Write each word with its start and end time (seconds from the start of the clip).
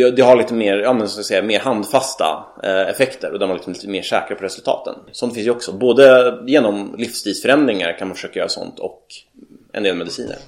det, 0.00 0.10
det 0.10 0.22
har 0.22 0.36
lite 0.36 0.54
mer, 0.54 0.76
ja, 0.76 0.92
men, 0.92 1.08
så 1.08 1.20
att 1.20 1.26
säga, 1.26 1.42
mer 1.42 1.60
handfasta 1.60 2.44
eh, 2.62 2.88
effekter 2.88 3.32
och 3.32 3.38
där 3.38 3.46
man 3.46 3.56
liksom 3.56 3.72
lite 3.72 3.88
mer 3.88 4.02
säker 4.02 4.34
på 4.34 4.44
resultaten. 4.44 4.94
Sånt 5.12 5.34
finns 5.34 5.46
ju 5.46 5.50
också. 5.50 5.72
Både 5.72 6.38
genom 6.46 6.94
livsstilsförändringar 6.98 7.98
kan 7.98 8.08
man 8.08 8.14
försöka 8.14 8.38
göra 8.38 8.48
sånt 8.48 8.78
och 8.78 9.06
en 9.72 9.82
del 9.82 9.96
mediciner. 9.96 10.38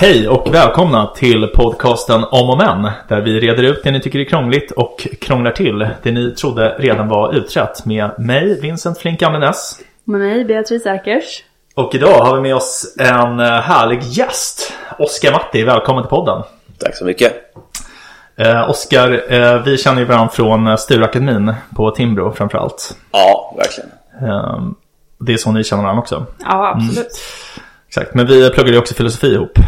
Hej 0.00 0.28
och 0.28 0.54
välkomna 0.54 1.06
till 1.06 1.46
podcasten 1.46 2.24
Om 2.24 2.50
och 2.50 2.58
Men 2.58 2.90
där 3.08 3.20
vi 3.20 3.40
reder 3.40 3.62
ut 3.62 3.82
det 3.84 3.90
ni 3.90 4.00
tycker 4.00 4.18
är 4.18 4.24
krångligt 4.24 4.70
och 4.70 5.08
krånglar 5.20 5.50
till 5.50 5.88
det 6.02 6.12
ni 6.12 6.30
trodde 6.34 6.76
redan 6.78 7.08
var 7.08 7.34
utrett 7.34 7.86
med 7.86 8.10
mig 8.18 8.60
Vincent 8.60 8.98
Flink 8.98 9.22
Amlenäs 9.22 9.80
med 10.04 10.20
mig 10.20 10.44
Beatrice 10.44 10.86
Erkers 10.86 11.44
och 11.74 11.94
idag 11.94 12.24
har 12.24 12.36
vi 12.36 12.42
med 12.42 12.54
oss 12.54 12.96
en 12.98 13.40
eh, 13.40 13.46
härlig 13.46 14.02
gäst. 14.02 14.72
Oskar 14.98 15.32
Matti, 15.32 15.62
välkommen 15.62 16.02
till 16.02 16.10
podden. 16.10 16.42
Tack 16.78 16.96
så 16.96 17.04
mycket. 17.04 17.32
Eh, 18.36 18.70
Oskar, 18.70 19.32
eh, 19.32 19.62
vi 19.62 19.78
känner 19.78 20.00
ju 20.00 20.04
varandra 20.04 20.28
från 20.28 20.66
eh, 20.66 20.76
Sturakademin 20.76 21.54
på 21.76 21.90
Timbro 21.90 22.32
framförallt. 22.32 22.96
Ja, 23.10 23.54
verkligen. 23.56 23.90
Eh, 24.22 24.60
det 25.20 25.32
är 25.32 25.36
så 25.36 25.52
ni 25.52 25.64
känner 25.64 25.82
varandra 25.82 26.02
också. 26.02 26.26
Ja, 26.44 26.72
absolut. 26.74 26.96
Mm. 26.96 27.64
Exakt, 27.88 28.14
men 28.14 28.26
vi 28.26 28.50
pluggade 28.50 28.72
ju 28.72 28.78
också 28.78 28.94
filosofi 28.94 29.26
ihop. 29.26 29.58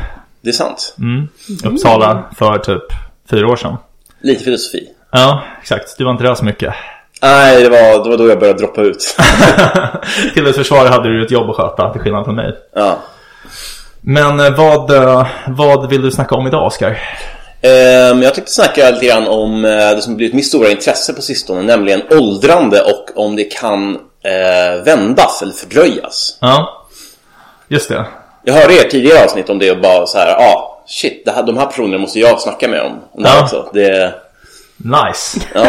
Det 0.43 0.49
är 0.49 0.53
sant. 0.53 0.95
Mm. 0.99 1.29
Uppsala 1.65 2.31
för 2.39 2.59
typ 2.59 2.83
fyra 3.31 3.49
år 3.49 3.57
sedan. 3.57 3.77
Lite 4.21 4.45
filosofi. 4.45 4.89
Ja, 5.13 5.43
exakt. 5.61 5.99
Du 5.99 6.05
var 6.05 6.11
inte 6.11 6.25
där 6.25 6.35
så 6.35 6.45
mycket. 6.45 6.75
Nej, 7.23 7.63
det 7.63 7.69
var, 7.69 8.05
det 8.05 8.11
var 8.11 8.17
då 8.17 8.29
jag 8.29 8.39
började 8.41 8.59
droppa 8.59 8.81
ut. 8.81 9.17
till 10.35 10.47
ett 10.47 10.57
försvar 10.57 10.87
hade 10.87 11.09
du 11.09 11.25
ett 11.25 11.31
jobb 11.31 11.51
att 11.51 11.57
sköta, 11.57 11.93
till 11.93 12.01
skillnad 12.01 12.25
från 12.25 12.37
mig. 12.37 12.57
Ja. 12.75 12.99
Men 14.01 14.41
eh, 14.41 14.57
vad, 14.57 14.91
eh, 14.91 15.27
vad 15.49 15.91
vill 15.91 16.03
du 16.03 16.11
snacka 16.11 16.35
om 16.35 16.47
idag, 16.47 16.67
Oskar? 16.67 16.91
Um, 17.63 18.23
jag 18.23 18.35
tänkte 18.35 18.53
snacka 18.53 18.91
lite 18.91 19.07
grann 19.07 19.29
om 19.29 19.65
uh, 19.65 19.71
det 19.71 20.03
som 20.03 20.17
blivit 20.17 20.35
mitt 20.35 20.47
stora 20.47 20.71
intresse 20.71 21.13
på 21.13 21.23
sistone, 21.23 21.63
nämligen 21.63 22.03
åldrande 22.11 22.81
och 22.81 23.25
om 23.25 23.37
det 23.37 23.45
kan 23.45 23.99
vändas 24.85 25.43
eller 25.43 25.53
fördröjas. 25.53 26.39
Ja, 26.41 26.87
just 27.69 27.89
det. 27.89 28.07
Jag 28.43 28.55
hörde 28.55 28.75
er 28.75 28.89
tidigare 28.89 29.25
avsnitt 29.25 29.51
om 29.51 29.59
det 29.59 29.71
och 29.71 29.81
bara 29.81 30.07
så 30.07 30.19
här, 30.19 30.27
ja, 30.27 30.35
ah, 30.37 30.85
shit, 30.87 31.25
det 31.25 31.31
här, 31.31 31.43
de 31.43 31.57
här 31.57 31.67
personerna 31.67 31.99
måste 31.99 32.19
jag 32.19 32.41
snacka 32.41 32.69
med 32.69 32.83
om. 32.83 33.01
ja. 33.17 33.43
också. 33.43 33.71
Det, 33.73 34.15
Nice! 34.83 35.41
Ja. 35.55 35.61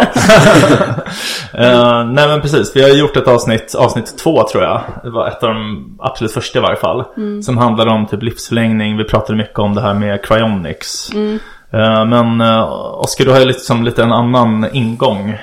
uh, 1.54 2.06
nej 2.14 2.28
men 2.28 2.42
precis, 2.42 2.76
vi 2.76 2.82
har 2.82 2.90
gjort 2.90 3.18
ett 3.18 3.28
avsnitt, 3.28 3.76
avsnitt 3.76 4.18
två 4.18 4.44
tror 4.44 4.64
jag. 4.64 4.82
Det 5.04 5.10
var 5.10 5.28
ett 5.28 5.44
av 5.44 5.50
de 5.50 5.98
absolut 6.02 6.32
första 6.34 6.60
i 6.60 6.62
varje 6.62 6.78
fall. 6.78 7.04
Mm. 7.18 7.44
Som 7.44 7.58
handlade 7.58 7.92
om 7.92 8.08
typ 8.08 8.24
livsförlängning. 8.24 8.98
Vi 8.98 9.04
pratade 9.04 9.38
mycket 9.38 9.60
om 9.60 9.76
det 9.76 9.82
här 9.82 9.94
med 9.94 10.26
cryonics. 10.26 11.12
Mm. 11.14 11.40
Uh, 11.74 12.06
men 12.06 12.42
uh, 12.42 13.00
Oskar, 13.00 13.26
du 13.26 13.32
har 13.32 13.40
ju 13.40 13.46
liksom 13.46 13.84
lite 13.84 14.04
en 14.04 14.12
annan 14.12 14.68
ingång. 14.74 15.38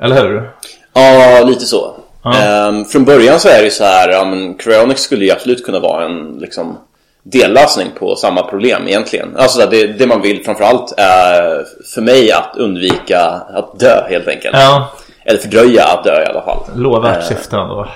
Eller 0.00 0.22
hur? 0.22 0.50
Ja, 0.92 1.44
lite 1.44 1.64
så. 1.64 1.95
Um, 2.26 2.84
från 2.84 3.04
början 3.04 3.40
så 3.40 3.48
är 3.48 3.58
det 3.58 3.64
ju 3.64 3.70
så 3.70 3.84
här, 3.84 4.08
ja, 4.08 4.24
men 4.24 4.54
cryonics 4.54 5.02
skulle 5.02 5.24
ju 5.24 5.30
absolut 5.30 5.64
kunna 5.64 5.80
vara 5.80 6.04
en 6.04 6.38
liksom 6.38 6.78
dellösning 7.22 7.88
på 7.98 8.16
samma 8.16 8.42
problem 8.42 8.88
egentligen. 8.88 9.36
Alltså 9.36 9.66
det, 9.66 9.86
det 9.86 10.06
man 10.06 10.22
vill 10.22 10.44
framförallt 10.44 10.94
är 10.96 11.64
för 11.94 12.00
mig 12.00 12.32
att 12.32 12.56
undvika 12.56 13.20
att 13.54 13.78
dö 13.78 14.06
helt 14.08 14.28
enkelt. 14.28 14.56
Ja. 14.58 14.92
Eller 15.24 15.38
fördröja 15.38 15.84
att 15.84 16.04
dö 16.04 16.22
i 16.22 16.26
alla 16.26 16.42
fall. 16.42 16.58
Lovvärt 16.74 17.16
eh, 17.16 17.28
syfte 17.28 17.56
ändå. 17.56 17.88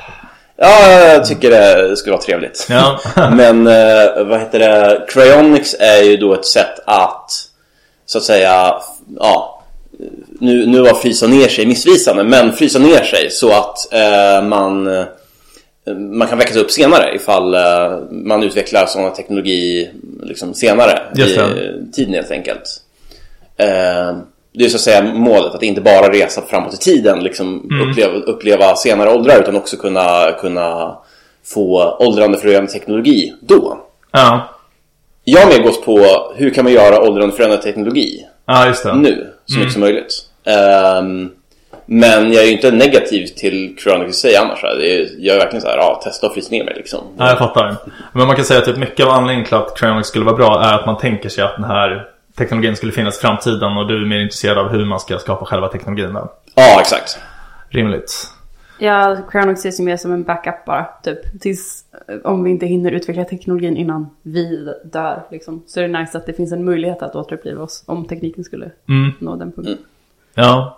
Ja, 0.57 0.91
jag 0.91 1.25
tycker 1.25 1.51
det 1.51 1.97
skulle 1.97 2.13
vara 2.13 2.23
trevligt. 2.23 2.67
Ja. 2.71 3.01
Men 3.33 3.67
eh, 3.67 4.25
vad 4.25 4.41
heter 4.41 4.59
det? 4.59 5.07
Cryonics 5.09 5.75
är 5.81 6.03
ju 6.03 6.17
då 6.17 6.35
ett 6.35 6.47
sätt 6.47 6.81
att 6.87 7.31
så 8.07 8.19
att 8.19 8.25
säga, 8.25 8.75
ja, 9.19 9.63
nu, 10.41 10.67
nu 10.67 10.81
var 10.81 10.95
frysa 10.95 11.27
ner 11.27 11.49
sig 11.49 11.67
missvisande, 11.67 12.25
men 12.25 12.53
frysa 12.53 12.79
ner 12.79 13.03
sig 13.03 13.31
så 13.31 13.53
att 13.53 13.93
eh, 13.93 14.49
man 14.49 14.89
man 15.99 16.29
kan 16.29 16.39
väckas 16.39 16.57
upp 16.57 16.71
senare 16.71 17.15
ifall 17.15 17.55
uh, 17.55 18.11
man 18.11 18.43
utvecklar 18.43 18.87
sådana 18.87 19.11
teknologi 19.11 19.91
liksom, 20.23 20.55
senare 20.55 21.01
i 21.17 21.93
tiden 21.93 22.15
helt 22.15 22.31
enkelt. 22.31 22.83
Uh, 23.61 24.19
det 24.53 24.65
är 24.65 24.69
så 24.69 24.77
att 24.77 24.81
säga 24.81 25.03
målet, 25.03 25.55
att 25.55 25.63
inte 25.63 25.81
bara 25.81 26.13
resa 26.13 26.43
framåt 26.43 26.75
i 26.75 26.77
tiden, 26.77 27.25
liksom, 27.25 27.69
mm. 27.71 27.91
uppleva, 27.91 28.15
uppleva 28.15 28.77
senare 28.77 29.11
åldrar 29.11 29.41
utan 29.41 29.57
också 29.57 29.77
kunna, 29.77 30.33
kunna 30.41 30.99
få 31.45 31.97
åldrande 31.99 32.39
förödande 32.39 32.73
teknologi 32.73 33.35
då. 33.41 33.79
Ja. 34.13 34.49
Jag 35.25 35.49
mer 35.49 35.63
gått 35.63 35.85
på 35.85 36.07
hur 36.37 36.51
kan 36.51 36.65
man 36.65 36.73
göra 36.73 37.01
åldrande 37.01 37.37
förödande 37.37 37.63
teknologi 37.63 38.27
ja, 38.47 38.67
just 38.67 38.83
det. 38.83 38.95
nu 38.95 39.33
så 39.47 39.55
mycket 39.55 39.63
mm. 39.63 39.71
som 39.71 39.81
möjligt. 39.81 40.30
Um, 40.45 41.31
men 41.87 42.33
jag 42.33 42.43
är 42.43 42.47
ju 42.47 42.53
inte 42.53 42.71
negativ 42.71 43.27
till 43.27 43.77
Cryonics 43.79 44.17
i 44.17 44.21
sig 44.21 44.37
annars. 44.37 44.63
Det 44.63 44.95
är, 44.95 45.09
jag 45.19 45.37
är 45.37 45.41
verkligen 45.41 45.63
så 45.63 45.69
här, 45.69 45.77
ja, 45.77 46.01
testa 46.05 46.27
och 46.27 46.35
frysa 46.35 46.51
ner 46.51 46.65
mig 46.65 46.75
liksom. 46.77 47.01
Ja, 47.19 47.29
jag 47.29 47.39
fattar. 47.39 47.77
Men 48.13 48.27
man 48.27 48.37
kan 48.37 48.45
säga 48.45 48.59
att 48.59 48.65
typ 48.65 48.77
mycket 48.77 49.07
av 49.07 49.13
anledningen 49.13 49.47
till 49.47 49.55
att 49.55 49.79
Cryonics 49.79 50.09
skulle 50.09 50.25
vara 50.25 50.37
bra 50.37 50.63
är 50.65 50.75
att 50.75 50.87
man 50.87 50.99
tänker 50.99 51.29
sig 51.29 51.45
att 51.45 51.57
den 51.57 51.65
här 51.65 52.09
teknologin 52.37 52.77
skulle 52.77 52.93
finnas 52.93 53.19
i 53.19 53.21
framtiden 53.21 53.77
och 53.77 53.89
du 53.89 54.03
är 54.03 54.07
mer 54.07 54.21
intresserad 54.21 54.59
av 54.59 54.69
hur 54.69 54.85
man 54.85 55.01
ska 55.01 55.19
skapa 55.19 55.45
själva 55.45 55.69
teknologin. 55.69 56.15
Där. 56.15 56.29
Ja, 56.55 56.81
exakt. 56.81 57.19
Rimligt. 57.69 58.29
Ja, 58.79 59.17
Cryonics 59.31 59.61
ses 59.61 59.81
ju 59.81 59.85
mer 59.85 59.97
som 59.97 60.13
en 60.13 60.23
backup 60.23 60.65
bara. 60.67 60.87
Typ 61.03 61.41
tills 61.41 61.85
om 62.25 62.45
vi 62.45 62.51
inte 62.51 62.67
hinner 62.67 62.93
utveckla 62.93 63.25
teknologin 63.25 63.77
innan 63.77 64.11
vi 64.23 64.73
dör. 64.85 65.23
Liksom. 65.31 65.63
Så 65.67 65.81
är 65.81 65.89
det 65.89 66.01
nice 66.01 66.19
att 66.19 66.27
det 66.27 66.33
finns 66.33 66.53
en 66.53 66.65
möjlighet 66.65 67.03
att 67.03 67.17
återuppliva 67.17 67.63
oss 67.63 67.85
om 67.87 68.05
tekniken 68.05 68.45
skulle 68.45 68.71
mm. 68.89 69.13
nå 69.19 69.37
den 69.37 69.53
punkten. 69.53 69.75
Mm. 69.75 69.85
Ja. 70.43 70.77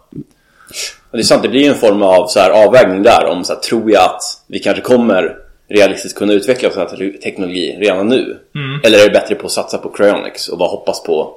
Och 1.10 1.18
det 1.18 1.22
är 1.22 1.22
sant, 1.22 1.42
det 1.42 1.48
blir 1.48 1.60
ju 1.60 1.68
en 1.68 1.74
form 1.74 2.02
av 2.02 2.26
så 2.26 2.40
här 2.40 2.50
avvägning 2.50 3.02
där 3.02 3.26
om 3.26 3.44
så 3.44 3.52
här, 3.52 3.60
tror 3.60 3.90
jag 3.90 4.04
att 4.04 4.22
vi 4.46 4.58
kanske 4.58 4.82
kommer 4.82 5.36
realistiskt 5.68 6.18
kunna 6.18 6.32
utveckla 6.32 6.70
sån 6.70 6.80
här 6.80 7.20
teknologi 7.22 7.76
redan 7.80 8.08
nu? 8.08 8.38
Mm. 8.54 8.80
Eller 8.84 8.98
är 8.98 9.04
det 9.04 9.10
bättre 9.10 9.34
på 9.34 9.46
att 9.46 9.52
satsa 9.52 9.78
på 9.78 9.88
cryonics 9.88 10.48
och 10.48 10.58
bara 10.58 10.68
hoppas 10.68 11.02
på 11.02 11.34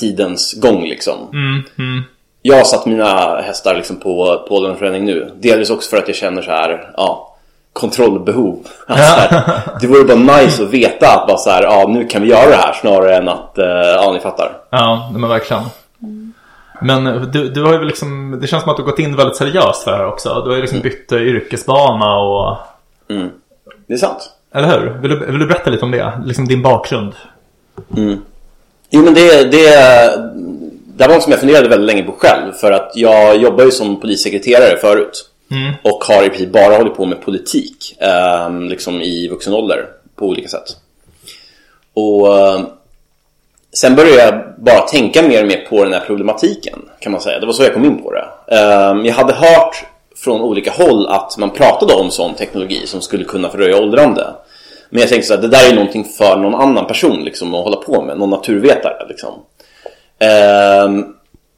tidens 0.00 0.54
gång 0.54 0.82
liksom? 0.82 1.28
Mm. 1.32 1.62
Mm. 1.78 2.02
Jag 2.42 2.56
har 2.56 2.64
satt 2.64 2.86
mina 2.86 3.40
hästar 3.40 3.74
liksom 3.74 3.96
på, 3.96 4.44
på 4.48 4.66
den 4.66 4.76
förändring 4.76 5.04
nu. 5.04 5.32
Delvis 5.36 5.70
också 5.70 5.90
för 5.90 5.96
att 5.96 6.08
jag 6.08 6.16
känner 6.16 6.42
så 6.42 6.50
här, 6.50 6.90
ja, 6.96 7.36
kontrollbehov. 7.72 8.66
Alltså, 8.86 9.40
det 9.80 9.86
vore 9.86 10.04
bara 10.04 10.36
nice 10.36 10.62
att 10.62 10.70
veta 10.70 11.06
att 11.06 11.26
bara 11.26 11.38
så 11.38 11.50
här, 11.50 11.62
ja, 11.62 11.86
nu 11.88 12.06
kan 12.06 12.22
vi 12.22 12.28
göra 12.28 12.50
det 12.50 12.56
här 12.56 12.72
snarare 12.72 13.16
än 13.16 13.28
att, 13.28 13.54
uh, 13.58 13.64
ja, 13.66 14.12
ni 14.12 14.20
fattar. 14.20 14.52
Ja, 14.70 15.10
men 15.14 15.30
verkligen. 15.30 15.62
Men 16.82 17.30
du, 17.32 17.48
du 17.48 17.62
har 17.62 17.72
ju 17.72 17.84
liksom, 17.84 18.38
det 18.40 18.46
känns 18.46 18.62
som 18.62 18.70
att 18.70 18.76
du 18.76 18.82
har 18.82 18.90
gått 18.90 18.98
in 18.98 19.16
väldigt 19.16 19.36
seriöst 19.36 19.82
för 19.82 19.90
det 19.90 19.96
här 19.96 20.06
också. 20.06 20.42
Du 20.44 20.50
har 20.50 20.56
ju 20.56 20.62
liksom 20.62 20.78
mm. 20.78 20.90
bytt 20.90 21.12
yrkesbana 21.12 22.18
och... 22.18 22.56
Mm. 23.08 23.28
Det 23.86 23.94
är 23.94 23.98
sant. 23.98 24.30
Eller 24.54 24.80
hur? 24.80 24.90
Vill 24.90 25.10
du, 25.10 25.26
vill 25.26 25.38
du 25.38 25.46
berätta 25.46 25.70
lite 25.70 25.84
om 25.84 25.90
det? 25.90 26.12
Liksom 26.24 26.48
din 26.48 26.62
bakgrund. 26.62 27.12
Mm. 27.96 28.18
Jo 28.90 29.02
men 29.02 29.14
det, 29.14 29.44
det, 29.44 29.70
det 30.96 31.06
var 31.06 31.14
något 31.14 31.22
som 31.22 31.32
jag 31.32 31.40
funderade 31.40 31.68
väldigt 31.68 31.86
länge 31.86 32.02
på 32.02 32.12
själv. 32.12 32.52
För 32.52 32.72
att 32.72 32.92
jag 32.94 33.36
jobbar 33.36 33.64
ju 33.64 33.70
som 33.70 34.00
polissekreterare 34.00 34.76
förut. 34.76 35.30
Mm. 35.50 35.72
Och 35.82 36.04
har 36.04 36.24
i 36.24 36.28
princip 36.28 36.52
bara 36.52 36.76
hållit 36.76 36.96
på 36.96 37.06
med 37.06 37.22
politik. 37.22 37.96
Eh, 37.98 38.60
liksom 38.60 39.02
i 39.02 39.28
vuxen 39.28 39.54
ålder. 39.54 39.86
På 40.16 40.26
olika 40.26 40.48
sätt. 40.48 40.76
Och 41.94 42.38
ehm, 42.38 42.66
Sen 43.72 43.94
började 43.94 44.22
jag 44.22 44.42
bara 44.58 44.80
tänka 44.80 45.22
mer 45.22 45.42
och 45.42 45.48
mer 45.48 45.66
på 45.68 45.84
den 45.84 45.92
här 45.92 46.00
problematiken 46.00 46.78
kan 47.00 47.12
man 47.12 47.20
säga. 47.20 47.40
Det 47.40 47.46
var 47.46 47.52
så 47.52 47.62
jag 47.62 47.74
kom 47.74 47.84
in 47.84 48.02
på 48.02 48.12
det. 48.12 48.56
Ehm, 48.56 49.04
jag 49.04 49.14
hade 49.14 49.32
hört 49.32 49.84
från 50.16 50.40
olika 50.40 50.70
håll 50.70 51.06
att 51.06 51.36
man 51.38 51.50
pratade 51.50 51.94
om 51.94 52.10
sån 52.10 52.34
teknologi 52.34 52.86
som 52.86 53.00
skulle 53.00 53.24
kunna 53.24 53.48
fördröja 53.48 53.76
åldrande. 53.76 54.26
Men 54.90 55.00
jag 55.00 55.08
tänkte 55.08 55.28
så 55.28 55.34
att 55.34 55.42
det 55.42 55.48
där 55.48 55.70
är 55.70 55.74
någonting 55.74 56.04
för 56.04 56.36
någon 56.36 56.54
annan 56.54 56.86
person 56.86 57.24
liksom, 57.24 57.54
att 57.54 57.64
hålla 57.64 57.76
på 57.76 58.02
med, 58.02 58.18
någon 58.18 58.30
naturvetare. 58.30 59.06
Liksom. 59.08 59.34
Ehm, 60.18 61.04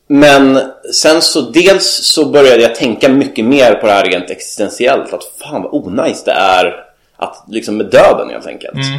men 0.06 0.60
sen 0.94 1.22
så 1.22 1.40
dels 1.40 1.86
så 1.86 2.26
började 2.26 2.62
jag 2.62 2.74
tänka 2.74 3.08
mycket 3.08 3.44
mer 3.44 3.74
på 3.74 3.86
det 3.86 3.92
här 3.92 4.04
rent 4.04 4.30
existentiellt. 4.30 5.12
Att 5.12 5.24
fan 5.24 5.62
vad 5.62 5.74
onajs 5.74 6.24
det 6.24 6.32
är 6.32 6.84
att, 7.16 7.44
liksom 7.48 7.76
med 7.76 7.86
döden 7.86 8.30
helt 8.30 8.46
enkelt. 8.46 8.74
Mm. 8.74 8.98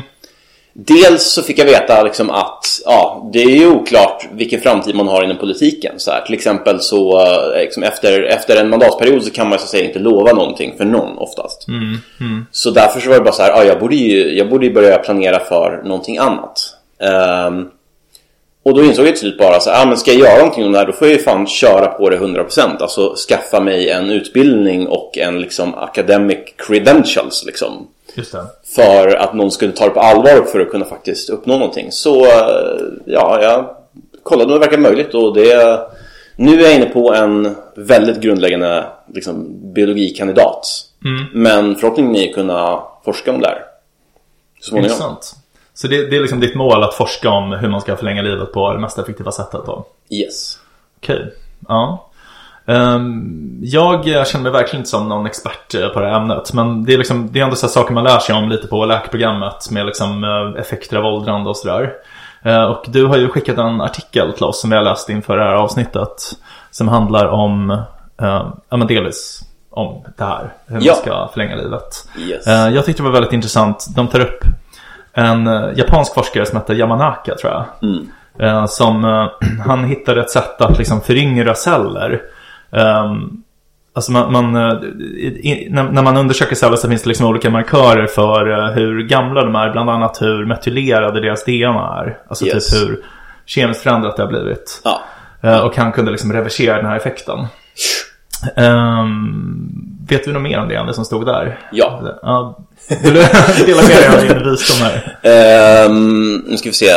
Dels 0.76 1.24
så 1.24 1.42
fick 1.44 1.60
jag 1.60 1.66
veta 1.66 2.04
liksom 2.04 2.30
att 2.30 2.66
ja, 2.86 3.30
det 3.34 3.44
är 3.44 3.50
ju 3.50 3.68
oklart 3.68 4.28
vilken 4.32 4.62
framtid 4.62 4.96
man 4.96 5.08
har 5.08 5.24
inom 5.24 5.38
politiken. 5.38 5.94
Så 5.98 6.12
här, 6.12 6.22
till 6.22 6.34
exempel 6.34 6.80
så 6.80 7.22
eh, 7.22 7.62
liksom 7.62 7.84
efter, 7.84 8.22
efter 8.24 8.56
en 8.56 8.70
mandatperiod 8.70 9.24
så 9.24 9.32
kan 9.32 9.50
man 9.50 9.60
så 9.60 9.64
att 9.64 9.70
säga 9.70 9.86
inte 9.86 10.00
lova 10.00 10.34
någonting 10.34 10.74
för 10.78 10.86
någon 10.86 11.18
oftast. 11.18 11.68
Mm, 11.68 11.98
mm. 12.20 12.46
Så 12.52 12.72
därför 12.72 13.00
så 13.00 13.10
var 13.10 13.16
det 13.16 13.24
bara 13.24 13.34
så 13.34 13.42
här, 13.44 13.50
ja, 13.50 13.64
jag, 13.64 13.80
borde 13.80 13.96
ju, 13.96 14.38
jag 14.38 14.50
borde 14.50 14.66
ju 14.66 14.74
börja 14.74 14.98
planera 14.98 15.40
för 15.40 15.82
någonting 15.86 16.18
annat. 16.18 16.60
Um, 17.48 17.70
Och 18.66 18.74
då 18.76 18.84
insåg 18.84 19.06
jag 19.06 19.14
till 19.14 19.20
slut 19.22 19.38
bara 19.38 19.60
så 19.60 19.72
ah, 19.72 19.86
men 19.86 19.98
ska 19.98 20.12
jag 20.12 20.20
göra 20.20 20.38
någonting 20.38 20.66
om 20.66 20.72
det 20.72 20.78
här 20.78 20.86
då 20.86 20.94
får 20.94 21.08
jag 21.08 21.18
ju 21.18 21.24
fan 21.24 21.48
köra 21.48 21.88
på 21.88 22.10
det 22.10 22.18
100% 22.18 22.82
Alltså 22.82 23.16
skaffa 23.30 23.60
mig 23.60 23.90
en 23.90 24.10
utbildning 24.10 24.88
och 24.88 25.18
en 25.18 25.42
liksom 25.42 25.76
academic 25.76 26.38
credentials 26.68 27.44
liksom. 27.46 27.88
För 28.76 29.16
att 29.16 29.34
någon 29.34 29.52
skulle 29.52 29.72
ta 29.72 29.86
det 29.86 29.90
på 29.90 30.00
allvar 30.00 30.46
för 30.52 30.60
att 30.60 30.72
kunna 30.72 30.86
faktiskt 30.86 31.30
uppnå 31.30 31.58
någonting 31.58 31.92
Så 31.92 32.26
eh, 32.26 32.82
ja, 33.06 33.42
jag 33.42 33.76
kollade 34.24 34.54
om 34.54 34.60
det 34.60 34.66
verkar 34.66 34.78
möjligt 34.78 35.14
och 35.14 35.34
det 35.34 35.80
Nu 36.36 36.60
är 36.60 36.64
jag 36.64 36.76
inne 36.76 36.86
på 36.86 37.14
en 37.14 37.56
väldigt 37.76 38.22
grundläggande 38.22 38.86
liksom, 39.14 39.48
biologikandidat 39.74 40.90
Mm. 41.06 41.26
Men 41.34 41.76
förhoppningen 41.76 42.16
är 42.16 42.30
att 42.30 42.36
kunna 42.36 42.84
forska 43.06 43.32
om 43.32 43.42
det 43.42 43.48
här 43.48 43.66
Så 44.60 44.78
Intressant. 44.78 45.36
Så 45.74 45.88
det, 45.88 46.10
det 46.10 46.16
är 46.16 46.22
liksom 46.22 46.40
ditt 46.40 46.56
mål 46.56 46.84
att 46.84 46.94
forska 46.94 47.30
om 47.30 47.52
hur 47.52 47.70
man 47.70 47.82
ska 47.82 47.96
förlänga 47.96 48.22
livet 48.22 48.54
på 48.54 48.74
det 48.74 48.80
mest 48.80 48.98
effektiva 48.98 49.32
sättet 49.32 49.62
då? 49.66 49.86
Yes 50.10 50.60
Okej, 50.98 51.34
ja. 51.68 52.10
Ehm, 52.66 53.58
jag 53.62 54.28
känner 54.28 54.44
mig 54.44 54.52
verkligen 54.52 54.80
inte 54.82 54.90
som 54.90 55.10
någon 55.10 55.26
expert 55.26 55.76
eh, 55.76 55.88
på 55.88 56.00
det 56.00 56.10
här 56.10 56.16
ämnet. 56.22 56.54
Men 56.54 56.86
det 56.86 56.94
är, 56.94 56.98
liksom, 56.98 57.30
det 57.32 57.40
är 57.40 57.44
ändå 57.44 57.56
så 57.56 57.68
saker 57.68 57.94
man 57.94 58.04
lär 58.04 58.20
sig 58.20 58.36
om 58.36 58.50
lite 58.50 58.68
på 58.68 58.86
läkprogrammet 58.86 59.72
med 59.72 59.86
liksom 59.86 60.24
eh, 60.24 60.62
effekter 60.62 60.98
av 60.98 61.06
åldrande 61.06 61.50
och 61.50 61.58
sådär. 61.58 61.94
Eh, 62.42 62.64
och 62.64 62.86
du 62.88 63.06
har 63.06 63.18
ju 63.18 63.30
skickat 63.30 63.58
en 63.58 63.82
artikel 63.82 64.34
till 64.34 64.44
oss 64.44 64.62
som 64.62 64.70
vi 64.70 64.76
har 64.76 64.84
läst 64.84 65.10
inför 65.10 65.38
det 65.38 65.44
här 65.44 65.54
avsnittet. 65.54 66.32
Som 66.72 66.88
handlar 66.88 67.28
om, 67.28 67.82
ja 68.70 68.78
men 68.78 68.88
delvis 68.88 69.42
om 69.70 70.04
det 70.18 70.24
här. 70.24 70.54
Hur 70.66 70.80
Ja. 70.82 70.92
man 70.94 71.02
ska 71.02 71.30
förlänga 71.34 71.56
livet. 71.56 72.08
Yes. 72.20 72.46
Jag 72.46 72.86
tyckte 72.86 73.02
det 73.04 73.08
var 73.08 73.14
väldigt 73.14 73.34
intressant. 73.34 73.86
De 73.96 74.08
tar 74.08 74.20
upp 74.20 74.44
en 75.14 75.46
japansk 75.76 76.14
forskare 76.14 76.46
som 76.46 76.58
heter 76.58 76.74
Yamanaka 76.74 77.36
tror 77.36 77.54
jag. 77.54 77.66
Mm. 78.40 78.68
Som, 78.68 79.04
han 79.66 79.84
hittade 79.84 80.22
ett 80.22 80.30
sätt 80.30 80.62
att 80.62 80.78
liksom 80.78 81.02
föryngra 81.02 81.56
celler. 81.56 82.22
Um, 82.76 83.44
alltså 83.94 84.12
man, 84.12 84.32
man, 84.32 84.56
eh, 84.56 84.80
när, 85.70 86.02
man 86.02 86.18
undersöker 86.18 86.56
celler 86.56 86.76
så 86.78 86.90
finns 86.90 87.04
det 87.04 87.10
liksom 87.10 87.26
olika 87.26 87.50
markörer 87.50 88.08
för 88.08 88.52
eh, 88.52 88.74
hur 88.74 89.04
gamla 89.04 89.44
de 89.44 89.56
är. 89.56 89.72
Bland 89.72 89.90
annat 89.90 90.22
hur 90.22 90.46
metylerade 90.46 91.22
deras 91.22 91.46
DNA 91.46 92.04
är. 92.06 92.18
Alltså 92.28 92.46
Yes. 92.46 92.68
typ 92.70 92.82
hur 92.90 93.00
kemiskt 93.46 93.84
förändrat 93.84 94.16
det 94.18 94.24
har 94.24 94.30
blivit. 94.30 94.82
Ja, 94.84 95.02
Eh, 95.46 95.60
och 95.60 95.78
han 95.78 95.92
kunde 95.92 96.12
liksom 96.12 96.34
reversera 96.34 96.78
den 96.78 96.86
här 96.86 96.96
effekten. 96.98 97.46
Ehm, 98.56 99.70
vet 100.08 100.26
du 100.26 100.34
något 100.34 100.42
mer 100.42 100.60
om 100.60 100.68
det 100.68 100.76
än 100.76 100.86
det 100.88 100.94
som 100.94 101.06
stod 101.06 101.26
där? 101.26 101.60
ja. 101.72 102.02
Ja, 102.22 102.58
vill 103.04 103.14
du 103.14 103.20
dela 103.66 103.82
med 103.82 103.90
dig 103.90 104.08
av 104.30 104.40
din 104.40 104.50
visdom 104.52 104.88
här? 104.88 105.18
Ehm, 105.24 106.36
nu 106.48 106.58
ska 106.58 106.70
vi 106.70 106.74
se 106.74 106.92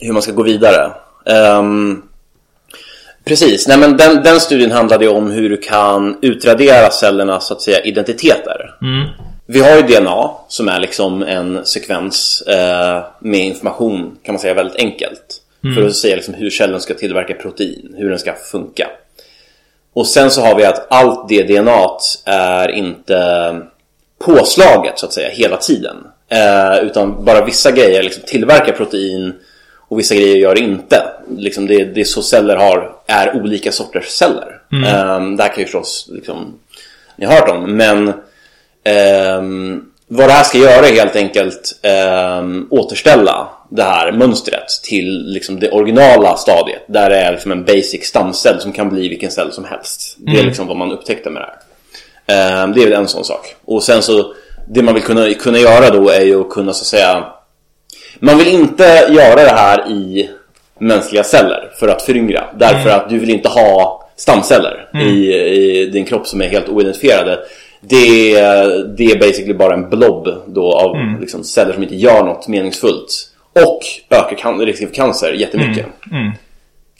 hur 0.00 0.12
man 0.12 0.22
ska 0.22 0.32
gå 0.32 0.42
vidare. 0.42 0.90
Ehm, 1.26 2.02
precis, 3.24 3.68
nej 3.68 3.78
men 3.78 3.96
den, 3.96 4.22
den 4.22 4.40
studien 4.40 4.70
handlade 4.70 5.04
ju 5.04 5.10
om 5.10 5.30
hur 5.30 5.50
du 5.50 5.56
kan 5.56 6.18
utradera 6.22 6.90
cellernas 6.90 7.46
så 7.46 7.54
att 7.54 7.62
säga 7.62 7.80
identiteter. 7.80 8.76
Mm. 8.82 9.08
Vi 9.46 9.60
har 9.60 9.76
ju 9.76 9.82
DNA 9.82 10.30
som 10.48 10.68
är 10.68 10.80
liksom 10.80 11.22
en 11.22 11.66
sekvens 11.66 12.42
eh, 12.42 13.04
med 13.20 13.40
information 13.40 14.18
kan 14.22 14.32
man 14.32 14.40
säga 14.40 14.54
väldigt 14.54 14.76
enkelt. 14.76 15.40
För 15.74 15.86
att 15.86 15.94
säga 15.94 16.16
liksom 16.16 16.34
hur 16.34 16.50
cellen 16.50 16.80
ska 16.80 16.94
tillverka 16.94 17.34
protein, 17.34 17.94
hur 17.98 18.10
den 18.10 18.18
ska 18.18 18.34
funka. 18.34 18.90
Och 19.92 20.06
sen 20.06 20.30
så 20.30 20.40
har 20.40 20.54
vi 20.54 20.64
att 20.64 20.86
allt 20.90 21.28
det 21.28 21.42
DNA 21.42 21.88
är 22.24 22.70
inte 22.70 23.60
påslaget 24.18 24.98
så 24.98 25.06
att 25.06 25.12
säga 25.12 25.28
hela 25.28 25.56
tiden. 25.56 25.96
Eh, 26.28 26.84
utan 26.84 27.24
bara 27.24 27.44
vissa 27.44 27.70
grejer 27.70 28.02
liksom 28.02 28.22
tillverkar 28.26 28.72
protein 28.72 29.34
och 29.94 30.00
vissa 30.00 30.14
grejer 30.14 30.36
gör 30.36 30.54
det 30.54 30.60
inte. 30.60 31.02
Liksom 31.36 31.66
det, 31.66 31.84
det 31.84 32.00
är 32.00 32.04
så 32.04 32.22
celler 32.22 32.56
har, 32.56 32.92
är 33.06 33.36
olika 33.36 33.72
sorters 33.72 34.08
celler. 34.08 34.60
Eh, 34.72 35.36
det 35.36 35.42
här 35.42 35.48
kan 35.48 35.58
ju 35.58 35.64
förstås 35.64 36.08
liksom, 36.12 36.58
ni 37.16 37.26
har 37.26 37.34
hört 37.34 37.48
om. 37.48 37.76
Men 37.76 38.12
ehm, 38.84 39.84
vad 40.08 40.28
det 40.28 40.32
här 40.32 40.44
ska 40.44 40.58
göra 40.58 40.88
är 40.88 40.92
helt 40.92 41.16
enkelt 41.16 41.78
ehm, 41.82 42.68
återställa 42.70 43.48
det 43.70 43.82
här 43.82 44.12
mönstret 44.12 44.68
till 44.82 45.32
liksom 45.32 45.60
det 45.60 45.70
originala 45.70 46.36
stadiet. 46.36 46.82
Där 46.86 47.10
det 47.10 47.16
är 47.16 47.32
liksom 47.32 47.52
en 47.52 47.64
basic 47.64 48.04
stamcell 48.04 48.60
som 48.60 48.72
kan 48.72 48.88
bli 48.88 49.08
vilken 49.08 49.30
cell 49.30 49.52
som 49.52 49.64
helst. 49.64 50.16
Det 50.18 50.38
är 50.38 50.44
liksom 50.44 50.66
vad 50.66 50.76
man 50.76 50.92
upptäckte 50.92 51.30
med 51.30 51.42
det 51.42 51.46
här. 51.46 52.62
Ehm, 52.62 52.72
det 52.72 52.82
är 52.82 52.84
väl 52.84 53.00
en 53.00 53.08
sån 53.08 53.24
sak. 53.24 53.54
Och 53.64 53.82
sen 53.82 54.02
så, 54.02 54.34
det 54.68 54.82
man 54.82 54.94
vill 54.94 55.02
kunna, 55.02 55.34
kunna 55.34 55.58
göra 55.58 55.90
då 55.90 56.08
är 56.08 56.20
ju 56.20 56.40
att 56.40 56.50
kunna 56.50 56.72
så 56.72 56.82
att 56.82 56.86
säga 56.86 57.24
Man 58.24 58.38
vill 58.38 58.48
inte 58.48 58.84
göra 59.10 59.34
det 59.34 59.50
här 59.50 59.88
i 59.90 60.28
mänskliga 60.78 61.24
celler 61.24 61.70
för 61.80 61.88
att 61.88 62.02
föryngra. 62.02 62.44
Därför 62.58 62.90
att 62.90 63.08
du 63.08 63.18
vill 63.18 63.30
inte 63.30 63.48
ha 63.48 64.08
stamceller 64.16 64.88
i, 65.02 65.34
i 65.34 65.86
din 65.86 66.04
kropp 66.04 66.26
som 66.26 66.40
är 66.42 66.48
helt 66.48 66.68
oidentifierade. 66.68 67.38
Det, 67.80 68.36
är- 68.36 68.96
det 68.96 69.04
är 69.04 69.18
basically 69.18 69.54
bara 69.54 69.74
en 69.74 69.90
blob 69.90 70.28
då 70.46 70.72
av 70.72 70.96
liksom, 71.20 71.44
celler 71.44 71.72
som 71.72 71.82
inte 71.82 71.94
gör 71.96 72.24
något 72.24 72.48
meningsfullt. 72.48 73.30
Och 73.52 73.80
ökar 74.10 74.66
risken 74.66 74.88
för 74.88 74.94
cancer 74.94 75.32
jättemycket. 75.32 75.86
Mm. 76.12 76.32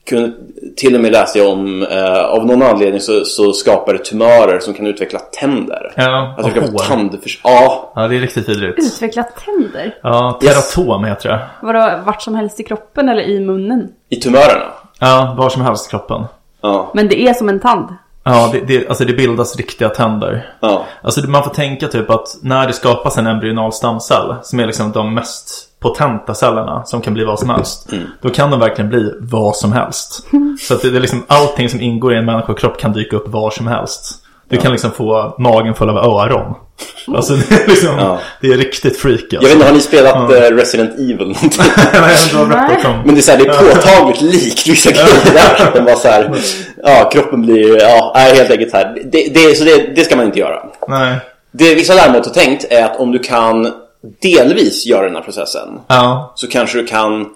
Kunde, 0.09 0.33
till 0.77 0.95
och 0.95 1.01
med 1.01 1.13
läste 1.13 1.39
jag 1.39 1.49
om, 1.49 1.83
eh, 1.83 2.25
av 2.25 2.47
någon 2.47 2.63
anledning 2.63 3.01
så, 3.01 3.25
så 3.25 3.53
skapar 3.53 3.93
det 3.93 3.99
tumörer 3.99 4.61
som 4.61 4.75
kan 4.75 4.87
utveckla 4.87 5.19
tänder. 5.19 5.93
Ja, 5.97 6.35
Alltså 6.39 6.61
och 6.61 6.67
hår. 6.67 6.71
få 6.73 6.79
tandförs... 6.79 7.41
Ja, 7.45 7.93
Ja, 7.95 8.09
det 8.09 8.17
är 8.17 8.21
riktigt 8.21 8.49
vidrigt. 8.49 8.79
Utveckla 8.79 9.23
tänder? 9.23 9.95
Ja, 10.03 10.39
teratom 10.43 11.05
heter 11.05 11.29
det. 11.29 11.41
Vadå, 11.63 12.03
vart 12.07 12.23
som 12.23 12.35
helst 12.35 12.61
i 12.61 12.63
kroppen 12.63 13.09
eller 13.09 13.23
i 13.23 13.41
munnen? 13.41 13.89
i 14.09 14.17
tumörerna. 14.17 14.65
Ja, 14.99 15.35
var 15.39 15.49
som 15.49 15.63
helst 15.63 15.87
i 15.87 15.91
kroppen. 15.91 16.25
Ja, 16.61 16.91
Men 16.95 17.09
det 17.09 17.21
är 17.29 17.35
som 17.35 17.49
en 17.49 17.61
tand. 17.61 17.89
Ja, 18.27 18.49
det, 18.53 18.61
det, 18.61 18.89
alltså 18.89 19.05
det 19.05 19.13
bildas 19.13 19.57
riktiga 19.57 19.89
tänder. 19.89 20.55
ja. 20.61 20.85
Alltså 21.03 21.31
man 21.31 21.45
får 21.45 21.51
tänka 21.51 21.89
typ 21.89 22.11
att 22.11 22.27
när 22.43 22.67
det 22.67 22.73
skapas 22.73 23.19
en 23.19 23.27
embryonal 23.27 23.73
stamcell 23.73 24.35
som 24.43 24.61
är 24.61 24.67
liksom 24.67 24.93
de 24.93 25.15
mest 25.15 25.69
potenta 25.85 26.35
cellerna 26.35 26.85
som 26.85 27.01
kan 27.01 27.15
bli 27.15 27.25
vad 27.25 27.39
som 27.39 27.51
helst. 27.51 27.91
Då 28.21 28.31
kan 28.31 28.51
de 28.51 28.61
verkligen 28.61 28.89
bli 28.89 29.13
vad 29.21 29.57
som 29.57 29.73
helst. 29.73 30.27
Så 30.61 30.75
att 30.75 30.83
det, 30.83 30.91
det 30.91 30.99
är 30.99 31.01
liksom 31.01 31.25
allting 31.27 31.69
som 31.69 31.81
ingår 31.81 32.15
i 32.15 32.17
en 32.17 32.25
människokropp 32.25 32.81
kan 32.81 32.93
dyka 32.93 33.17
upp 33.17 33.29
var 33.29 33.51
som 33.51 33.67
helst. 33.67 34.21
Du 34.49 34.57
kan 34.57 34.73
liksom 34.73 34.91
få 34.91 35.35
magen 35.39 35.75
full 35.75 35.91
av 35.91 35.97
öron. 35.97 36.55
Alltså 37.15 37.33
det 37.35 37.55
är 37.55 37.69
liksom, 37.69 37.99
Ja. 37.99 38.19
det 38.41 38.53
är 38.53 38.57
riktigt 38.57 38.99
freak 38.99 39.21
Jag 39.31 39.39
alltså. 39.39 39.49
vet 39.49 39.55
inte, 39.55 39.67
har 39.67 39.75
ni 39.75 39.81
spelat 39.81 40.17
eh, 40.31 40.57
Resident 40.57 40.95
Evil 40.95 41.17
någonting? 41.19 41.51
Nej, 41.93 42.17
har 42.35 42.47
berättat 42.47 42.85
om. 42.85 43.03
Men 43.05 43.15
det 43.15 43.21
är, 43.21 43.23
så 43.23 43.31
här, 43.31 43.39
det 43.39 43.45
är 43.45 43.75
påtagligt 43.75 44.21
likt 44.21 44.67
vissa 44.69 44.91
grejer 44.91 45.73
den 45.75 45.97
så 45.97 46.09
här, 46.09 46.35
ja, 46.83 47.11
kroppen 47.13 47.43
blir, 47.43 47.83
ja, 47.83 48.13
är 48.17 48.35
helt 48.35 48.51
enkelt 48.51 48.71
så 48.71 48.77
här. 48.77 48.95
Det, 49.05 49.35
det, 49.35 49.57
så 49.57 49.65
det, 49.65 49.93
det 49.97 50.05
ska 50.05 50.17
man 50.17 50.27
inte 50.27 50.39
göra. 50.39 50.63
Nej. 50.89 51.17
Det 51.53 51.75
vissa 51.75 51.95
däremot 51.95 52.27
har 52.27 52.33
tänkt 52.33 52.65
är 52.71 52.85
att 52.85 52.97
om 52.97 53.13
du 53.13 53.19
kan 53.19 53.73
delvis 54.23 54.87
göra 54.87 55.05
den 55.05 55.15
här 55.15 55.23
processen 55.23 55.81
Ja. 55.87 56.33
så 56.37 56.47
kanske 56.47 56.79
du 56.79 56.87
kan 56.87 57.27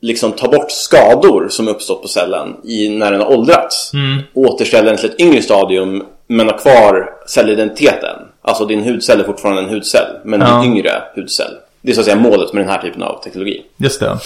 liksom 0.00 0.32
ta 0.32 0.48
bort 0.48 0.70
skador 0.70 1.48
som 1.50 1.68
uppstått 1.68 2.02
på 2.02 2.08
cellen 2.08 2.56
i, 2.64 2.88
när 2.88 3.12
den 3.12 3.20
har 3.20 3.28
åldrats. 3.32 3.92
Och 4.34 4.42
återställa 4.42 4.88
den 4.90 4.96
till 4.96 5.10
ett 5.10 5.20
yngre 5.20 5.42
stadium 5.42 6.02
men 6.26 6.46
ha 6.48 6.56
kvar 6.58 7.10
cellidentiteten. 7.28 8.16
Alltså 8.42 8.64
din 8.66 8.84
hudcell 8.84 9.20
är 9.20 9.24
fortfarande 9.24 9.62
en 9.62 9.68
hudcell 9.68 10.06
men 10.24 10.40
Ja. 10.40 10.60
din 10.60 10.72
yngre 10.72 10.90
hudcell. 11.16 11.52
Det 11.82 11.90
är 11.90 11.94
så 11.94 12.00
att 12.00 12.04
säga 12.04 12.16
målet 12.16 12.52
med 12.52 12.64
den 12.64 12.70
här 12.72 12.82
typen 12.82 13.02
av 13.02 13.20
teknologi. 13.24 13.62
Just 13.76 14.00
det. 14.00 14.18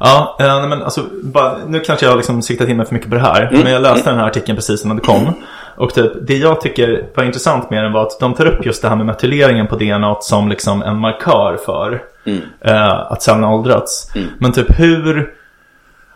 Ja, 0.00 0.36
eh, 0.40 0.68
men 0.68 0.82
alltså, 0.82 1.02
bara, 1.22 1.56
nu 1.66 1.80
kanske 1.80 2.06
jag 2.06 2.10
har 2.10 2.16
liksom 2.16 2.42
siktat 2.42 2.68
in 2.68 2.76
mig 2.76 2.86
för 2.86 2.94
mycket 2.94 3.08
på 3.10 3.14
det 3.14 3.22
här. 3.22 3.48
Men 3.52 3.72
jag 3.72 3.82
läste 3.82 4.10
den 4.10 4.18
här 4.18 4.26
artikeln 4.26 4.56
precis 4.56 4.84
innan 4.84 4.96
det 4.96 5.02
kom. 5.02 5.32
Och 5.76 5.94
typ, 5.94 6.12
det 6.22 6.36
jag 6.36 6.60
tycker 6.60 7.06
var 7.14 7.24
intressant 7.24 7.70
med 7.70 7.84
den 7.84 7.92
var 7.92 8.02
att 8.02 8.20
de 8.20 8.34
tar 8.34 8.46
upp 8.46 8.66
just 8.66 8.82
det 8.82 8.88
här 8.88 8.96
med 8.96 9.06
metyleringen 9.06 9.66
på 9.66 9.76
DNA 9.76 10.16
som 10.20 10.48
liksom 10.48 10.82
en 10.82 10.98
markör 10.98 11.58
för 11.64 12.02
eh, 12.60 13.12
att 13.12 13.22
cellerna 13.22 13.46
har 13.46 13.54
åldrats. 13.54 14.12
Men 14.38 14.52
typ 14.52 14.78
hur, 14.78 15.34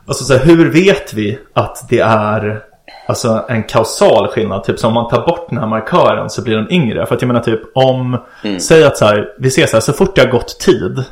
alltså, 0.06 0.24
så 0.24 0.32
här, 0.32 0.44
hur 0.44 0.70
vet 0.70 1.14
vi 1.14 1.38
att 1.54 1.86
det 1.88 2.00
är 2.00 2.62
Alltså 3.08 3.44
en 3.48 3.62
kausal 3.62 4.28
skillnad, 4.28 4.64
typ 4.64 4.78
så 4.78 4.88
om 4.88 4.94
man 4.94 5.08
tar 5.08 5.26
bort 5.26 5.48
den 5.48 5.58
här 5.58 5.66
markören 5.66 6.30
så 6.30 6.42
blir 6.42 6.56
de 6.56 6.70
yngre. 6.70 7.06
För 7.06 7.14
att 7.14 7.22
jag 7.22 7.26
menar 7.26 7.40
typ 7.40 7.60
om, 7.74 8.18
säg 8.58 8.84
att 8.84 8.96
så 8.96 9.04
här, 9.04 9.34
vi 9.38 9.50
ser 9.50 9.66
så 9.66 9.76
här, 9.76 9.80
så 9.80 9.92
fort 9.92 10.14
det 10.14 10.20
har 10.20 10.28
gått 10.28 10.60
tid 10.60 11.04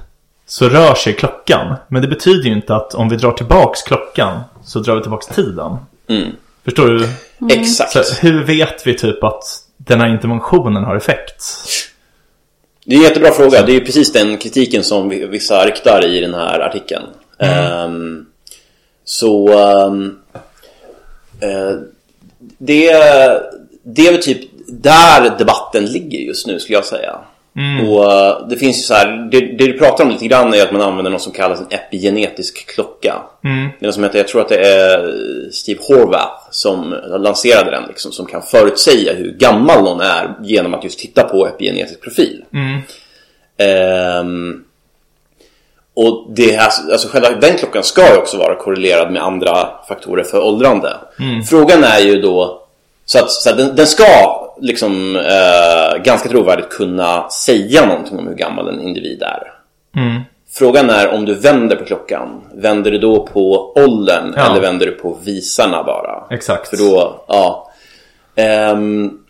så 0.47 0.69
rör 0.69 0.95
sig 0.95 1.13
klockan. 1.13 1.77
Men 1.89 2.03
det 2.03 2.09
betyder 2.09 2.49
ju 2.49 2.53
inte 2.53 2.77
att 2.77 2.95
om 2.95 3.09
vi 3.09 3.17
drar 3.17 3.33
tillbaks 3.33 3.83
klockan 3.83 4.41
så 4.63 4.79
drar 4.79 4.95
vi 4.95 5.03
tillbaks 5.03 5.27
tiden. 5.27 5.77
Mm. 6.09 6.31
Förstår 6.67 6.87
du? 6.89 7.09
Exakt. 7.55 7.93
Så 7.93 8.15
hur 8.27 8.45
vet 8.45 8.87
vi 8.87 8.95
typ 8.99 9.25
att 9.25 9.43
den 9.77 10.01
här 10.01 10.09
interventionen 10.09 10.85
har 10.85 10.97
effekt? 10.97 11.45
Det 12.85 12.95
är 12.95 12.99
en 12.99 13.05
jättebra 13.05 13.33
fråga. 13.33 13.63
Det 13.63 13.73
är 13.73 13.75
ju 13.75 13.85
precis 13.85 14.13
den 14.13 14.39
kritiken 14.39 14.85
som 14.85 15.09
vi- 15.09 15.27
vissa 15.27 15.67
riktar 15.67 16.05
i 16.05 16.21
den 16.21 16.35
här 16.35 16.61
artikeln. 16.61 17.05
Ehm, 17.39 18.27
så 19.05 19.49
ehm, 19.59 20.19
eh, 21.41 21.77
det, 22.59 22.93
det 23.83 24.07
är 24.07 24.13
väl 24.13 24.23
typ 24.23 24.41
där 24.69 25.39
debatten 25.39 25.85
ligger 25.87 26.19
just 26.19 26.47
nu 26.47 26.61
skulle 26.61 26.79
jag 26.79 26.85
säga. 26.85 27.19
Mm. 27.57 27.89
Och 27.89 28.05
uh, 28.05 28.49
det 28.49 28.57
finns 28.57 28.79
ju 28.79 28.83
så 28.83 28.95
här, 28.95 29.29
det, 29.31 29.41
det, 29.41 29.67
du 29.67 29.79
pratar 29.79 30.05
om 30.05 30.11
lite 30.11 30.27
grann 30.27 30.55
är 30.55 30.63
att 30.63 30.73
man 30.73 30.83
använder 30.83 31.11
något 31.11 31.23
som 31.23 31.33
kallas 31.33 31.61
en 31.61 31.67
epigenetisk 31.71 32.67
klocka. 32.75 33.23
Mm. 33.45 33.69
Det 33.79 33.85
är 33.85 33.87
något 33.87 33.95
som 33.95 34.05
heter, 34.05 34.19
jag 34.19 34.29
tror 34.29 34.41
att 34.41 34.49
det 34.49 34.69
är 34.69 35.13
Steve 35.53 35.81
Horvath 35.89 36.49
som 36.51 36.95
lanserade 37.19 37.71
den 37.71 37.83
liksom, 37.89 38.13
som 38.13 38.27
kan 38.27 38.43
förutsäga 38.43 39.15
hur 39.15 39.33
gammal 39.33 39.85
någon 39.85 40.01
är 40.01 40.35
genom 40.43 40.75
att 40.75 40.85
just 40.85 40.99
titta 40.99 41.23
på 41.23 41.47
epigenetisk 41.47 42.01
profil. 42.01 42.45
Mm. 42.53 42.81
Um, 44.21 44.65
och 45.95 46.27
det 46.31 46.53
här, 46.53 46.71
alltså 46.93 47.09
själva 47.09 47.31
den 47.31 47.57
klockan 47.57 47.83
ska 47.83 48.13
ju 48.13 48.17
också 48.17 48.39
vara 48.39 48.57
korrelerad 48.57 49.13
med 49.13 49.23
andra 49.23 49.69
faktorer 49.89 50.25
för 50.25 50.43
åldrande. 50.43 50.97
Mm. 51.21 51.43
Frågan 51.43 51.85
är 51.85 51.99
ju 51.99 52.21
då 52.21 52.63
så 53.05 53.19
att, 53.19 53.31
så 53.31 53.51
att 53.51 53.57
den, 53.57 53.77
den, 53.77 53.87
ska 53.87 54.05
liksom 54.61 55.17
eh, 55.17 56.03
ganska 56.03 56.29
trovärdigt 56.29 56.69
kunna 56.69 57.31
säga 57.31 57.87
någonting 57.87 58.19
om 58.19 58.27
hur 58.27 58.35
gammal 58.35 58.69
en 58.69 58.81
individ 58.81 59.23
är. 59.23 59.53
Mm. 59.97 60.23
Frågan 60.51 60.91
är 60.91 61.09
om 61.09 61.25
du 61.25 61.35
vänder 61.35 61.77
på 61.77 61.85
klockan, 61.85 62.43
vänder 62.55 62.91
du 62.91 62.99
då 62.99 63.27
på 63.27 63.73
åldern 63.77 64.35
ja. 64.37 64.51
eller 64.51 64.61
vänder 64.61 64.87
du 64.87 64.93
på 64.93 65.19
visarna 65.25 65.83
bara? 65.83 66.25
Exakt. 66.31 66.69
För 66.69 66.77
då, 66.77 67.25
ja. 67.29 67.73
Um, 68.73 69.23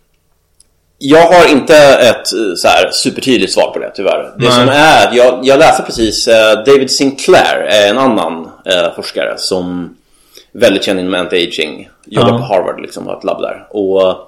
jag 0.99 1.27
har 1.27 1.51
inte 1.51 1.77
ett 1.77 2.33
eh, 2.33 2.55
så 2.57 2.69
här, 2.69 2.91
supertydligt 2.91 3.53
svar 3.53 3.71
på 3.71 3.79
det 3.79 3.91
tyvärr. 3.95 4.35
Det 4.39 4.45
Nej. 4.45 4.53
som 4.53 4.69
är, 4.69 5.17
jag, 5.17 5.41
jag 5.43 5.59
läste 5.59 5.83
precis, 5.83 6.29
uh, 6.29 6.35
David 6.67 6.91
Sinclair 6.91 7.67
är 7.71 7.91
en 7.91 7.99
annan 7.99 8.45
uh, 8.45 8.95
forskare 8.97 9.35
som 9.39 9.97
väldigt 10.53 10.85
känd 10.85 11.01
inom 11.01 11.15
anti-aging. 11.15 11.89
Jobbar 12.05 12.31
-huh. 12.31 12.39
på 12.39 12.45
Harvard 12.45 12.81
liksom, 12.81 13.07
har 13.07 13.17
ett 13.17 13.25
labb 13.25 13.43
där. 13.43 13.67
Och 13.71 14.26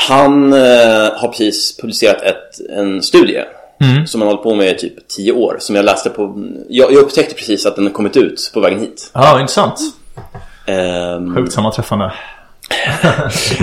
han 0.00 0.52
har 0.52 1.28
precis 1.28 1.76
publicerat 1.76 2.22
ett, 2.22 2.60
en 2.70 3.02
studie 3.02 3.44
mm. 3.80 4.06
som 4.06 4.20
han 4.20 4.28
hållit 4.28 4.42
på 4.42 4.54
med 4.54 4.74
i 4.74 4.78
typ 4.78 5.08
10 5.08 5.32
år. 5.32 5.56
Som 5.60 5.76
jag 5.76 5.84
läste 5.84 6.10
på, 6.10 6.50
jag, 6.68 6.92
jag 6.92 6.98
upptäckte 6.98 7.34
precis 7.34 7.66
att 7.66 7.76
den 7.76 7.84
har 7.84 7.92
kommit 7.92 8.16
ut 8.16 8.50
på 8.54 8.60
vägen 8.60 8.80
hit. 8.80 9.10
Ja, 9.14 9.40
intressant. 9.40 9.80
Um, 10.66 11.36
Sjukt 11.36 11.52
sammanträffande. 11.52 12.12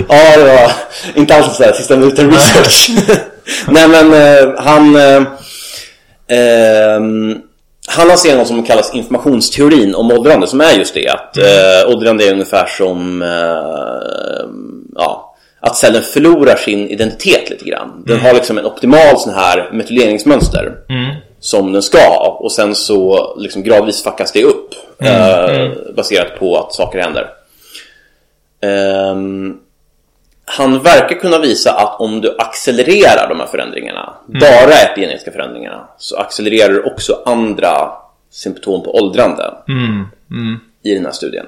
ja, 0.08 0.36
det 0.36 0.44
var 0.44 0.72
inte 1.14 1.36
alls 1.36 1.56
sådär 1.56 1.72
sista 1.72 1.96
minuten 1.96 2.30
research. 2.30 2.90
Nej 3.68 3.88
men 4.02 4.12
uh, 4.12 4.54
han... 4.58 4.96
Uh, 4.96 5.22
uh, 6.32 7.36
han 7.88 8.08
lanserar 8.08 8.38
något 8.38 8.48
som 8.48 8.62
kallas 8.62 8.94
informationsteorin 8.94 9.94
om 9.94 10.10
åldrande 10.10 10.46
som 10.46 10.60
är 10.60 10.72
just 10.72 10.94
det 10.94 11.08
att 11.08 11.36
mm. 11.36 11.94
åldrande 11.94 12.24
är 12.24 12.32
ungefär 12.32 12.66
som 12.66 13.22
ja, 14.94 15.25
att 15.60 15.76
cellen 15.76 16.02
förlorar 16.02 16.56
sin 16.56 16.88
identitet 16.90 17.50
lite 17.50 17.64
grann. 17.64 18.02
Den 18.06 18.16
mm. 18.16 18.26
har 18.26 18.34
liksom 18.34 18.58
en 18.58 18.66
optimal 18.66 19.18
sån 19.18 19.34
här 19.34 19.70
metyleringsmönster 19.72 20.76
mm. 20.88 21.14
som 21.40 21.72
den 21.72 21.82
ska 21.82 22.38
och 22.40 22.52
sen 22.52 22.74
så 22.74 23.34
liksom 23.38 23.62
gradvis 23.62 24.02
fuckas 24.02 24.32
det 24.32 24.44
upp 24.44 24.74
mm. 24.98 25.72
baserat 25.96 26.38
på 26.38 26.56
att 26.58 26.74
saker 26.74 26.98
händer. 26.98 27.30
Um, 29.12 29.60
han 30.44 30.82
verkar 30.82 31.16
kunna 31.16 31.38
visa 31.38 31.72
att 31.72 32.00
om 32.00 32.20
du 32.20 32.36
accelererar 32.38 33.28
de 33.28 33.40
här 33.40 33.46
förändringarna, 33.46 34.14
mm. 34.28 34.40
bara 34.40 34.74
epigenetiska 34.74 35.32
förändringarna, 35.32 35.88
så 35.98 36.16
accelererar 36.16 36.72
du 36.72 36.82
också 36.82 37.22
andra 37.26 37.92
symptom 38.30 38.82
på 38.82 38.94
åldrande 38.94 39.54
mm. 39.68 40.04
Mm. 40.30 40.60
i 40.82 40.94
den 40.94 41.04
här 41.04 41.12
studien. 41.12 41.46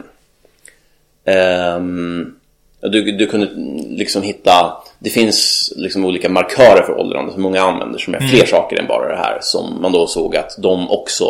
Um, 1.76 2.37
du, 2.80 3.12
du 3.12 3.26
kunde 3.26 3.48
liksom 3.96 4.22
hitta, 4.22 4.76
det 4.98 5.10
finns 5.10 5.72
liksom 5.76 6.04
olika 6.04 6.28
markörer 6.28 6.82
för 6.82 6.98
åldrande 6.98 7.32
som 7.32 7.42
många 7.42 7.62
använder 7.62 7.98
som 7.98 8.14
är 8.14 8.18
fler 8.18 8.38
mm. 8.38 8.46
saker 8.46 8.78
än 8.78 8.86
bara 8.86 9.08
det 9.08 9.16
här 9.16 9.38
som 9.40 9.82
man 9.82 9.92
då 9.92 10.06
såg 10.06 10.36
att 10.36 10.56
de 10.58 10.90
också 10.90 11.24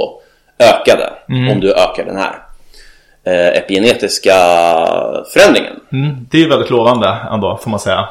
ökade 0.59 1.12
mm. 1.28 1.49
om 1.49 1.61
du 1.61 1.73
ökar 1.73 2.05
den 2.05 2.17
här 2.17 2.38
eh, 3.25 3.59
epigenetiska 3.59 4.35
förändringen. 5.33 5.81
Mm, 5.93 6.26
det 6.31 6.43
är 6.43 6.49
väldigt 6.49 6.71
lovande 6.71 7.17
ändå 7.33 7.59
får 7.62 7.71
man 7.71 7.81
säga. 7.81 8.09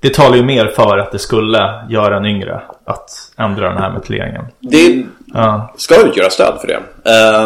Det 0.00 0.14
talar 0.14 0.36
ju 0.36 0.44
mer 0.44 0.66
för 0.66 0.98
att 0.98 1.12
det 1.12 1.18
skulle 1.18 1.84
göra 1.88 2.16
en 2.16 2.26
yngre 2.26 2.60
att 2.84 3.10
ändra 3.38 3.68
den 3.68 3.78
här 3.78 3.90
metyleringen. 3.90 4.44
Det 4.60 5.04
ja. 5.34 5.74
ska 5.76 6.06
utgöra 6.06 6.30
stöd 6.30 6.54
för 6.60 6.68
det. 6.68 6.80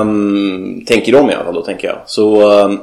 Um, 0.00 0.85
tänker 0.87 1.12
de 1.12 1.31
i 1.31 1.35
alla 1.35 1.45
fall 1.45 1.55
då, 1.55 1.62
tänker 1.62 1.89
jag. 1.89 1.97
Så 2.07 2.50
um, 2.65 2.81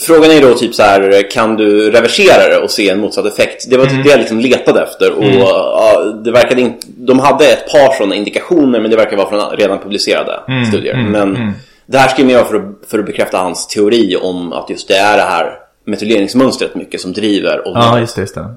Frågan 0.00 0.30
är 0.30 0.40
då 0.40 0.54
typ 0.54 0.74
så 0.74 0.82
här, 0.82 1.30
kan 1.30 1.56
du 1.56 1.90
reversera 1.90 2.48
det 2.48 2.58
och 2.58 2.70
se 2.70 2.88
en 2.88 3.00
motsatt 3.00 3.26
effekt? 3.26 3.70
Det 3.70 3.76
var 3.76 3.84
typ 3.84 3.92
mm. 3.92 4.04
det 4.04 4.10
jag 4.10 4.18
liksom 4.18 4.40
letade 4.40 4.82
efter 4.82 5.12
och 5.12 5.24
mm. 5.24 5.40
uh, 5.40 6.22
det 6.24 6.32
verkade 6.32 6.60
inte, 6.60 6.86
de 6.86 7.18
hade 7.18 7.46
ett 7.46 7.72
par 7.72 7.94
sådana 7.94 8.14
indikationer 8.14 8.80
men 8.80 8.90
det 8.90 8.96
verkar 8.96 9.16
vara 9.16 9.28
från 9.28 9.56
redan 9.56 9.78
publicerade 9.78 10.40
mm. 10.48 10.64
studier. 10.64 10.94
Mm. 10.94 11.12
Men 11.12 11.36
mm. 11.36 11.52
Det 11.86 11.98
här 11.98 12.24
mer 12.24 12.34
vara 12.36 12.46
för 12.46 12.56
att, 12.56 12.90
för 12.90 12.98
att 12.98 13.06
bekräfta 13.06 13.38
hans 13.38 13.66
teori 13.66 14.16
om 14.16 14.52
att 14.52 14.70
just 14.70 14.88
det 14.88 14.96
är 14.96 15.16
det 15.16 15.22
här 15.22 15.58
metyleringsmönstret 15.84 16.74
mycket 16.74 17.00
som 17.00 17.12
driver 17.12 17.68
åldern. 17.68 17.82
Ja, 17.82 18.00
just 18.00 18.14
det, 18.14 18.20
just 18.20 18.34
det. 18.34 18.54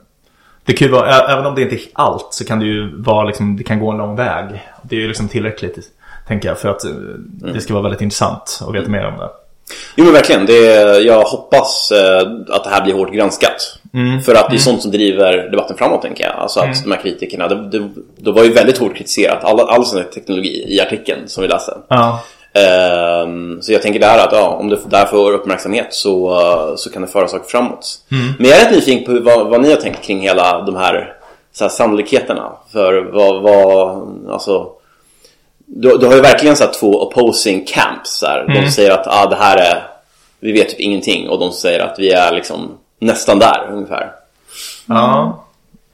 Det 0.66 0.74
kan 0.74 0.88
ju 0.88 0.94
vara, 0.94 1.34
även 1.34 1.46
om 1.46 1.56
det 1.56 1.62
inte 1.62 1.76
är 1.76 1.82
allt 1.94 2.28
så 2.32 2.46
kan 2.46 2.60
det 2.60 2.66
ju 2.66 3.02
vara 3.02 3.24
liksom, 3.24 3.58
det 3.58 3.64
kan 3.64 3.80
gå 3.80 3.92
en 3.92 3.98
lång 3.98 4.16
väg. 4.16 4.46
Det 4.84 4.96
är 4.96 5.00
ju 5.00 5.08
liksom 5.08 5.28
tillräckligt, 5.28 5.78
tänker 6.28 6.50
jag, 6.50 6.60
för 6.60 6.70
att 6.70 6.86
eh, 6.86 6.92
mm. 6.92 7.54
det 7.54 7.62
ska 7.62 7.74
vara 7.74 7.84
väldigt 7.84 8.02
intressant 8.02 8.60
att 8.68 8.76
veta 8.76 8.86
mm. 8.86 8.92
mer 8.92 9.08
om 9.08 9.18
det. 9.18 9.30
Jo 9.96 10.04
men 10.04 10.14
verkligen, 10.14 10.46
det, 10.46 11.00
jag 11.00 11.24
hoppas 11.24 11.92
eh, 11.92 12.22
att 12.50 12.64
det 12.64 12.70
här 12.70 12.84
blir 12.84 12.94
hårt 12.94 13.14
granskat. 13.14 13.80
Mm. 13.94 14.22
För 14.22 14.36
att 14.36 14.42
det 14.42 14.48
är 14.48 14.50
mm. 14.50 14.60
sånt 14.60 14.82
som 14.82 14.92
driver 14.92 15.50
debatten 15.50 15.78
framåt 15.78 16.02
tänker 16.02 16.24
jag. 16.24 16.36
Alltså 16.36 16.60
att 16.60 16.66
mm. 16.66 16.78
de 16.84 16.92
här 16.92 17.02
kritikerna, 17.02 17.48
det, 17.48 17.70
det, 17.70 17.90
det, 18.18 18.32
var 18.32 18.44
ju 18.44 18.54
väldigt 18.54 18.78
hårt 18.78 18.96
kritiserat, 18.96 19.44
all, 19.44 19.60
all 19.60 19.86
sån 19.86 20.04
teknologi 20.14 20.66
i 20.68 20.82
artikeln 20.82 21.20
som 21.28 21.42
vi 21.42 21.48
läste. 21.48 21.78
Ja. 21.88 22.20
Um, 23.24 23.62
så 23.62 23.72
jag 23.74 23.82
tänker 23.82 24.00
där 24.00 24.18
att 24.18 24.32
ja, 24.32 24.48
om 24.48 24.70
det 24.70 24.80
där 24.90 25.06
får 25.06 25.32
uppmärksamhet 25.32 25.88
så, 25.90 26.74
så 26.78 26.90
kan 26.92 27.02
det 27.02 27.08
föra 27.08 27.28
saker 27.28 27.50
framåt. 27.50 28.00
Mm. 28.12 28.34
Men 28.40 28.50
jag 28.50 28.60
är 28.60 28.66
rätt 28.66 28.76
nyfiken 28.76 29.06
på 29.06 29.24
vad, 29.24 29.48
vad, 29.48 29.62
ni 29.62 29.70
har 29.70 29.76
tänkt 29.76 30.04
kring 30.04 30.22
hela 30.22 30.62
de 30.62 30.76
här, 30.76 31.14
så 31.54 31.64
här 31.64 31.70
sannolikheterna. 31.70 32.52
För 32.72 33.02
vad, 33.14 33.42
vad 33.42 34.08
alltså 34.30 34.68
du, 35.72 35.98
du 35.98 36.06
har 36.06 36.16
ju 36.16 36.22
verkligen 36.22 36.56
så 36.56 36.68
två 36.68 37.02
opposing 37.02 37.66
camps. 37.68 38.20
Så 38.20 38.26
här. 38.26 38.44
Mm. 38.44 38.64
De 38.64 38.72
säger 38.72 38.92
att 38.92 39.08
ah, 39.08 39.30
det 39.30 39.36
här 39.36 39.58
är, 39.58 39.84
vi 40.40 40.52
vet 40.52 40.70
typ 40.70 40.80
ingenting 40.80 41.30
och 41.30 41.40
de 41.40 41.52
säger 41.52 41.80
att 41.80 42.00
vi 42.00 42.12
är 42.12 42.34
liksom 42.34 42.78
nästan 43.00 43.40
där 43.40 43.68
ungefär. 43.72 44.12
Ja, 44.86 45.44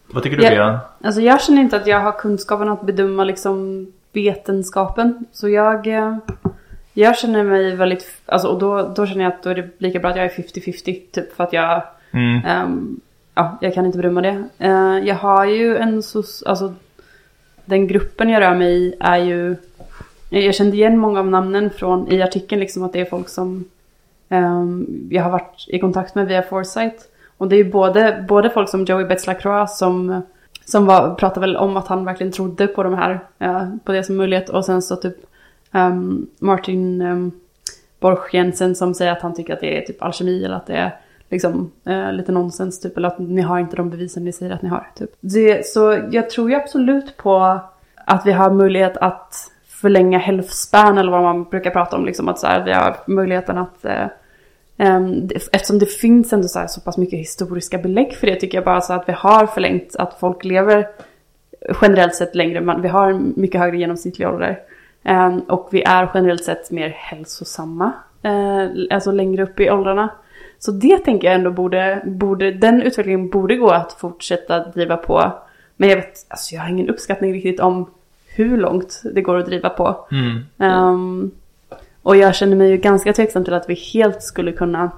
vad 0.08 0.24
tycker 0.24 0.38
du 0.38 0.44
Bea? 0.44 0.80
Alltså 1.04 1.22
jag 1.22 1.42
känner 1.42 1.62
inte 1.62 1.78
att 1.78 1.88
jag 1.88 2.00
har 2.00 2.12
kunskapen 2.12 2.70
att 2.70 2.82
bedöma 2.82 3.24
liksom 3.24 3.88
vetenskapen. 4.14 5.26
Så 5.32 5.50
jag, 5.50 5.88
eh, 5.88 6.18
jag 6.94 7.18
känner 7.18 7.44
mig 7.44 7.76
väldigt, 7.76 8.06
alltså, 8.26 8.48
och 8.48 8.60
då, 8.60 8.94
då 8.96 9.06
känner 9.06 9.24
jag 9.24 9.34
att 9.34 9.44
då 9.44 9.50
är 9.50 9.56
det 9.56 9.70
lika 9.78 10.00
bra 10.00 10.10
att 10.10 10.16
jag 10.16 10.26
är 10.26 10.30
50-50 10.30 10.84
typ 11.12 11.36
för 11.36 11.44
att 11.44 11.54
jag, 11.54 11.84
mm. 12.12 12.64
um, 12.64 13.00
ja, 13.36 13.58
jag 13.62 13.74
kan 13.74 13.86
inte 13.86 13.98
bedöma 13.98 14.22
det. 14.22 14.44
Uh, 14.64 15.08
jag 15.08 15.16
har 15.16 15.46
ju 15.46 15.78
en 15.78 16.04
så, 16.04 16.24
alltså 16.46 16.74
den 17.66 17.88
gruppen 17.88 18.30
jag 18.30 18.42
rör 18.42 18.56
mig 18.56 18.74
i 18.74 18.94
är 19.00 19.18
ju, 19.18 19.56
jag 20.30 20.56
kände 20.56 20.76
igen 20.76 20.98
många 20.98 21.20
av 21.20 21.28
namnen 21.28 21.70
från 21.70 22.12
i 22.12 22.22
artikeln 22.22 22.60
liksom 22.60 22.84
att 22.84 22.94
det 22.94 23.00
är 23.00 23.06
folk 23.06 23.30
som 23.30 23.66
um, 24.30 25.08
jag 25.12 25.24
har 25.24 25.32
varit 25.32 25.66
i 25.68 25.80
kontakt 25.80 26.16
med 26.16 26.28
via 26.28 26.42
Foresight. 26.42 27.10
Och 27.38 27.48
det 27.48 27.56
är 27.56 27.64
ju 27.64 27.72
både, 27.72 28.26
både 28.28 28.50
folk 28.50 28.70
som 28.70 28.86
Joey 28.86 29.06
Betts 29.06 29.28
Lacroix 29.28 29.78
som 29.78 30.22
som 30.66 30.86
var, 30.86 31.16
pratade 31.16 31.40
väl 31.40 31.58
om 31.58 31.78
att 31.78 31.88
han 31.88 32.06
verkligen 32.06 32.32
trodde 32.32 32.68
på 32.68 32.84
de 32.84 32.94
här, 32.94 33.20
uh, 33.44 33.76
på 33.84 33.92
det 33.92 34.04
som 34.04 34.16
möjlighet. 34.18 34.50
Och 34.50 34.66
sen 34.66 34.82
så 34.82 34.96
typ 34.96 35.16
um, 35.72 36.28
Martin 36.40 37.02
um, 37.02 37.32
Borch 38.00 38.34
Jensen 38.34 38.76
som 38.76 38.94
säger 38.94 39.12
att 39.12 39.22
han 39.22 39.36
tycker 39.36 39.54
att 39.54 39.60
det 39.60 39.78
är 39.78 39.82
typ 39.82 40.04
alkemi 40.04 40.46
eller 40.46 40.56
att 40.56 40.68
det 40.68 40.74
är 40.74 40.96
liksom 41.30 41.72
eh, 41.86 42.14
lite 42.14 42.32
nonsens 42.32 42.80
typ. 42.80 42.98
Eller 42.98 43.08
att 43.08 43.20
ni 43.20 43.42
har 43.42 43.60
inte 43.60 43.76
de 43.76 43.90
bevisen 43.90 44.24
ni 44.24 44.32
säger 44.32 44.52
att 44.52 44.62
ni 44.62 44.70
har. 44.70 44.88
Typ. 44.96 45.10
Det, 45.20 45.66
så 45.66 46.04
jag 46.12 46.30
tror 46.30 46.50
ju 46.50 46.56
absolut 46.56 47.18
på 47.18 47.60
att 48.06 48.26
vi 48.26 48.32
har 48.32 48.52
möjlighet 48.52 48.98
att 48.98 49.52
förlänga 49.68 50.18
health 50.18 50.76
eller 50.76 51.12
vad 51.12 51.24
man 51.24 51.44
brukar 51.44 51.72
prata 51.72 51.98
om. 51.98 52.06
Liksom, 52.06 52.30
att 52.30 52.40
så 52.40 52.48
här, 52.48 52.66
vi 52.66 52.72
har 52.72 52.98
möjligheten 53.08 53.58
att 53.58 53.86
eh, 53.86 54.08
ehm, 54.78 55.30
eftersom 55.52 55.80
det 55.80 55.86
finns 55.86 56.34
ändå 56.34 56.48
så, 56.48 56.66
så 56.68 56.82
pass 56.82 56.98
mycket 56.98 57.20
historiska 57.20 57.78
belägg 57.78 58.14
för 58.14 58.28
det 58.28 58.36
tycker 58.36 58.58
jag 58.58 58.66
bara 58.66 58.82
så 58.82 58.94
att 58.94 59.10
vi 59.10 59.14
har 59.14 59.46
förlängt 59.46 59.96
att 59.96 60.20
folk 60.20 60.44
lever 60.44 60.88
generellt 61.82 62.16
sett 62.16 62.36
längre. 62.36 62.62
Man, 62.62 62.82
vi 62.82 62.88
har 62.88 63.14
mycket 63.36 63.62
högre 63.62 63.78
genomsnittlig 63.78 64.28
ålder. 64.28 64.60
Ehm, 65.04 65.40
och 65.40 65.68
vi 65.72 65.84
är 65.84 66.12
generellt 66.14 66.44
sett 66.44 66.72
mer 66.72 66.90
hälsosamma. 66.90 67.94
Eh, 68.22 68.70
alltså 68.90 69.12
längre 69.12 69.44
upp 69.44 69.60
i 69.60 69.70
åldrarna. 69.72 70.10
Så 70.66 70.72
det 70.72 70.98
tänker 70.98 71.28
jag 71.28 71.36
ändå 71.36 71.52
borde, 71.52 72.02
borde, 72.06 72.52
den 72.52 72.82
utvecklingen 72.82 73.30
borde 73.30 73.56
gå 73.56 73.70
att 73.70 73.94
fortsätta 73.94 74.60
driva 74.60 74.98
på. 74.98 75.34
Men 75.78 75.90
jag 75.90 75.96
vet, 75.96 76.26
alltså 76.28 76.56
jag 76.56 76.62
har 76.62 76.70
ingen 76.70 76.90
uppskattning 76.90 77.34
riktigt 77.34 77.60
om 77.60 77.90
hur 78.28 78.58
långt 78.58 79.02
det 79.14 79.22
går 79.22 79.38
att 79.38 79.46
driva 79.46 79.70
på. 79.70 80.08
Mm. 80.12 80.44
Um, 80.74 81.32
och 82.02 82.16
jag 82.16 82.36
känner 82.36 82.56
mig 82.56 82.70
ju 82.70 82.78
ganska 82.78 83.14
tveksam 83.14 83.44
till 83.44 83.54
att 83.54 83.70
vi 83.70 83.74
helt 83.74 84.24
skulle 84.24 84.52
kunna 84.52 84.92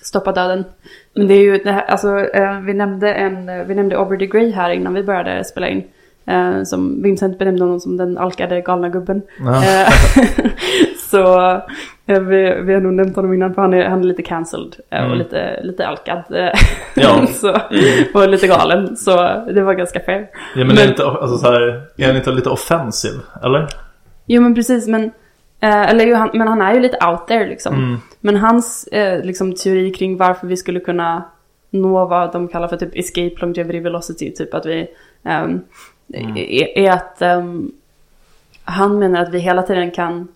stoppa 0.00 0.32
döden. 0.32 0.64
Men 1.14 1.28
det 1.28 1.34
är 1.34 1.42
ju, 1.42 1.58
det 1.58 1.72
här, 1.72 1.82
alltså, 1.82 2.18
eh, 2.18 2.60
vi, 2.60 2.74
nämnde 2.74 3.14
en, 3.14 3.48
eh, 3.48 3.64
vi 3.64 3.74
nämnde 3.74 3.98
Aubrey 3.98 4.18
de 4.18 4.26
Grey 4.26 4.50
här 4.50 4.70
innan 4.70 4.94
vi 4.94 5.02
började 5.02 5.44
spela 5.44 5.68
in. 5.68 5.84
Eh, 6.26 6.62
som 6.62 7.02
Vincent 7.02 7.38
benämnde 7.38 7.64
honom 7.64 7.80
som 7.80 7.96
den 7.96 8.18
alkade 8.18 8.60
galna 8.60 8.88
gubben. 8.88 9.22
Ja. 9.44 9.62
Eh, 11.14 11.24
så 11.24 11.50
eh, 12.06 12.20
vi, 12.20 12.60
vi 12.62 12.74
har 12.74 12.80
nog 12.80 12.92
nämnt 12.92 13.16
honom 13.16 13.34
innan 13.34 13.54
för 13.54 13.62
han 13.62 13.74
är, 13.74 13.84
han 13.88 14.00
är 14.00 14.04
lite 14.04 14.22
cancelled 14.22 14.76
eh, 14.90 14.98
och 15.00 15.06
Mm. 15.06 15.18
lite, 15.18 15.60
lite 15.62 15.86
alkad. 15.86 16.22
eh, 16.30 16.48
Ja. 16.94 17.26
så, 17.32 17.56
och 18.14 18.28
lite 18.28 18.46
galen. 18.46 18.96
Så 18.96 19.16
det 19.54 19.62
var 19.62 19.74
ganska 19.74 20.00
fair. 20.00 20.28
Ja, 20.56 20.64
men 20.64 20.78
är, 20.78 20.88
inte, 20.88 21.06
alltså, 21.06 21.38
så 21.38 21.52
här, 21.52 21.82
är 21.96 22.06
han 22.06 22.16
inte 22.16 22.30
lite 22.30 22.50
offensiv? 22.50 23.12
Eller? 23.44 23.66
Jo 24.26 24.42
men 24.42 24.54
precis 24.54 24.88
men, 24.88 25.04
eh, 25.60 25.90
eller 25.90 26.04
ju, 26.06 26.14
han, 26.14 26.30
men 26.34 26.48
han 26.48 26.62
är 26.62 26.74
ju 26.74 26.80
lite 26.80 27.06
out 27.06 27.26
there 27.28 27.46
liksom. 27.48 27.74
Mm. 27.74 27.96
Men 28.20 28.36
hans 28.36 28.86
eh, 28.86 29.24
liksom, 29.24 29.54
teori 29.54 29.90
kring 29.92 30.16
varför 30.16 30.46
vi 30.46 30.56
skulle 30.56 30.80
kunna 30.80 31.22
nå 31.70 32.04
vad 32.06 32.32
de 32.32 32.48
kallar 32.48 32.68
för 32.68 32.76
typ 32.76 32.90
escape 32.94 33.34
longevity 33.40 33.80
velocity, 33.80 34.32
typ 34.34 34.54
att 34.54 34.66
vi 34.66 34.86
ehm, 35.24 35.60
är, 36.14 36.78
är 36.78 36.90
att 36.90 37.22
ehm, 37.22 37.72
han 38.64 38.98
menar 38.98 39.22
att 39.22 39.34
vi 39.34 39.38
hela 39.38 39.62
tiden 39.62 39.90
kan 39.90 40.28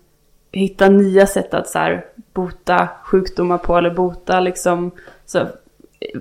hitta 0.57 0.89
nya 0.89 1.27
sätt 1.27 1.53
att 1.53 1.67
så 1.67 1.79
här, 1.79 2.05
bota 2.33 2.87
sjukdomar 3.03 3.57
på 3.57 3.77
eller 3.77 3.91
bota 3.91 4.39
liksom 4.39 4.91
så 5.25 5.47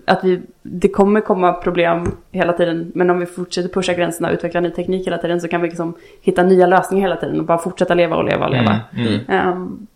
att 0.06 0.24
vi, 0.24 0.42
det 0.62 0.88
kommer 0.88 1.20
komma 1.20 1.52
problem 1.52 2.12
hela 2.30 2.52
tiden 2.52 2.92
men 2.94 3.10
om 3.10 3.18
vi 3.18 3.26
fortsätter 3.26 3.68
pusha 3.68 3.92
gränserna 3.92 4.28
och 4.28 4.34
utveckla 4.34 4.60
ny 4.60 4.70
teknik 4.70 5.06
hela 5.06 5.18
tiden 5.18 5.40
så 5.40 5.48
kan 5.48 5.62
vi 5.62 5.68
liksom 5.68 5.94
hitta 6.20 6.42
nya 6.42 6.66
lösningar 6.66 7.08
hela 7.08 7.20
tiden 7.20 7.40
och 7.40 7.46
bara 7.46 7.58
fortsätta 7.58 7.94
leva 7.94 8.16
och 8.16 8.24
leva 8.24 8.46
och 8.46 8.52
leva. 8.52 8.80
Mm, 8.92 9.06
mm. 9.06 9.20
Ehm, 9.28 9.86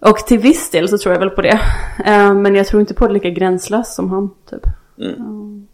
och 0.00 0.16
till 0.16 0.38
viss 0.38 0.70
del 0.70 0.88
så 0.88 0.98
tror 0.98 1.14
jag 1.14 1.20
väl 1.20 1.30
på 1.30 1.42
det. 1.42 1.60
Ehm, 2.04 2.42
men 2.42 2.54
jag 2.54 2.66
tror 2.66 2.80
inte 2.80 2.94
på 2.94 3.06
det 3.06 3.12
lika 3.12 3.30
gränslöst 3.30 3.94
som 3.94 4.10
han 4.10 4.30
typ. 4.50 4.62
Mm. 4.98 5.66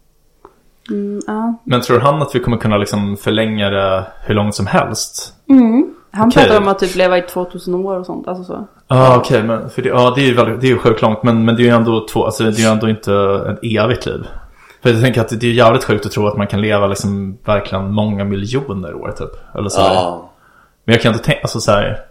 Mm, 0.89 1.21
ja. 1.27 1.53
Men 1.63 1.81
tror 1.81 1.99
han 1.99 2.21
att 2.21 2.35
vi 2.35 2.39
kommer 2.39 2.57
kunna 2.57 2.77
liksom 2.77 3.17
förlänga 3.17 3.69
det 3.69 4.07
hur 4.25 4.35
långt 4.35 4.55
som 4.55 4.67
helst? 4.67 5.33
Mm. 5.49 5.95
Han 6.15 6.27
Okej. 6.27 6.43
pratar 6.43 6.61
om 6.61 6.67
att 6.67 6.79
typ 6.79 6.95
leva 6.95 7.17
i 7.17 7.21
2000 7.21 7.75
år 7.75 7.99
och 7.99 8.05
sånt. 8.05 8.27
Alltså 8.27 8.43
så. 8.43 8.67
Ja 8.87 9.13
ah, 9.13 9.17
okej 9.17 9.43
men 9.43 9.69
för 9.69 9.81
det, 9.81 9.89
ja, 9.89 10.13
det 10.15 10.21
är 10.21 10.25
ju 10.25 10.33
väldigt, 10.33 10.61
det 10.61 10.67
är 10.67 10.71
ju 10.71 10.77
sjukt 10.77 11.01
långt 11.01 11.23
men, 11.23 11.45
men 11.45 11.55
det 11.55 11.61
är 11.61 11.65
ju 11.65 11.69
ändå 11.69 12.07
två, 12.07 12.25
alltså 12.25 12.43
det 12.43 12.49
är 12.49 12.61
ju 12.61 12.65
ändå 12.65 12.89
inte 12.89 13.13
ett 13.49 13.59
evigt 13.63 14.05
liv. 14.05 14.27
För 14.81 14.89
jag 14.89 15.01
tänker 15.01 15.21
att 15.21 15.39
det 15.39 15.47
är 15.47 15.51
jävligt 15.51 15.83
sjukt 15.83 16.05
att 16.05 16.11
tro 16.11 16.27
att 16.27 16.37
man 16.37 16.47
kan 16.47 16.61
leva 16.61 16.87
liksom 16.87 17.37
verkligen 17.45 17.91
många 17.91 18.23
miljoner 18.23 18.93
år 18.93 19.11
typ. 19.17 19.55
Eller 19.55 19.69
så. 19.69 19.81
Ja. 19.81 20.29
Men 20.85 20.93
jag 20.93 21.01
kan 21.01 21.13
inte 21.13 21.25
tänka, 21.25 21.41
alltså 21.41 21.59
så 21.59 21.71
här, 21.71 22.05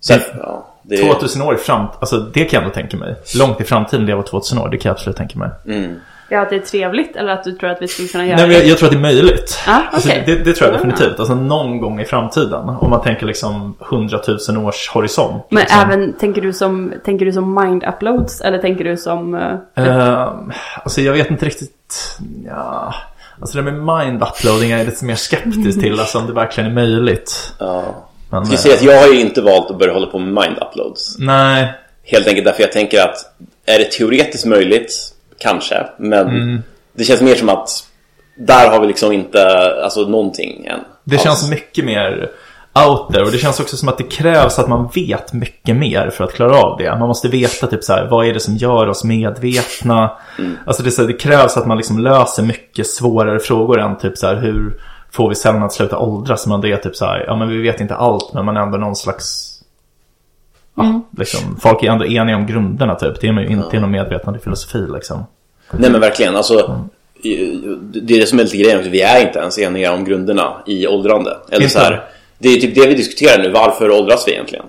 Sen, 0.00 0.20
ja, 0.42 0.66
det 0.82 0.94
är, 0.94 1.12
2000 1.12 1.42
år 1.42 1.54
i 1.54 1.58
fram, 1.58 1.86
alltså 2.00 2.18
det 2.18 2.44
kan 2.44 2.56
jag 2.56 2.62
ändå 2.62 2.74
tänka 2.74 2.96
mig. 2.96 3.16
Långt 3.38 3.60
i 3.60 3.64
framtiden 3.64 4.06
leva 4.06 4.22
2000 4.22 4.58
år, 4.58 4.68
det 4.68 4.78
kan 4.78 4.88
jag 4.88 4.94
absolut 4.94 5.16
tänka 5.16 5.38
mig. 5.38 5.50
mm. 5.66 5.94
Ja, 6.30 6.40
att 6.40 6.50
det 6.50 6.56
är 6.56 6.60
trevligt 6.60 7.16
eller 7.16 7.32
att 7.32 7.44
du 7.44 7.52
tror 7.52 7.70
att 7.70 7.82
vi 7.82 7.88
skulle 7.88 8.08
kunna 8.08 8.26
göra 8.26 8.36
Nej 8.36 8.46
men 8.46 8.54
jag, 8.56 8.64
det? 8.64 8.68
jag 8.68 8.78
tror 8.78 8.86
att 8.86 8.92
det 8.92 8.98
är 8.98 9.02
möjligt. 9.02 9.58
Ja, 9.66 9.82
Alltså, 9.92 10.08
okej. 10.08 10.22
det, 10.26 10.34
det 10.36 10.52
tror 10.52 10.68
jag 10.70 10.74
Ah. 10.74 10.76
definitivt. 10.84 11.18
Alltså 11.20 11.34
någon 11.34 11.78
gång 11.80 12.00
i 12.00 12.04
framtiden. 12.04 12.68
Om 12.68 12.90
man 12.90 13.02
tänker 13.02 13.26
liksom 13.26 13.76
100 13.90 14.20
000 14.48 14.66
års 14.66 14.88
horisont. 14.88 15.44
Men 15.50 15.60
liksom. 15.60 15.80
även, 15.80 16.12
tänker 16.12 16.42
du 16.42 16.52
som, 16.52 16.92
tänker 17.04 17.24
du 17.26 17.32
som 17.32 17.54
mind 17.64 17.84
uploads 17.84 18.40
eller 18.40 18.58
tänker 18.58 18.84
du 18.84 18.96
som... 18.96 19.34
eh, 19.34 19.84
Eh, 19.84 20.28
alltså 20.84 21.00
jag 21.00 21.12
vet 21.12 21.30
inte 21.30 21.46
riktigt. 21.46 22.18
Ja. 22.46 22.94
Alltså 23.40 23.56
det 23.62 23.70
med 23.72 23.74
mind 23.98 24.22
uploading 24.22 24.70
är 24.70 24.78
jag 24.78 24.86
lite 24.86 25.04
mer 25.04 25.14
skeptisk 25.14 25.80
till. 25.80 26.00
Alltså 26.00 26.18
om 26.18 26.26
det 26.26 26.32
verkligen 26.32 26.70
är 26.70 26.74
möjligt. 26.74 27.52
ja. 27.58 27.82
Men, 28.30 28.38
Jag 28.40 28.46
ska 28.46 28.54
eh, 28.54 28.58
säga 28.60 28.74
att 28.74 28.82
jag 28.82 29.00
har 29.08 29.14
ju 29.14 29.20
inte 29.20 29.40
valt 29.42 29.70
att 29.70 29.78
börja 29.78 29.92
hålla 29.92 30.06
på 30.06 30.18
med 30.18 30.28
mind 30.44 30.58
uploads. 30.70 31.16
Nej. 31.18 31.72
Helt 32.04 32.26
enkelt 32.26 32.44
därför 32.46 32.62
jag 32.62 32.72
tänker 32.72 33.00
att 33.00 33.16
är 33.66 33.78
det 33.78 33.84
teoretiskt 33.90 34.46
möjligt? 34.46 34.92
Kanske. 35.38 35.86
Men 35.98 36.28
Mm. 36.28 36.62
det 36.92 37.04
känns 37.04 37.20
mer 37.22 37.34
som 37.34 37.48
att 37.48 37.70
där 38.36 38.70
har 38.70 38.80
vi 38.80 38.86
liksom 38.86 39.12
inte 39.12 39.46
alltså, 39.84 40.00
någonting 40.00 40.66
än. 40.66 40.80
Det 41.04 41.16
alls. 41.16 41.22
känns 41.24 41.50
mycket 41.50 41.84
mer 41.84 42.30
out 42.86 43.12
there. 43.12 43.24
Och 43.24 43.32
det 43.32 43.38
känns 43.38 43.60
också 43.60 43.76
som 43.76 43.88
att 43.88 43.98
det 43.98 44.04
krävs 44.04 44.58
att 44.58 44.68
man 44.68 44.88
vet 44.94 45.32
mycket 45.32 45.76
mer 45.76 46.10
för 46.10 46.24
att 46.24 46.32
klara 46.34 46.60
av 46.60 46.78
det. 46.78 46.90
Man 46.98 47.08
måste 47.08 47.28
veta 47.28 47.66
typ 47.66 47.84
så 47.84 47.92
här, 47.92 48.08
vad 48.10 48.26
är 48.26 48.34
det 48.34 48.40
som 48.40 48.56
gör 48.56 48.88
oss 48.88 49.04
medvetna? 49.04 50.10
Alltså 50.66 50.82
det, 50.82 50.90
så 50.90 51.02
här, 51.02 51.08
det 51.08 51.14
krävs 51.14 51.56
att 51.56 51.66
man 51.66 51.76
liksom 51.76 51.98
löser 51.98 52.42
mycket 52.42 52.86
svårare 52.86 53.38
frågor 53.38 53.80
än 53.80 53.98
typ 53.98 54.18
så 54.18 54.26
här, 54.26 54.36
hur 54.36 54.80
får 55.10 55.28
vi 55.28 55.34
cellerna 55.34 55.66
att 55.66 55.72
sluta 55.72 55.98
åldras? 55.98 56.46
Men 56.46 56.60
det 56.60 56.72
är 56.72 56.76
typ 56.76 56.96
så 56.96 57.04
här, 57.04 57.24
ja 57.26 57.36
men 57.36 57.48
vi 57.48 57.62
vet 57.62 57.80
inte 57.80 57.94
allt 57.94 58.32
men 58.34 58.44
man 58.44 58.56
är 58.56 58.60
ändå 58.60 58.78
någon 58.78 58.96
slags 58.96 59.47
Ja, 60.78 61.00
liksom, 61.18 61.56
folk 61.62 61.82
är 61.82 61.90
ändå 61.90 62.04
eniga 62.06 62.36
om 62.36 62.46
grunderna 62.46 62.94
typ. 62.94 63.20
Det 63.20 63.28
är 63.28 63.32
man 63.32 63.42
ju 63.44 63.50
inte 63.50 63.76
inom 63.76 63.90
medvetande 63.90 64.38
filosofi 64.38 64.86
liksom. 64.94 65.26
Nej 65.70 65.90
men 65.90 66.00
verkligen, 66.00 66.36
alltså 66.36 66.86
i- 67.22 67.36
Det 67.92 68.14
är 68.14 68.20
det 68.20 68.26
som 68.26 68.38
är 68.38 68.42
lite 68.44 68.56
grejen, 68.56 68.78
också. 68.78 68.90
vi 68.90 69.00
är 69.00 69.26
inte 69.26 69.38
ens 69.38 69.58
eniga 69.58 69.92
om 69.92 70.04
grunderna 70.04 70.52
i 70.66 70.86
åldrande 70.86 71.36
Eller 71.50 71.62
Inte? 71.62 71.72
så 71.74 71.78
här, 71.78 72.04
Det 72.38 72.48
är 72.48 72.60
typ 72.60 72.74
det 72.74 72.86
vi 72.86 72.94
diskuterar 72.94 73.42
nu, 73.42 73.50
varför 73.50 73.90
åldras 73.90 74.24
vi 74.28 74.32
egentligen? 74.32 74.64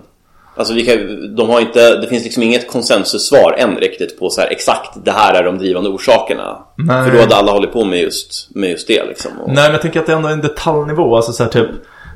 Alltså 0.55 0.73
vi 0.73 0.85
kan, 0.85 1.35
de 1.35 1.49
har 1.49 1.59
inte, 1.61 1.95
det 2.01 2.07
finns 2.07 2.23
liksom 2.23 2.43
inget 2.43 2.67
konsensussvar 2.67 3.55
än 3.57 3.75
riktigt 3.77 4.19
på 4.19 4.29
så 4.29 4.41
här, 4.41 4.47
exakt 4.47 5.05
det 5.05 5.11
här 5.11 5.33
är 5.33 5.43
de 5.43 5.57
drivande 5.57 5.89
orsakerna 5.89 6.57
Nej. 6.75 7.05
För 7.05 7.15
då 7.15 7.19
hade 7.21 7.35
alla 7.35 7.51
hållit 7.51 7.73
på 7.73 7.85
med 7.85 7.99
just, 7.99 8.49
med 8.55 8.69
just 8.69 8.87
det 8.87 9.05
liksom 9.05 9.31
och, 9.41 9.47
Nej 9.47 9.55
men 9.63 9.71
jag 9.71 9.81
tänker 9.81 9.99
att 9.99 10.05
det 10.05 10.13
ändå 10.13 10.27
är 10.29 10.33
en 10.33 10.41
detaljnivå. 10.41 11.15
Alltså 11.15 11.31
så 11.31 11.43
här, 11.43 11.49
typ, 11.51 11.69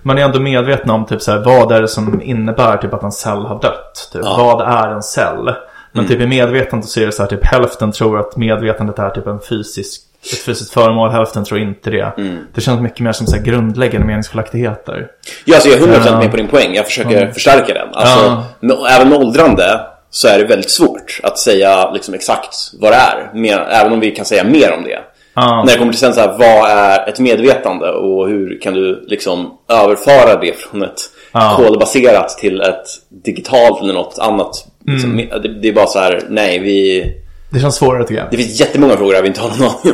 man 0.04 0.18
är 0.18 0.22
ändå 0.22 0.40
medveten 0.40 0.90
om 0.90 1.06
typ 1.06 1.22
så 1.22 1.32
här, 1.32 1.40
vad 1.40 1.72
är 1.72 1.82
det 1.82 1.88
som 1.88 2.22
innebär 2.22 2.78
typ 2.78 2.94
att 2.94 3.04
en 3.04 3.12
cell 3.12 3.46
har 3.46 3.62
dött. 3.62 4.10
Typ, 4.14 4.22
Ja. 4.26 4.38
Vad 4.38 4.68
är 4.68 4.90
en 4.92 5.04
cell? 5.04 5.54
Men 5.92 6.08
typ 6.08 6.20
i 6.22 6.28
medvetandet 6.28 6.90
så 6.90 7.00
är 7.00 7.06
det 7.06 7.12
så 7.12 7.24
här 7.24 7.30
typ 7.30 7.46
hälften 7.46 7.92
tror 7.92 8.20
att 8.20 8.38
medvetandet 8.38 9.00
är 9.00 9.10
typ 9.10 9.28
en 9.28 9.40
fysisk, 9.50 10.02
ett 10.34 10.38
fysiskt 10.40 10.74
föremål, 10.74 11.10
hälften 11.10 11.44
tror 11.46 11.60
inte 11.60 11.90
det. 11.90 12.12
Det 12.56 12.62
känns 12.62 12.82
mycket 12.82 13.00
mer 13.00 13.12
som 13.12 13.28
så 13.28 13.38
grundläggande 13.44 14.08
meningsskiljaktigheter. 14.08 15.08
Ja, 15.46 15.56
alltså 15.56 15.70
jag 15.70 15.82
är 15.82 15.86
100% 15.88 16.02
Ja. 16.06 16.20
med 16.20 16.32
på 16.32 16.38
din 16.38 16.48
poäng. 16.48 16.74
Jag 16.76 16.86
försöker 16.86 17.32
förstärka 17.32 17.74
den. 17.74 17.88
Alltså, 17.94 18.44
med, 18.60 18.78
även 18.92 19.10
med 19.10 19.18
åldrande 19.18 19.80
så 20.10 20.28
är 20.28 20.40
det 20.40 20.46
väldigt 20.46 20.70
svårt 20.72 21.20
att 21.24 21.38
säga 21.40 21.92
liksom, 21.92 22.14
exakt 22.14 22.56
vad 22.82 22.92
det 22.92 22.96
är. 22.96 23.30
Mer, 23.34 23.60
även 23.70 23.94
om 23.94 24.00
vi 24.00 24.12
kan 24.12 24.26
säga 24.26 24.44
mer 24.44 24.74
om 24.78 24.84
det. 24.84 25.00
Ja. 25.34 25.64
När 25.66 25.74
det 25.74 25.80
kommer 25.80 25.92
till 25.92 26.00
sen 26.00 26.14
så 26.14 26.20
här, 26.22 26.28
vad 26.38 26.70
är 26.72 27.10
ett 27.10 27.20
medvetande 27.20 27.90
och 27.92 28.28
hur 28.28 28.60
kan 28.62 28.74
du 28.74 29.06
liksom 29.08 29.58
överföra 29.70 30.40
det 30.42 30.60
från 30.60 30.84
ett 30.84 31.00
Ja. 31.36 31.54
kodbaserat 31.58 32.30
till 32.30 32.62
ett 32.62 32.86
digitalt 33.10 33.82
eller 33.82 33.94
något 33.94 34.20
annat. 34.20 34.68
Liksom, 34.86 35.12
Mm. 35.12 35.42
det, 35.42 35.48
det 35.62 35.68
är 35.68 35.74
bara 35.74 35.88
så 35.88 36.00
här, 36.00 36.22
nej, 36.30 36.60
vi... 36.60 37.06
Det 37.50 37.60
känns 37.60 37.76
svårare 37.76 38.04
tycker 38.04 38.22
jag. 38.22 38.32
Det 38.32 38.38
finns 38.38 38.60
jättemånga 38.60 38.98
frågor 38.98 39.14
här 39.14 39.22
vi 39.22 39.28
inte 39.28 39.42
har 39.42 39.50
någon 39.50 39.58
aning 39.68 39.94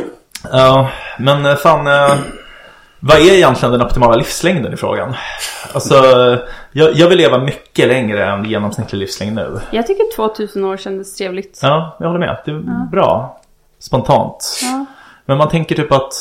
Ja, 0.52 0.88
men 1.18 1.46
eh, 1.46 1.56
fan. 1.56 1.86
Eh, 1.86 2.14
vad 3.00 3.16
är 3.16 3.32
egentligen 3.34 3.72
den 3.72 3.82
optimala 3.82 4.14
livslängden 4.16 4.72
i 4.72 4.76
frågan? 4.76 5.14
Alltså, 5.72 5.94
jag, 6.72 6.94
jag 6.94 7.08
vill 7.08 7.18
leva 7.18 7.38
mycket 7.38 7.88
längre 7.88 8.24
än 8.24 8.44
genomsnittlig 8.44 8.98
livslängd 8.98 9.34
nu. 9.34 9.60
Jag 9.70 9.86
tycker 9.86 10.16
2000 10.16 10.64
år 10.64 10.76
kändes 10.76 11.14
trevligt. 11.16 11.58
Ja, 11.62 11.96
jag 12.00 12.06
håller 12.06 12.20
med. 12.20 12.36
Det 12.44 12.50
är 12.50 12.90
bra. 12.92 13.40
Spontant. 13.78 14.60
Ja. 14.62 14.86
Men 15.30 15.38
man 15.38 15.48
tänker 15.48 15.74
typ 15.74 15.92
att 15.92 16.12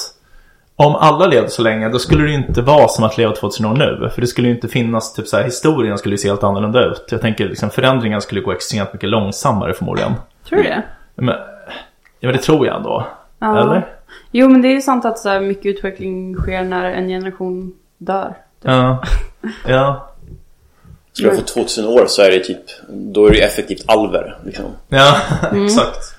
om 0.75 0.95
alla 0.95 1.27
levde 1.27 1.49
så 1.49 1.61
länge 1.61 1.89
då 1.89 1.99
skulle 1.99 2.23
det 2.23 2.29
ju 2.29 2.35
inte 2.35 2.61
vara 2.61 2.87
som 2.87 3.03
att 3.03 3.17
leva 3.17 3.35
2000 3.35 3.65
år 3.65 3.73
nu. 3.73 4.09
För 4.13 4.21
det 4.21 4.27
skulle 4.27 4.47
ju 4.47 4.53
inte 4.53 4.67
finnas, 4.67 5.13
typ 5.13 5.27
så 5.27 5.37
här, 5.37 5.43
historien 5.43 5.97
skulle 5.97 6.13
ju 6.13 6.17
se 6.17 6.27
helt 6.27 6.43
annorlunda 6.43 6.85
ut. 6.85 7.07
Jag 7.11 7.21
tänker 7.21 7.49
liksom 7.49 7.69
förändringen 7.69 8.21
skulle 8.21 8.41
gå 8.41 8.51
extremt 8.51 8.93
mycket 8.93 9.09
långsammare 9.09 9.73
förmodligen. 9.73 10.13
Tror 10.49 10.57
du 10.57 10.63
det? 10.63 10.83
Men, 11.15 11.35
ja 12.19 12.27
men 12.27 12.31
det 12.31 12.37
tror 12.37 12.67
jag 12.67 12.75
ändå. 12.75 13.07
Ja. 13.39 13.61
Eller? 13.61 13.87
Jo 14.31 14.49
men 14.49 14.61
det 14.61 14.67
är 14.67 14.73
ju 14.73 14.81
sant 14.81 15.05
att 15.05 15.19
så 15.19 15.29
här 15.29 15.39
mycket 15.39 15.65
utveckling 15.65 16.35
sker 16.35 16.63
när 16.63 16.85
en 16.85 17.07
generation 17.07 17.73
dör. 17.97 18.33
Ja. 18.61 19.03
Ja. 19.67 20.08
Skulle 21.19 21.29
jag 21.29 21.39
få 21.39 21.45
2000 21.45 21.85
år 21.87 22.05
så 22.07 22.21
är 22.21 22.31
det 22.31 22.39
typ, 22.39 22.61
då 22.89 23.25
är 23.25 23.31
det 23.31 23.37
ju 23.37 23.43
effektivt 23.43 23.83
alver. 23.87 24.37
Liksom. 24.45 24.65
Ja, 24.89 25.15
exakt. 25.65 26.15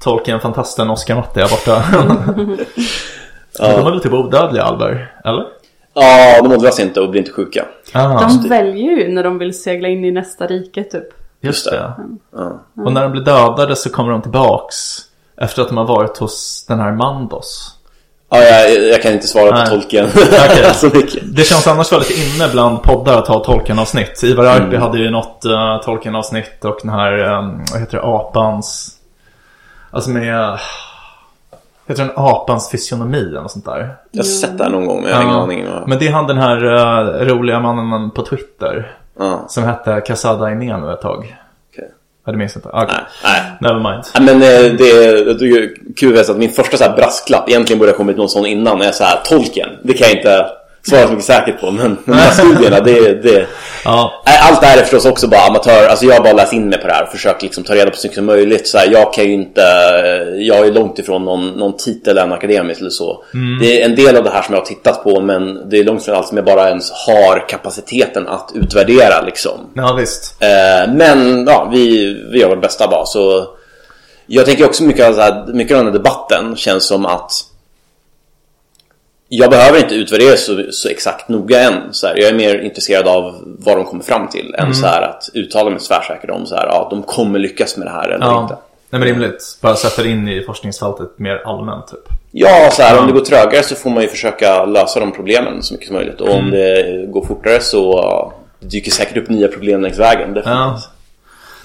Tolkien, 0.00 0.40
fantasten, 0.40 0.90
Oscar 0.90 1.14
Matte 1.14 1.42
är 1.42 1.48
borta. 1.48 1.84
De 3.58 3.64
är 3.64 3.90
väl 3.90 4.00
typ 4.00 4.12
odödliga 4.12 4.62
alver? 4.62 5.12
Eller? 5.24 5.44
Ja, 5.94 6.42
de 6.42 6.52
åldras 6.52 6.80
inte 6.80 7.00
och 7.00 7.10
blir 7.10 7.20
inte 7.20 7.32
sjuka. 7.32 7.64
Ah, 7.92 8.28
De 8.42 8.48
väljer 8.48 8.96
ju 8.96 9.08
när 9.12 9.24
de 9.24 9.38
vill 9.38 9.62
segla 9.62 9.88
in 9.88 10.04
i 10.04 10.10
nästa 10.10 10.46
rike 10.46 10.84
typ. 10.84 11.04
just 11.40 11.70
det. 11.70 11.92
Ja. 12.32 12.60
Och 12.84 12.92
när 12.92 13.02
de 13.02 13.12
blir 13.12 13.22
dödade 13.22 13.76
så 13.76 13.90
kommer 13.90 14.12
de 14.12 14.22
tillbaks. 14.22 14.76
Efter 15.36 15.62
att 15.62 15.68
de 15.68 15.76
har 15.76 15.84
varit 15.84 16.18
hos 16.18 16.64
den 16.68 16.80
här 16.80 16.92
Mandos. 16.92 17.77
Ja, 18.30 18.38
jag, 18.38 18.88
jag 18.88 19.02
kan 19.02 19.12
inte 19.12 19.26
svara 19.26 19.50
på 19.50 19.56
Nej. 19.56 19.66
tolken 19.66 20.06
Okej. 20.16 20.70
så 20.74 20.86
mycket. 20.86 21.22
Det 21.36 21.44
känns 21.44 21.66
annars 21.66 21.92
väldigt 21.92 22.18
inne 22.18 22.48
bland 22.52 22.82
poddar 22.82 23.18
att 23.18 23.28
ha 23.28 23.44
Tolkien-avsnitt. 23.44 24.22
Ivar 24.22 24.44
Arpi 24.44 24.76
hade 24.76 24.98
ju 24.98 25.10
något 25.10 25.44
uh, 25.46 25.80
Tolkien-avsnitt 25.84 26.64
och 26.64 26.78
den 26.82 26.90
här, 26.90 27.38
um, 27.38 27.64
vad 27.72 27.80
heter 27.80 27.96
det, 27.98 28.04
apans... 28.04 28.94
Alltså 29.90 30.10
med... 30.10 30.34
Uh, 30.34 30.58
heter 31.86 32.04
den 32.04 32.12
apans 32.16 32.70
fysionomi 32.70 33.18
eller 33.18 33.42
något 33.42 33.50
sånt 33.50 33.64
där? 33.64 33.96
Jag 34.10 34.22
har 34.22 34.28
sett 34.28 34.58
det 34.58 34.64
här 34.64 34.70
någon 34.70 34.86
gång 34.86 35.02
men 35.02 35.10
jag 35.10 35.16
har 35.16 35.24
ingen 35.24 35.36
aning. 35.36 35.66
Men 35.86 35.98
det 35.98 36.08
är 36.08 36.12
han 36.12 36.26
den 36.26 36.38
här 36.38 36.64
uh, 36.64 37.26
roliga 37.26 37.60
mannen 37.60 38.10
på 38.10 38.22
Twitter. 38.22 38.94
Som 39.48 39.64
hette 39.64 40.00
Casada 40.00 40.52
Inenu 40.52 40.92
ett 40.92 41.00
tag. 41.00 41.36
Okej. 42.28 42.28
Ja, 42.28 42.32
det 42.32 42.38
inte. 42.56 42.68
Okay. 42.68 42.86
Nej, 43.24 43.40
nej. 43.60 43.72
Never 43.72 43.90
mind. 43.90 44.04
Ja, 44.14 44.20
men 44.20 44.34
eh, 44.34 44.72
det 44.78 44.90
är, 44.90 45.34
det 45.34 45.46
är 45.46 45.70
kul 45.96 46.18
att 46.18 46.36
min 46.36 46.50
första 46.50 46.76
så 46.76 46.84
här 46.84 46.96
brasklapp 46.96 47.48
egentligen 47.48 47.78
borde 47.78 47.90
ha 47.90 47.96
kommit 47.96 48.16
någon 48.16 48.28
sån 48.28 48.46
innan 48.46 48.82
är 48.82 48.92
så 48.92 49.04
här 49.04 49.20
tolken. 49.24 49.68
Det 49.82 49.92
kan 49.92 50.08
jag 50.08 50.16
inte 50.16 50.46
svara 50.82 51.02
så 51.02 51.08
mycket 51.08 51.24
säkert 51.24 51.60
på 51.60 51.70
men 51.70 51.98
de 52.04 52.12
här 52.12 52.30
studierna 52.30 52.80
det, 52.80 53.22
det 53.22 53.46
Ja. 53.84 54.22
Allt 54.24 54.60
det 54.60 54.66
här 54.66 54.78
är 54.78 54.82
förstås 54.82 55.06
också 55.06 55.28
bara 55.28 55.40
amatör. 55.40 55.88
Alltså 55.88 56.06
jag 56.06 56.14
har 56.14 56.20
bara 56.20 56.32
läst 56.32 56.52
in 56.52 56.68
mig 56.68 56.80
på 56.80 56.86
det 56.86 56.92
här 56.92 57.02
och 57.02 57.08
försökt 57.08 57.42
liksom 57.42 57.64
ta 57.64 57.74
reda 57.74 57.90
på 57.90 57.96
så 57.96 58.06
mycket 58.06 58.16
som 58.16 58.26
möjligt. 58.26 58.68
Så 58.68 58.78
här, 58.78 58.88
jag 58.92 59.12
kan 59.12 59.24
ju 59.24 59.32
inte, 59.32 59.60
jag 60.38 60.66
är 60.66 60.72
långt 60.72 60.98
ifrån 60.98 61.24
någon, 61.24 61.48
någon 61.48 61.76
titel 61.76 62.18
än 62.18 62.32
akademisk 62.32 62.80
eller 62.80 62.90
så. 62.90 63.24
Det 63.60 63.80
är 63.80 63.84
en 63.84 63.94
del 63.94 64.16
av 64.16 64.24
det 64.24 64.30
här 64.30 64.42
som 64.42 64.54
jag 64.54 64.60
har 64.60 64.66
tittat 64.66 65.04
på 65.04 65.20
men 65.20 65.68
det 65.68 65.78
är 65.78 65.84
långt 65.84 66.02
ifrån 66.02 66.14
allt 66.14 66.26
som 66.26 66.36
jag 66.36 66.46
bara 66.46 66.68
ens 66.68 66.90
har 66.90 67.48
kapaciteten 67.48 68.28
att 68.28 68.50
utvärdera 68.54 69.20
liksom. 69.20 69.70
ja, 69.74 69.92
visst. 69.92 70.36
Eh, 70.42 70.92
men 70.94 71.46
ja, 71.46 71.68
vi, 71.72 72.14
vi 72.32 72.40
gör 72.40 72.48
vårt 72.48 72.62
bästa 72.62 72.88
bara. 72.88 73.06
Så 73.06 73.46
jag 74.26 74.46
tänker 74.46 74.64
också 74.64 74.82
mycket 74.82 75.14
så 75.14 75.20
här, 75.20 75.46
mycket 75.46 75.76
av 75.76 75.84
den 75.84 75.92
här 75.92 75.98
debatten 75.98 76.56
känns 76.56 76.86
som 76.86 77.06
att 77.06 77.32
jag 79.28 79.50
behöver 79.50 79.78
inte 79.78 79.94
utvärdera 79.94 80.36
så, 80.36 80.64
så 80.70 80.88
exakt 80.88 81.28
noga 81.28 81.60
än. 81.60 81.74
Så 81.90 82.06
här, 82.06 82.16
jag 82.16 82.28
är 82.28 82.34
mer 82.34 82.58
intresserad 82.58 83.08
av 83.08 83.34
vad 83.44 83.76
de 83.76 83.84
kommer 83.84 84.04
fram 84.04 84.28
till 84.28 84.54
än 84.58 84.74
så 84.74 84.86
här, 84.86 85.02
att 85.02 85.28
uttala 85.34 85.70
mig 85.70 85.78
tvärsäkert 85.80 86.30
om 86.30 86.46
så 86.46 86.54
här, 86.56 86.66
ja, 86.66 86.86
de 86.90 87.02
kommer 87.02 87.38
lyckas 87.38 87.76
med 87.76 87.86
det 87.86 87.90
här 87.90 88.08
eller 88.08 88.40
inte. 88.40 88.54
Ja. 88.54 88.62
Nej, 88.90 88.98
men 88.98 89.08
rimligt. 89.08 89.58
Bara 89.62 89.76
sätta 89.76 90.02
det 90.02 90.08
in 90.08 90.28
i 90.28 90.42
forskningsfältet 90.42 91.18
mer 91.18 91.42
allmänt, 91.44 91.86
typ. 91.88 92.18
Ja, 92.32 92.70
så 92.72 92.82
här, 92.82 92.98
om 92.98 93.06
det 93.06 93.12
går 93.12 93.20
trögare 93.20 93.62
så 93.62 93.74
får 93.74 93.90
man 93.90 94.02
ju 94.02 94.08
försöka 94.08 94.64
lösa 94.64 95.00
de 95.00 95.12
problemen 95.12 95.62
så 95.62 95.74
mycket 95.74 95.86
som 95.86 95.96
möjligt. 95.96 96.20
Och 96.20 96.34
om 96.34 96.50
det 96.50 97.06
går 97.08 97.24
fortare 97.24 97.60
så 97.60 98.32
det 98.60 98.66
dyker 98.66 98.90
säkert 98.90 99.16
upp 99.16 99.28
nya 99.28 99.48
problem 99.48 99.80
längs 99.80 99.98
vägen. 99.98 100.34
Definitivt. 100.34 100.46
Ja. 100.46 100.80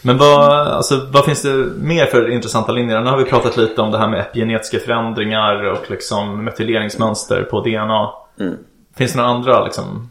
Men 0.03 0.17
vad, 0.17 0.67
alltså, 0.67 1.07
vad 1.11 1.25
finns 1.25 1.41
det 1.41 1.53
mer 1.77 2.05
för 2.05 2.31
intressanta 2.31 2.71
linjer? 2.71 3.01
Nu 3.01 3.09
har 3.09 3.17
vi 3.17 3.23
pratat 3.23 3.57
lite 3.57 3.81
om 3.81 3.91
det 3.91 3.97
här 3.97 4.07
med 4.07 4.19
epigenetiska 4.19 4.79
förändringar 4.79 5.63
och 5.63 5.91
liksom 5.91 6.43
metyleringsmönster 6.43 7.43
på 7.43 7.61
DNA. 7.61 8.09
Finns 8.97 9.11
det 9.11 9.17
några 9.17 9.31
andra 9.31 9.65
liksom, 9.65 10.09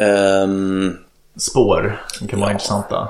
Ehm, 0.00 0.96
spår 1.36 2.02
som 2.06 2.28
kan 2.28 2.40
vara 2.40 2.52
intressanta? 2.52 3.08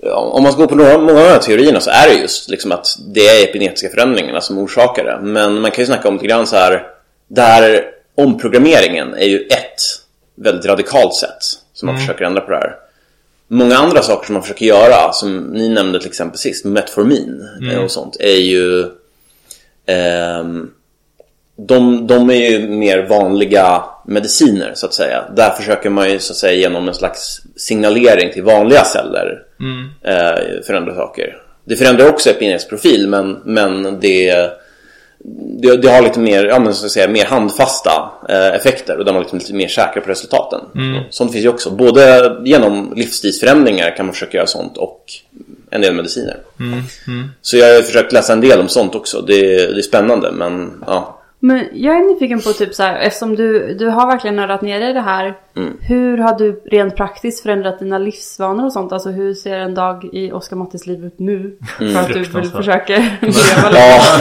Ja, 0.00 0.16
om 0.16 0.42
man 0.42 0.52
ska 0.52 0.62
gå 0.62 0.68
på 0.68 0.74
några, 0.74 0.98
många 0.98 1.18
av 1.18 1.24
de 1.24 1.30
här 1.30 1.38
teorierna 1.38 1.80
så 1.80 1.90
är 1.90 2.08
det 2.08 2.14
just 2.14 2.50
liksom 2.50 2.72
att 2.72 2.86
det 3.14 3.20
är 3.20 3.48
epigenetiska 3.48 3.88
förändringarna 3.88 4.40
som 4.40 4.58
orsakar 4.58 5.04
det. 5.04 5.18
Men 5.22 5.60
man 5.60 5.70
kan 5.70 5.82
ju 5.82 5.86
snacka 5.86 6.08
om 6.08 6.14
lite 6.14 6.26
grann 6.26 6.46
så 6.46 6.56
här, 6.56 6.86
där 7.28 7.84
omprogrammeringen 8.14 9.14
är 9.14 9.26
ju 9.26 9.38
ett 9.38 9.80
väldigt 10.34 10.66
radikalt 10.66 11.14
sätt 11.14 11.42
som 11.72 11.86
man 11.86 11.98
försöker 11.98 12.24
ändra 12.24 12.40
på 12.40 12.50
det 12.50 12.56
här. 12.56 12.76
Många 13.48 13.76
andra 13.76 14.02
saker 14.02 14.26
som 14.26 14.32
man 14.32 14.42
försöker 14.42 14.66
göra, 14.66 15.12
som 15.12 15.38
ni 15.38 15.68
nämnde 15.68 15.98
till 15.98 16.08
exempel 16.08 16.38
sist, 16.38 16.64
Metformin 16.64 17.48
och 17.84 17.90
sånt, 17.90 18.16
är 18.20 18.36
ju 18.36 18.86
ehm, 19.86 20.70
de, 21.56 22.06
de 22.06 22.30
är 22.30 22.50
ju 22.50 22.68
mer 22.68 23.06
vanliga 23.06 23.82
mediciner 24.06 24.72
så 24.74 24.86
att 24.86 24.94
säga. 24.94 25.24
Där 25.36 25.50
försöker 25.50 25.90
man 25.90 26.10
ju 26.10 26.18
så 26.18 26.32
att 26.32 26.36
säga 26.36 26.52
genom 26.52 26.88
en 26.88 26.94
slags 26.94 27.40
signalering 27.56 28.32
till 28.32 28.42
vanliga 28.42 28.84
celler 28.84 29.42
eh, 30.04 30.62
förändra 30.66 30.94
saker. 30.94 31.36
Det 31.64 31.76
förändrar 31.76 32.08
också 32.08 32.30
epigenetisk 32.30 32.68
profil 32.68 33.08
men, 33.08 33.38
men 33.44 34.00
det, 34.00 34.50
det, 35.62 35.76
det 35.76 35.88
har 35.88 36.02
lite 36.02 36.20
mer, 36.20 36.44
ja, 36.44 36.58
men 36.58 36.74
så 36.74 36.86
att 36.86 36.92
säga, 36.92 37.08
mer 37.08 37.24
handfasta 37.24 38.10
eh, 38.28 38.54
effekter 38.54 38.98
och 38.98 39.04
där 39.04 39.12
man 39.12 39.22
liksom 39.22 39.38
lite 39.38 39.54
mer 39.54 39.68
säker 39.68 40.00
på 40.00 40.10
resultaten. 40.10 40.60
Sånt 41.10 41.32
finns 41.32 41.44
ju 41.44 41.48
också. 41.48 41.70
Både 41.70 42.36
genom 42.44 42.92
livsstilsförändringar 42.96 43.96
kan 43.96 44.06
man 44.06 44.12
försöka 44.12 44.36
göra 44.36 44.46
sånt 44.46 44.76
och 44.76 45.04
en 45.70 45.80
del 45.80 45.94
mediciner. 45.94 46.36
Så 47.42 47.56
jag 47.56 47.74
har 47.74 47.82
försökt 47.82 48.12
läsa 48.12 48.32
en 48.32 48.40
del 48.40 48.60
om 48.60 48.68
sånt 48.68 48.94
också. 48.94 49.20
Det, 49.20 49.42
det 49.42 49.78
är 49.78 49.82
spännande 49.82 50.32
men 50.32 50.84
ja. 50.86 51.17
Men 51.40 51.64
jag 51.72 51.96
är 51.96 52.00
nyfiken 52.14 52.40
på 52.40 52.52
typ 52.52 52.74
så 52.74 52.82
här, 52.82 53.00
eftersom 53.00 53.36
du, 53.36 53.74
du 53.74 53.86
har 53.86 54.06
verkligen 54.06 54.36
nördat 54.36 54.62
ner 54.62 54.80
dig 54.80 54.90
i 54.90 54.92
det 54.92 55.00
här. 55.00 55.34
Hur 55.80 56.18
har 56.18 56.38
du 56.38 56.62
rent 56.70 56.96
praktiskt 56.96 57.42
förändrat 57.42 57.78
dina 57.78 57.98
livsvanor 57.98 58.64
och 58.66 58.72
sånt? 58.72 58.92
Alltså 58.92 59.10
hur 59.10 59.34
ser 59.34 59.58
en 59.58 59.74
dag 59.74 60.08
i 60.12 60.32
Oskar 60.32 60.56
Mattis 60.56 60.86
liv 60.86 61.04
ut 61.04 61.18
nu? 61.18 61.56
För 61.78 61.84
att 62.00 62.08
du 62.08 62.14
vill 62.14 62.24
Fruktansvärt. 62.24 62.56
försöka 62.56 62.96
leva 63.20 63.68
lite. 63.68 63.78
ja 63.78 64.20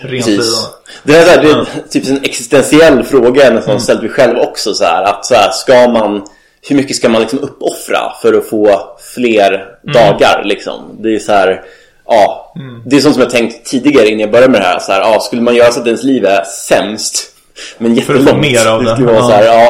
Rent 0.00 0.24
precis. 0.24 0.70
Det 1.02 1.16
är, 1.16 1.24
så 1.24 1.30
här, 1.30 1.42
det 1.42 1.50
är 1.50 1.66
typ 1.90 2.08
en 2.08 2.16
existentiell 2.24 3.02
fråga 3.02 3.44
jag 3.44 3.54
nästan 3.54 3.80
ställt 3.80 4.00
mig 4.02 4.10
själv 4.10 4.38
också. 4.38 4.74
Så 4.74 4.84
här, 4.84 5.02
att 5.02 5.26
så 5.26 5.34
här, 5.34 5.50
ska 5.50 5.88
man, 5.88 6.22
hur 6.68 6.76
mycket 6.76 6.96
ska 6.96 7.08
man 7.08 7.20
liksom 7.20 7.38
uppoffra 7.38 8.12
för 8.22 8.34
att 8.34 8.48
få 8.48 8.96
fler 9.14 9.66
dagar? 9.92 10.42
Liksom? 10.44 10.96
Det 10.98 11.14
är 11.14 11.18
så 11.18 11.32
här, 11.32 11.62
ja. 12.06 12.54
Det 12.86 12.96
är 12.96 13.00
sånt 13.00 13.14
som 13.14 13.22
jag 13.22 13.30
tänkt 13.30 13.66
tidigare 13.66 14.06
innan 14.08 14.20
jag 14.20 14.30
började 14.30 14.52
med 14.52 14.60
det 14.60 14.66
här. 14.66 14.78
Så 14.78 14.92
här 14.92 15.00
ja, 15.00 15.20
skulle 15.20 15.42
man 15.42 15.54
göra 15.54 15.72
så 15.72 15.80
att 15.80 15.86
ens 15.86 16.02
liv 16.02 16.24
är 16.24 16.44
sämst 16.44 17.30
men 17.78 17.96
För 17.96 18.00
att 18.00 18.06
få 18.06 18.12
jättelångt. 18.24 18.40
mer 18.40 18.66
av 18.68 18.84
det. 18.84 18.92
skulle 18.92 19.06
vara 19.12 19.16
Ja. 19.18 19.26
så 19.26 19.32
här, 19.32 19.44
ja, 19.44 19.68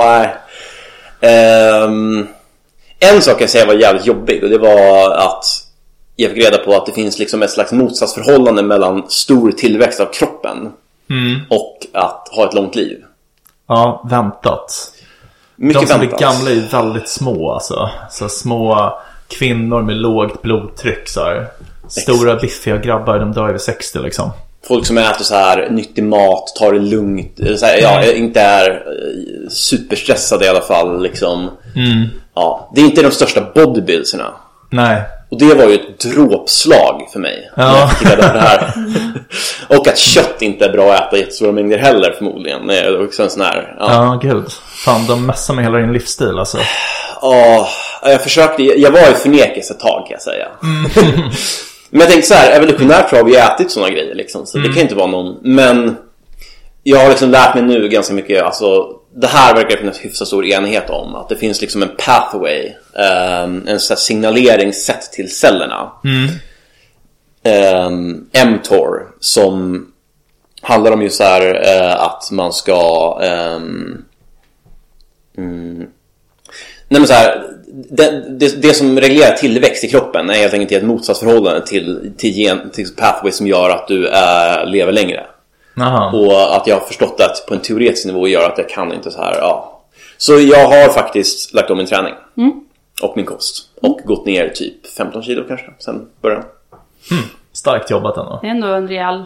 nej. 1.20 1.33
Ehm, 1.33 2.27
en 3.01 3.23
sak 3.23 3.40
jag 3.40 3.51
säger 3.51 3.66
var 3.66 3.75
jävligt 3.75 4.07
jobbig 4.07 4.42
och 4.44 4.51
det 4.51 4.59
var 4.59 5.11
att 5.11 5.44
jag 6.16 6.31
fick 6.31 6.44
reda 6.44 6.59
på 6.59 6.75
att 6.77 6.87
det 6.87 6.92
finns 6.92 7.18
liksom 7.18 7.42
ett 7.42 7.51
slags 7.51 7.73
motsatsförhållande 7.73 8.62
mellan 8.62 9.03
stor 9.09 9.53
tillväxt 9.53 10.01
av 10.01 10.07
kroppen 10.07 10.73
och 11.51 11.79
att 11.92 12.29
ha 12.33 12.49
ett 12.49 12.55
långt 12.55 12.75
liv. 12.75 12.99
Ja, 13.68 14.07
väntat. 14.11 14.90
Mycket 15.57 15.83
De 15.83 15.87
som 15.88 15.99
blir 16.01 16.09
väntat. 16.09 16.35
gamla 16.37 16.51
är 16.51 16.68
väldigt 16.83 17.09
små 17.09 17.53
alltså. 17.53 17.90
Så 18.11 18.29
små 18.29 18.92
kvinnor 19.29 19.83
med 19.83 19.97
lågt 19.97 20.42
blodtryck 20.42 21.09
så 21.09 21.20
här. 21.25 21.47
Stora 21.88 22.37
biffiga 22.37 22.77
grabbar, 22.77 23.18
de 23.18 23.33
dör 23.33 23.49
över 23.49 23.59
60 23.59 23.99
liksom. 23.99 24.31
Folk 24.68 24.87
som 24.87 24.99
äter 24.99 25.25
så 25.25 25.35
här 25.35 25.68
nyttig 25.70 26.05
mat, 26.05 26.57
tar 26.59 26.73
det 26.73 26.79
lugnt, 26.79 27.40
här, 27.62 27.79
ja, 27.83 28.05
inte 28.05 28.40
är 28.40 28.70
eh, 28.70 29.49
superstressade 29.51 30.44
i 30.44 30.49
alla 30.49 30.61
fall. 30.61 31.03
Liksom. 31.03 31.51
Ja, 32.35 32.70
det 32.75 32.81
är 32.81 32.85
inte 32.85 33.03
de 33.03 33.11
största 33.11 33.40
bodybuildsarna. 33.55 34.35
Nej. 34.70 35.03
Och 35.31 35.38
det 35.38 35.55
var 35.55 35.64
ju 35.64 35.75
ett 35.75 36.01
dråpslag 36.01 37.09
för 37.12 37.18
mig 37.20 37.51
när 37.57 37.64
Ja. 37.64 37.90
på 38.03 38.16
det 38.16 38.23
här. 38.40 38.73
och 39.79 39.88
att 39.88 39.99
kött 39.99 40.42
inte 40.42 40.64
är 40.64 40.73
bra 40.73 40.94
att 40.94 41.01
äta 41.07 41.16
i 41.16 41.20
jättestora 41.20 41.53
mängder 41.53 41.79
heller 41.79 42.12
förmodligen. 42.12 42.66
Det 42.66 42.79
är 42.79 43.05
också 43.05 43.23
en 43.23 43.31
sån 43.31 43.42
här... 43.42 43.77
Ja. 43.79 43.92
Ja, 44.23 44.31
gud. 44.31 44.44
Fan, 44.85 45.07
de 45.07 45.27
messar 45.27 45.55
med 45.55 45.64
hela 45.64 45.79
din 45.79 45.92
livsstil 45.92 46.38
alltså. 46.38 46.59
Ja, 47.20 47.68
jag 48.03 48.23
försökte, 48.23 48.62
jag 48.62 48.90
var 48.90 49.01
i 49.01 49.14
förnekelse 49.14 49.75
ett 49.75 49.81
tag 49.81 50.07
kan 50.07 50.12
jag 50.12 50.23
säga. 50.23 50.47
men 51.94 52.00
jag 52.00 52.11
tänkte 52.11 52.28
så 52.28 52.35
här, 52.35 52.57
evolutionärt 52.57 53.11
har 53.11 53.24
vi 53.24 53.37
ätit 53.37 53.70
sådana 53.70 53.92
grejer 53.92 54.14
liksom, 54.14 54.46
så 54.46 54.59
det 54.59 54.68
kan 54.68 54.83
inte 54.83 54.94
vara 54.94 55.07
någon, 55.07 55.38
men 55.42 55.96
jag 56.83 56.98
har 56.98 57.09
liksom 57.09 57.30
lärt 57.30 57.54
mig 57.54 57.62
nu 57.64 57.88
ganska 57.88 58.14
mycket, 58.14 58.42
alltså 58.42 58.98
det 59.14 59.26
här 59.26 59.54
verkar 59.54 59.76
finnas 59.76 59.98
hyfsat 59.98 60.28
stor 60.28 60.44
enighet 60.44 60.90
om, 60.90 61.14
att 61.14 61.28
det 61.28 61.37
finns 61.37 61.61
liksom 61.61 61.83
en 61.83 61.96
pathway, 61.98 62.72
ehm, 62.98 63.62
en 63.66 63.80
sån 63.80 63.94
här 63.94 64.00
signaleringssätt 64.00 65.12
till 65.12 65.37
cellerna. 65.37 65.92
Ehm, 67.42 68.26
mTOR, 68.46 69.09
som 69.20 69.87
handlar 70.62 70.92
om 70.92 71.02
just 71.02 71.16
så 71.16 71.24
här 71.24 71.68
eh, 71.68 72.02
att 72.02 72.30
man 72.30 72.52
ska 72.52 73.18
ehm, 73.22 74.04
Nej 76.94 77.00
men 77.00 77.07
så 77.07 77.14
här, 77.14 77.44
det, 77.75 78.25
det, 78.29 78.63
det 78.63 78.75
som 78.75 79.01
reglerar 79.01 79.37
tillväxt 79.37 79.85
i 79.85 79.89
kroppen 79.89 80.31
är 80.31 80.35
helt 80.35 80.55
enkelt 80.55 80.73
ett 80.73 80.89
motsatsförhållande 80.89 81.67
till, 81.67 82.13
till, 82.17 82.31
gen, 82.31 82.71
till 82.71 82.87
pathway 82.97 83.33
som 83.33 83.47
gör 83.47 83.71
att 83.71 83.89
du 83.89 84.09
äh, 84.09 84.67
lever 84.67 84.93
längre. 84.93 85.27
Jaha. 85.77 86.13
Och 86.13 86.57
att 86.57 86.67
jag 86.67 86.75
har 86.75 86.87
förstått 86.87 87.21
att 87.21 87.47
på 87.49 87.55
en 87.55 87.61
teoretisk 87.61 88.07
nivå 88.07 88.29
gör 88.29 88.51
att 88.51 88.59
jag 88.59 88.69
kan 88.69 88.93
inte 88.93 89.11
så 89.11 89.23
här, 89.23 89.37
ja. 89.39 89.81
Så 90.17 90.33
jag 90.33 90.69
har 90.69 90.93
faktiskt 90.93 91.55
lagt 91.55 91.71
om 91.71 91.79
min 91.79 91.87
träning. 91.87 92.15
Och 93.03 93.17
min 93.17 93.27
kost. 93.27 93.71
Och 93.83 94.01
gått 94.05 94.27
ner 94.27 94.49
typ 94.49 94.87
15 94.87 95.23
kilo 95.23 95.45
kanske 95.49 95.71
sen 95.79 96.09
början. 96.21 96.45
Starkt 97.53 97.91
jobbat 97.91 98.17
ändå. 98.17 98.39
Det 98.43 98.47
är 98.47 98.51
ändå 98.51 98.67
en 98.67 98.89
rejäl, 98.89 99.25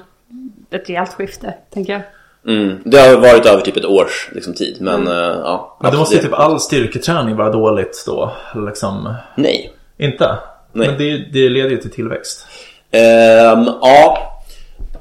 ett 0.70 0.88
rejält 0.88 1.12
skifte, 1.12 1.54
tänker 1.70 1.92
jag. 1.92 2.02
Mm. 2.46 2.78
Det 2.84 2.98
har 2.98 3.16
varit 3.16 3.46
över 3.46 3.60
typ 3.62 3.76
ett 3.76 3.84
års 3.84 4.28
liksom, 4.32 4.54
tid. 4.54 4.76
Men 4.80 5.08
äh, 5.08 5.14
ja. 5.14 5.78
Men 5.82 5.92
då 5.92 5.98
måste 5.98 6.14
ju 6.14 6.20
det- 6.20 6.26
typ 6.28 6.38
all 6.38 6.60
styrketräning 6.60 7.36
vara 7.36 7.50
dåligt 7.50 8.02
då. 8.06 8.32
Liksom. 8.66 9.14
Nej. 9.34 9.72
Inte? 9.98 10.38
Nej. 10.72 10.88
Men 10.88 10.98
det, 10.98 11.16
det 11.32 11.48
leder 11.48 11.70
ju 11.70 11.76
till 11.76 11.90
tillväxt. 11.90 12.46
Ehm, 12.90 13.64
ja, 13.80 14.18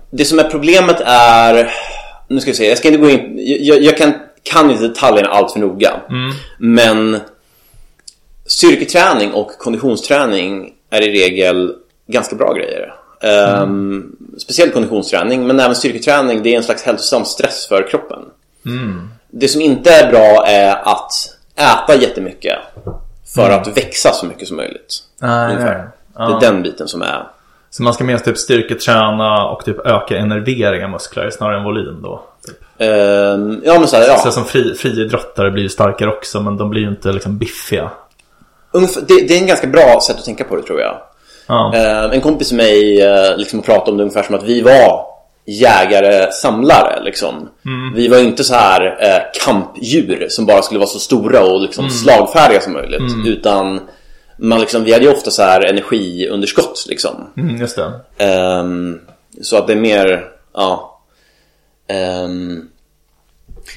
det 0.10 0.26
som 0.26 0.40
är 0.40 0.44
problemet 0.44 1.02
är... 1.06 1.72
Nu 2.28 2.40
ska 2.40 2.52
vi 2.52 2.58
se, 2.58 2.70
jag 2.70 2.78
ska 2.78 2.88
inte 2.88 3.00
gå 3.00 3.10
in... 3.10 3.34
Jag, 3.66 3.82
jag 3.82 3.98
kan, 3.98 4.14
kan 4.44 4.72
inte 4.72 4.88
detaljerna 4.88 5.30
allt 5.30 5.52
för 5.52 5.60
noga. 5.60 5.92
Men 6.60 7.20
styrketräning 8.46 9.34
och 9.34 9.52
konditionsträning 9.58 10.74
är 10.90 11.02
i 11.02 11.12
regel 11.12 11.76
ganska 12.08 12.36
bra 12.36 12.54
grejer. 12.54 12.94
Ehm, 13.22 14.16
Speciellt 14.38 14.74
konditionsträning, 14.74 15.48
men 15.48 15.60
även 15.60 15.76
styrketräning, 15.76 16.44
det 16.44 16.54
är 16.54 16.58
en 16.58 16.64
slags 16.64 16.84
hälsosam 16.84 17.26
stress 17.26 17.68
för 17.68 17.88
kroppen. 17.90 18.20
Det 19.32 19.48
som 19.48 19.62
inte 19.62 19.92
är 19.92 20.12
bra 20.12 20.46
är 20.48 20.76
att 20.84 21.12
äta 21.56 21.96
jättemycket 22.02 22.58
för 23.36 23.50
att 23.50 23.78
växa 23.78 24.12
så 24.14 24.26
mycket 24.26 24.48
som 24.48 24.58
möjligt. 24.58 24.94
Nej, 25.22 25.46
ungefär. 25.56 25.78
nej. 25.78 25.88
Det 26.18 26.24
är 26.24 26.30
Ja. 26.32 26.40
den 26.42 26.64
biten 26.64 26.88
som 26.88 27.02
är... 27.02 27.28
Så 27.70 27.84
man 27.84 27.94
ska 27.94 28.04
mest 28.04 28.26
typ 28.26 28.38
styrketräna 28.38 29.46
och 29.46 29.66
typ 29.66 29.86
öka 29.88 30.18
enervering 30.18 30.84
av 30.84 30.90
muskler 30.90 31.30
snarare 31.30 31.58
än 31.58 31.64
volym 31.64 32.00
då. 32.04 32.24
Typ. 32.48 32.58
Ehm, 32.78 33.62
ja, 33.66 33.80
men 33.80 33.88
så 33.88 33.96
här, 33.96 34.08
ja. 34.08 34.18
Så 34.18 34.32
som 34.32 34.46
fri, 34.46 34.76
friidrottare 34.76 35.52
blir 35.52 35.64
ju 35.64 35.70
starkare 35.70 36.10
också 36.10 36.42
men 36.42 36.58
de 36.58 36.70
blir 36.70 36.82
ju 36.82 36.88
inte 36.90 37.12
liksom 37.12 37.38
biffiga. 37.38 37.90
Ungefär, 38.72 39.02
det, 39.02 39.28
det 39.28 39.34
är 39.38 39.42
en 39.42 39.48
ganska 39.48 39.68
bra 39.68 40.00
sätt 40.08 40.18
att 40.18 40.26
tänka 40.26 40.44
på 40.44 40.56
det 40.56 40.62
tror 40.64 40.82
jag. 40.82 40.98
Ja. 41.48 41.72
Eh, 41.76 42.14
en 42.14 42.22
kompis 42.22 42.52
med 42.52 42.66
mig 42.66 43.02
eh, 43.02 43.38
liksom 43.38 43.62
pratade 43.62 43.92
om 43.92 43.98
det 43.98 44.04
ungefär 44.04 44.24
som 44.24 44.36
att 44.36 44.44
vi 44.44 44.62
var 44.62 45.08
jägare-samlare. 45.46 47.04
Liksom. 47.04 47.50
Vi 47.96 48.08
var 48.08 48.18
inte 48.18 48.44
så 48.44 48.54
här 48.54 48.98
eh, 49.02 49.22
kampdjur 49.46 50.28
som 50.30 50.46
bara 50.46 50.62
skulle 50.62 50.80
vara 50.80 50.90
så 50.90 51.00
stora 51.00 51.44
och 51.44 51.62
liksom 51.62 51.90
slagfärdiga 51.90 52.62
som 52.62 52.74
möjligt. 52.74 53.02
Utan 53.28 53.80
man 54.38 54.60
liksom, 54.60 54.84
vi 54.84 54.94
hade 54.94 55.06
ju 55.06 55.12
ofta 55.12 55.32
så 55.32 55.42
här 55.42 55.66
energiunderskott. 55.66 56.86
Liksom. 56.90 57.16
Mm. 57.38 57.56
Ehm, 58.18 59.00
så 59.42 59.58
att 59.58 59.68
det 59.68 59.74
är 59.74 59.78
mer, 59.78 60.28
ja. 60.54 61.02
Um, 62.24 62.70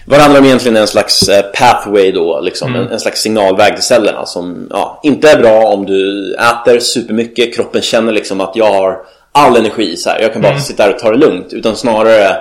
vad 0.07 0.19
det 0.19 0.23
handlar 0.23 0.41
om 0.41 0.47
egentligen 0.47 0.77
är 0.77 0.81
en 0.81 0.87
slags 0.87 1.29
eh, 1.29 1.43
pathway 1.43 2.13
då, 2.13 2.41
liksom, 2.41 2.75
en, 2.75 2.89
en 2.89 3.01
slags 3.01 3.21
signalväg 3.21 3.75
till 3.75 3.85
cellerna 3.85 4.27
som 4.27 4.67
ja, 4.71 5.01
inte 5.03 5.31
är 5.31 5.41
bra 5.41 5.63
om 5.63 5.87
du 5.87 6.35
äter 6.35 6.79
supermycket, 6.79 7.55
kroppen 7.55 7.83
känner 7.83 8.13
liksom 8.13 8.41
att 8.41 8.57
jag 8.57 8.73
har 8.73 8.99
all 9.33 9.57
energi 9.57 9.97
så 9.97 10.11
här. 10.11 10.21
jag 10.21 10.33
kan 10.33 10.43
bara 10.43 10.59
sitta 10.59 10.83
här 10.83 10.95
och 10.95 10.99
ta 10.99 11.11
det 11.11 11.17
lugnt, 11.17 11.53
utan 11.53 11.77
snarare 11.77 12.37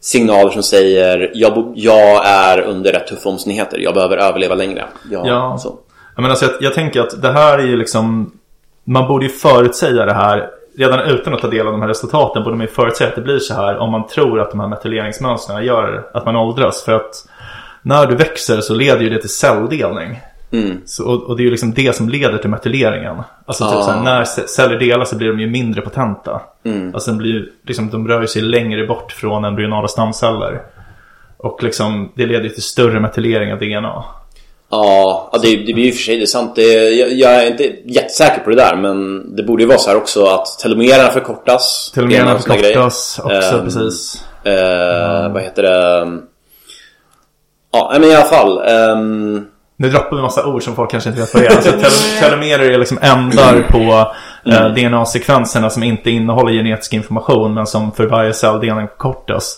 signaler 0.00 0.50
som 0.50 0.62
säger 0.62 1.30
jag, 1.34 1.72
jag 1.74 2.26
är 2.26 2.60
under 2.60 2.92
rätt 2.92 3.06
tuffa 3.06 3.28
omständigheter, 3.28 3.78
jag 3.78 3.94
behöver 3.94 4.16
överleva 4.16 4.54
längre. 4.54 4.84
Ja, 5.10 5.22
Ja. 5.26 5.58
Så. 5.58 5.78
Jag, 6.14 6.22
menar, 6.22 6.30
alltså, 6.30 6.44
jag, 6.44 6.54
jag 6.60 6.74
tänker 6.74 7.00
att 7.00 7.22
det 7.22 7.32
här 7.32 7.58
är 7.58 7.66
ju 7.66 7.76
liksom 7.76 8.32
Man 8.84 9.08
borde 9.08 9.24
ju 9.24 9.30
förutsäga 9.30 10.04
det 10.04 10.14
här 10.14 10.50
Redan 10.78 11.00
utan 11.00 11.34
att 11.34 11.40
ta 11.40 11.48
del 11.48 11.66
av 11.66 11.72
de 11.72 11.80
här 11.80 11.88
resultaten 11.88 12.42
borde 12.44 12.56
man 12.56 12.66
ju 12.66 12.72
förutsäga 12.72 13.08
att 13.10 13.16
det 13.16 13.20
blir 13.22 13.38
så 13.38 13.54
här 13.54 13.76
Om 13.78 13.90
man 13.92 14.06
tror 14.06 14.40
att 14.40 14.50
de 14.50 14.60
här 14.60 14.68
metyleringsmönstren 14.68 15.64
gör 15.64 16.06
att 16.14 16.24
man 16.26 16.36
åldras 16.36 16.82
För 16.84 16.92
att 16.92 17.14
när 17.82 18.06
du 18.06 18.14
växer 18.16 18.60
så 18.60 18.74
leder 18.74 19.00
ju 19.00 19.10
det 19.10 19.20
till 19.20 19.30
celldelning 19.34 20.20
Mm. 20.52 20.80
så, 20.84 21.04
och, 21.08 21.22
och 21.22 21.36
det 21.36 21.42
är 21.42 21.44
ju 21.44 21.50
liksom 21.50 21.72
det 21.74 21.96
som 21.96 22.08
leder 22.08 22.38
till 22.38 22.50
metyleringen 22.50 23.22
Alltså 23.46 23.64
typ 23.64 23.74
Ah. 23.76 23.82
så 23.82 23.90
här, 23.90 24.02
när 24.02 24.24
ce- 24.24 24.46
celler 24.46 24.78
delas 24.78 25.10
så 25.10 25.16
blir 25.16 25.28
de 25.28 25.40
ju 25.40 25.46
mindre 25.50 25.80
potenta 25.80 26.40
Mm. 26.64 26.94
Alltså 26.94 27.10
de, 27.10 27.16
blir, 27.18 27.46
liksom, 27.66 27.90
de 27.90 28.08
rör 28.08 28.26
sig 28.26 28.42
längre 28.42 28.86
bort 28.86 29.12
från 29.12 29.44
embryonala 29.44 29.88
stamceller 29.88 30.62
Och 31.36 31.62
liksom 31.62 32.12
det 32.16 32.26
leder 32.26 32.42
ju 32.44 32.48
till 32.48 32.62
större 32.62 33.00
metylering 33.00 33.52
av 33.52 33.58
DNA 33.58 34.04
Ja, 34.70 35.30
det, 35.42 35.56
det 35.56 35.72
blir 35.74 35.84
ju 35.84 35.92
för 35.92 36.02
sig 36.02 36.16
det 36.16 36.22
är 36.22 36.26
sant. 36.26 36.52
Det, 36.56 36.62
jag, 36.90 37.12
jag 37.12 37.34
är 37.34 37.46
inte 37.46 37.62
jättesäker 37.84 38.38
på 38.40 38.50
det 38.50 38.56
där 38.56 38.76
men 38.76 39.24
det 39.36 39.42
borde 39.42 39.62
ju 39.62 39.68
vara 39.68 39.78
så 39.78 39.90
här 39.90 39.96
också 39.96 40.26
att 40.26 40.46
telomererna 40.58 41.10
förkortas. 41.10 41.92
En 41.96 42.00
Telomererna 42.00 42.38
förkortas 42.38 43.20
också, 43.24 43.56
Ehm, 43.56 43.64
precis. 43.64 44.24
Eh, 44.44 45.32
Vad 45.32 45.42
heter 45.42 45.62
det? 45.62 46.18
Ja, 47.72 47.90
men 48.00 48.04
i 48.10 48.14
alla 48.14 48.24
fall. 48.24 48.58
ehm, 48.68 49.46
Nu 49.76 49.88
droppar 49.90 50.16
vi 50.16 50.22
massa 50.22 50.46
ord 50.46 50.62
som 50.62 50.74
folk 50.76 50.90
kanske 50.90 51.08
inte 51.10 51.20
vet 51.20 51.34
vad 51.34 51.42
det 51.42 51.46
är. 51.46 51.56
Alltså, 51.56 51.70
tel- 51.72 52.20
telomerer 52.30 52.70
är 52.70 52.78
liksom 52.78 52.98
ändar 53.02 53.66
på 53.70 54.12
eh, 54.50 54.66
DNA-sekvenserna 54.74 55.70
som 55.70 55.82
inte 55.82 56.10
innehåller 56.10 56.52
genetisk 56.52 56.92
information 56.92 57.54
men 57.54 57.66
som 57.66 57.92
för 57.92 58.06
varje 58.06 58.32
celldelning 58.32 58.88
förkortas. 58.88 59.56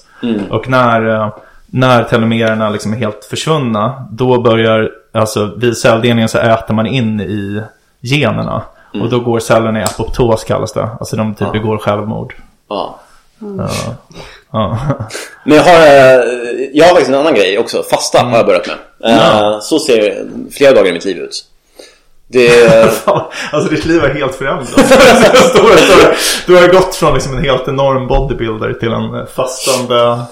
Och 0.51 0.69
när, 0.69 1.09
eh, 1.15 1.35
när 1.67 2.05
telomererna 2.05 2.71
liksom 2.71 2.93
är 2.93 2.97
helt 2.97 3.25
försvunna 3.25 4.07
då 4.13 4.41
börjar, 4.41 4.91
alltså 5.13 5.55
vid 5.57 5.77
celldelningen 5.77 6.29
så 6.29 6.39
äter 6.39 6.75
man 6.75 6.87
in 6.87 7.21
i 7.21 7.63
generna. 8.01 8.63
Och 9.03 9.09
då 9.11 9.21
går 9.21 9.39
cellerna 9.41 9.81
i 9.81 9.83
apoptos 9.83 10.45
kallas 10.45 10.73
det. 10.73 10.89
Alltså 11.01 11.17
de 11.17 11.35
typ 11.35 11.53
begår 11.53 11.79
självmord. 11.79 12.35
ja. 12.69 12.99
Ja. 14.53 14.79
Men 15.45 15.57
jag 15.57 15.65
har, 15.65 15.73
eh, 15.87 16.21
jag 16.73 16.85
har 16.85 16.89
faktiskt 16.91 17.09
en 17.09 17.15
annan 17.15 17.35
grej 17.35 17.59
också. 17.59 17.83
Fasta 17.83 18.19
har 18.19 18.37
jag 18.37 18.47
börjat 18.47 18.67
med. 18.67 19.11
Eh, 19.17 19.61
Så 19.61 19.79
ser 19.79 20.25
flera 20.51 20.73
dagar 20.75 20.87
i 20.91 20.93
mitt 20.93 21.05
liv 21.05 21.17
ut. 21.17 21.45
Det, 22.33 22.93
Fan, 23.05 23.23
alltså 23.53 23.71
ditt 23.71 23.85
liv 23.85 24.05
är 24.05 24.15
helt 24.15 24.35
förändrat. 24.35 24.69
Du 26.47 26.57
har 26.57 26.69
gått 26.69 26.95
från 26.95 27.15
liksom 27.15 27.37
en 27.37 27.45
helt 27.45 27.69
enorm 27.69 28.07
bodybuilder 28.07 28.73
till 28.73 28.93
en 28.93 29.27
fastande, 29.27 30.23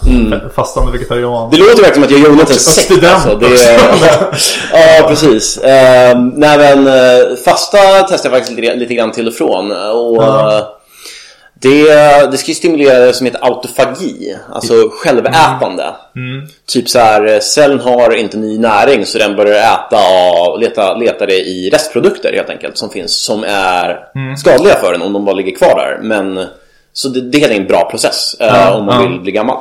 fastande 0.55 0.93
vegetarian. 0.93 1.51
Det 1.51 1.57
låter 1.57 1.83
verkligen 1.83 1.95
som 1.95 2.03
att 2.03 2.11
jag 2.11 2.21
gjort 2.21 2.51
en 2.51 2.57
sekt. 2.57 3.05
Alltså. 3.05 3.37
Det, 3.37 3.47
också. 3.47 4.49
ja, 4.73 5.09
precis. 5.09 5.59
Eh, 5.59 6.19
nej, 6.35 6.59
men 6.59 6.87
eh, 6.87 7.37
fasta 7.45 7.79
testar 8.09 8.31
jag 8.31 8.39
faktiskt 8.39 8.61
lite, 8.61 8.75
lite 8.75 8.95
grann 8.95 9.13
till 9.13 9.29
och 9.29 9.35
från. 9.35 9.71
Och, 9.73 10.23
Ja. 10.23 10.77
Det, 11.63 12.31
det 12.31 12.39
ska 12.39 12.49
ju 12.49 12.55
stimulera 12.55 12.99
det 12.99 13.13
som 13.13 13.27
heter 13.27 13.45
autofagi, 13.45 14.37
alltså 14.53 14.75
självätande. 14.93 15.95
Typ 16.67 16.89
så 16.89 16.99
här, 16.99 17.27
eh, 17.35 17.41
cellen 17.41 17.81
har 17.81 18.17
inte 18.17 18.37
ny 18.37 18.59
näring 18.59 19.07
så 19.07 19.19
den 19.19 19.37
börjar 19.37 19.75
äta 19.75 19.99
och 20.33 20.59
leta, 20.61 20.95
leta 20.95 21.27
det 21.27 21.39
i 21.39 21.71
restprodukter 21.71 22.33
helt 22.33 22.51
enkelt 22.51 22.79
som 22.79 22.91
finns 22.91 23.23
som 23.23 23.45
är 23.45 23.99
skadliga 24.37 24.75
för 24.75 24.93
den 24.93 25.03
om 25.03 25.13
de 25.13 25.25
bara 25.25 25.35
ligger 25.35 25.57
kvar 25.57 25.77
där. 25.77 25.99
Men, 26.03 26.47
så 26.93 27.09
det, 27.09 27.21
det 27.21 27.45
är 27.45 27.51
en 27.51 27.67
bra 27.67 27.91
process 27.91 28.37
eh, 28.41 28.47
Ja, 28.47 28.75
om 28.75 28.87
man 28.87 29.03
ja. 29.03 29.09
vill 29.09 29.21
bli 29.21 29.33
gammal. 29.33 29.59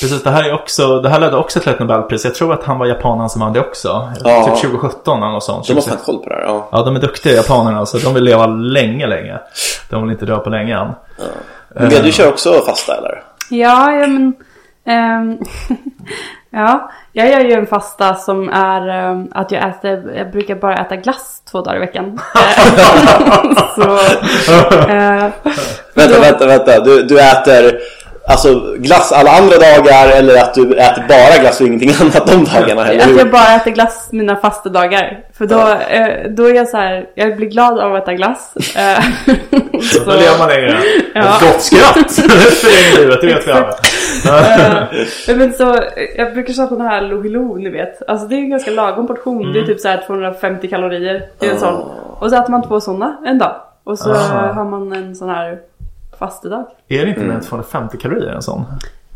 Precis, 0.00 0.22
det 0.22 0.30
här, 0.30 0.44
är 0.48 0.54
också, 0.54 1.00
det 1.00 1.08
här 1.08 1.20
ledde 1.20 1.36
också 1.36 1.60
till 1.60 1.72
ett 1.72 1.78
Nobelpris. 1.78 2.24
Jag 2.24 2.34
tror 2.34 2.52
att 2.52 2.64
han 2.64 2.78
var 2.78 2.86
japanen 2.86 3.28
som 3.30 3.40
vann 3.40 3.52
det 3.52 3.60
också. 3.60 4.12
Ja. 4.24 4.44
Typ 4.44 4.54
2017 4.60 5.22
eller 5.22 5.32
något 5.32 5.44
sånt. 5.44 5.66
De 5.66 5.74
måste 5.74 5.90
ha 5.90 5.96
koll 5.98 6.18
på 6.18 6.28
det 6.28 6.34
här. 6.34 6.42
Ja. 6.42 6.68
Ja, 6.72 6.82
de 6.82 6.96
är 6.96 7.00
duktiga 7.00 7.34
japanerna. 7.34 7.78
Alltså, 7.78 7.98
de 7.98 8.14
vill 8.14 8.24
leva 8.24 8.46
länge, 8.46 9.06
länge. 9.06 9.38
De 9.90 10.02
vill 10.02 10.10
inte 10.12 10.26
dö 10.26 10.38
på 10.38 10.50
länge 10.50 10.78
än. 10.78 10.88
Men 11.74 11.88
du 12.02 12.12
kör 12.12 12.28
också 12.28 12.52
fasta 12.52 12.96
eller? 12.96 13.22
Ja, 13.50 13.92
ja 13.92 14.06
men... 14.06 14.34
ehm, 14.86 15.38
ja, 16.50 16.90
jag 17.12 17.30
gör 17.30 17.40
ju 17.40 17.52
en 17.52 17.66
fasta 17.66 18.14
som 18.14 18.48
är 18.48 18.88
ehm, 18.88 19.28
att 19.32 19.50
jag 19.50 19.68
äter, 19.68 20.12
jag 20.16 20.30
brukar 20.30 20.54
bara 20.54 20.76
äta 20.76 20.96
glass 20.96 21.42
två 21.50 21.60
dagar 21.60 21.76
i 21.76 21.80
veckan. 21.80 22.20
så, 23.74 23.82
eh, 24.88 25.28
Vänta, 25.94 26.14
då- 26.14 26.20
vänta, 26.20 26.46
vänta. 26.46 26.80
Du, 26.80 27.02
du 27.02 27.20
äter 27.20 27.80
alltså 28.30 28.74
glass 28.78 29.12
alla 29.12 29.30
andra 29.30 29.56
dagar 29.56 30.08
eller 30.18 30.36
att 30.42 30.54
du 30.54 30.74
äter 30.74 31.04
bara 31.08 31.42
glass 31.42 31.60
och 31.60 31.66
ingenting 31.66 31.90
annat 32.00 32.26
de 32.26 32.44
dagarna? 32.44 32.86
Eller 32.88 33.04
Att 33.12 33.16
jag 33.18 33.30
bara 33.30 33.54
äter 33.56 33.70
glass 33.70 34.08
mina 34.12 34.36
fasta 34.36 34.68
dagar. 34.68 35.18
För 35.38 35.46
då, 35.46 35.60
eh, 35.70 36.30
då 36.30 36.44
är 36.48 36.54
jag 36.54 36.68
så 36.68 36.76
här, 36.76 37.06
jag 37.14 37.36
blir 37.36 37.46
glad 37.48 37.78
av 37.78 37.94
att 37.94 38.02
äta 38.02 38.14
glass. 38.14 38.54
Eh, 38.76 39.02
så- 39.82 40.04
Då 40.04 40.10
lever 40.12 40.38
man 40.38 40.48
längre. 40.48 40.78
Ja. 41.14 41.20
Ett 41.20 41.40
gott 41.40 41.62
skratt! 41.62 42.12
Förlänger 42.12 43.00
livet, 43.00 43.20
det 43.20 43.26
vet 43.26 43.46
vi 43.46 43.52
alla. 43.52 43.68
Eh, 45.28 45.36
men 45.36 45.52
så, 45.52 45.76
jag 46.16 46.32
brukar 46.34 46.52
köpa 46.52 46.74
den 46.74 46.86
här 46.86 47.02
Lohilo, 47.02 47.54
ni 47.56 47.70
vet. 47.70 48.08
Alltså 48.08 48.26
det 48.26 48.34
är 48.34 48.38
en 48.38 48.50
ganska 48.50 48.70
lagom 48.70 49.06
portion. 49.06 49.52
Det 49.52 49.60
är 49.60 49.64
typ 49.64 49.80
så 49.80 49.88
här 49.88 50.02
250 50.06 50.68
kalorier 50.68 51.22
i 51.42 51.46
en 51.48 51.58
sån. 51.58 51.74
Och 52.20 52.30
så 52.30 52.36
äter 52.36 52.50
man 52.50 52.68
två 52.68 52.80
sådana 52.80 53.16
en 53.26 53.38
dag. 53.38 53.54
Och 53.84 53.98
så 53.98 54.10
Ah. 54.12 54.52
har 54.54 54.64
man 54.64 54.92
en 54.92 55.14
sån 55.16 55.28
här 55.30 55.58
fastedag. 56.20 56.66
Är 56.88 57.02
det 57.04 57.08
inte 57.08 57.20
mer 57.20 57.34
än 57.34 57.40
250 57.40 57.98
kalorier 57.98 58.32
en 58.32 58.42
sån? 58.42 58.64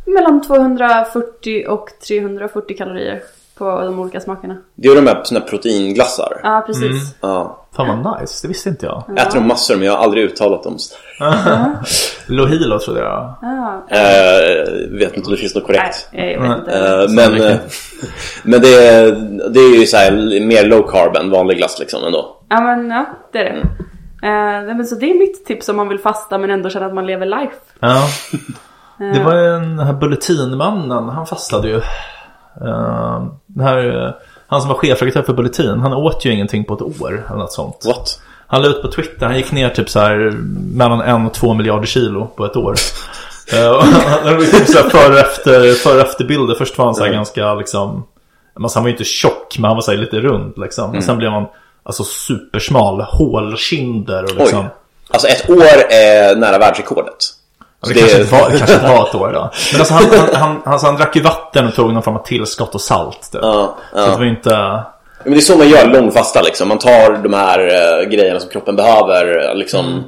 Mellan 0.06 0.42
240 0.42 1.64
och 1.68 1.88
340 2.08 2.76
kalorier 2.76 3.22
på 3.58 3.80
de 3.80 3.98
olika 4.00 4.20
smakerna. 4.20 4.56
Det 4.74 4.88
är 4.88 4.94
de 4.94 5.06
här 5.06 5.20
såna 5.24 5.40
här 5.40 5.46
proteinglassar. 5.46 6.40
Ja, 6.42 6.62
precis. 6.66 7.14
Ja. 7.20 7.60
Fan 7.76 8.02
vad 8.02 8.20
nice, 8.20 8.46
det 8.46 8.48
visste 8.48 8.68
inte 8.68 8.86
jag. 8.86 9.02
Jag 9.08 9.18
äter 9.26 9.38
dem 9.38 9.48
massor 9.48 9.76
men 9.76 9.86
jag 9.86 9.92
har 9.96 10.04
aldrig 10.04 10.24
uttalat 10.24 10.62
dem. 10.62 10.76
Lohilo 12.26 12.78
trodde 12.78 13.00
jag. 13.00 13.34
Ja. 13.42 13.82
Eh, 13.88 14.64
vet 14.98 15.16
inte 15.16 15.26
om 15.26 15.30
det 15.32 15.36
finns 15.36 15.54
något 15.54 15.66
korrekt. 15.66 16.08
Nej, 16.12 16.32
jag 16.32 16.40
vet 16.48 16.58
inte. 16.58 16.78
Eh, 16.78 17.08
men 17.10 17.42
eh, 17.42 17.56
men 18.42 18.60
det, 18.60 18.68
är- 18.88 19.50
det 19.50 19.60
är 19.60 19.78
ju 19.80 19.86
så 19.86 19.96
här 19.96 20.40
mer 20.46 20.64
low 20.66 20.82
carb 20.90 21.16
än 21.16 21.30
vanlig 21.30 21.56
glass 21.56 21.78
liksom 21.80 22.04
ändå. 22.04 22.36
Ja 22.48 22.60
men 22.60 22.90
ja, 22.90 23.06
det 23.32 23.38
är 23.38 23.44
det. 23.44 23.66
Eh, 24.24 24.76
men 24.76 24.86
så 24.86 24.94
det 24.94 25.10
är 25.10 25.18
mitt 25.18 25.44
tips 25.46 25.68
om 25.68 25.76
man 25.76 25.88
vill 25.88 25.98
fasta 25.98 26.38
men 26.38 26.50
ändå 26.50 26.70
känna 26.70 26.86
att 26.86 26.94
man 26.94 27.06
lever 27.06 27.26
life. 27.26 27.56
Ja. 27.80 28.08
Det 28.98 29.24
var 29.24 29.34
ju 29.34 29.48
den 29.48 29.78
här 29.78 29.92
Bulletinmannen, 29.92 31.08
han 31.08 31.26
fastade 31.26 31.68
ju. 31.68 31.76
Uh, 32.62 33.26
den 33.46 33.66
här, 33.66 34.06
eh, 34.06 34.12
han 34.46 34.60
som 34.60 34.68
var 34.68 34.76
chefredaktör 34.76 35.22
för 35.22 35.32
Bulletin, 35.32 35.80
han 35.80 35.92
åt 35.92 36.24
ju 36.24 36.32
ingenting 36.32 36.64
på 36.64 36.74
ett 36.74 36.82
år 36.82 37.26
eller 37.28 37.38
något 37.38 37.52
sånt. 37.52 37.82
What? 37.86 38.20
Han 38.46 38.62
la 38.62 38.68
ut 38.68 38.82
på 38.82 38.88
Twitter, 38.88 39.26
han 39.26 39.36
gick 39.36 39.52
ner 39.52 39.68
typ 39.68 39.90
så 39.90 40.00
här 40.00 40.16
mellan 40.74 41.00
en 41.00 41.26
och 41.26 41.34
två 41.34 41.54
miljarder 41.54 41.86
kilo 41.86 42.26
på 42.26 42.44
ett 42.44 42.56
år. 42.56 42.74
Eh, 43.52 43.82
han 44.24 44.38
typ 44.38 44.66
så 44.66 44.78
här 44.78 44.90
före 44.90 45.12
och 45.12 45.18
efter, 45.18 45.92
och 45.94 46.00
efterbilder. 46.00 46.54
Först 46.54 46.78
var 46.78 46.84
han 46.84 46.94
så 46.94 47.00
här 47.00 47.08
Mm. 47.08 47.18
ganska 47.18 47.54
liksom, 47.54 48.04
alltså 48.54 48.78
han 48.78 48.84
var 48.84 48.88
ju 48.88 48.94
inte 48.94 49.04
tjock 49.04 49.58
men 49.58 49.64
han 49.64 49.76
var 49.76 49.82
så 49.82 49.90
här 49.90 49.98
lite 49.98 50.20
rund 50.20 50.52
liksom. 50.56 50.84
Mm. 50.84 50.98
Och 50.98 51.04
sen 51.04 51.18
blev 51.18 51.30
han 51.30 51.46
alltså 51.84 52.04
supersmal, 52.04 53.00
hålkinder 53.00 54.22
och 54.22 54.34
liksom. 54.34 54.58
Oj. 54.58 54.70
Alltså 55.10 55.28
ett 55.28 55.50
år 55.50 55.92
är 55.92 56.36
nära 56.36 56.58
världsrekordet. 56.58 57.14
Ja, 57.80 57.88
Så 57.88 57.92
Det, 57.92 58.00
kanske 58.00 58.20
inte 58.20 58.32
var, 58.32 58.50
det 58.50 58.58
kanske 58.58 58.74
inte 58.74 58.88
var 58.88 59.08
ett 59.08 59.14
år 59.14 59.32
då. 59.32 59.50
Men 59.72 59.80
alltså 59.80 59.94
han, 59.94 60.04
han, 60.10 60.34
han, 60.34 60.62
alltså 60.64 60.86
han 60.86 60.96
drack 60.96 61.16
ju 61.16 61.22
vatten 61.22 61.66
och 61.66 61.74
tog 61.74 61.92
någon 61.92 62.02
form 62.02 62.16
av 62.16 62.22
tillskott 62.22 62.74
och 62.74 62.80
salt. 62.80 63.32
Typ. 63.32 63.40
Ja, 63.42 63.76
Så 63.90 63.96
det 63.96 64.02
ja. 64.02 64.16
var 64.16 64.24
inte... 64.24 64.82
Men 65.24 65.32
det 65.32 65.38
är 65.38 65.40
så 65.40 65.58
man 65.58 65.68
gör 65.68 65.86
långfasta 65.86 66.42
liksom. 66.42 66.68
Man 66.68 66.78
tar 66.78 67.22
de 67.22 67.34
här 67.34 67.60
uh, 67.60 68.08
grejerna 68.08 68.40
som 68.40 68.50
kroppen 68.50 68.76
behöver 68.76 69.48
uh, 69.50 69.54
liksom 69.54 69.86
mm. 69.86 70.02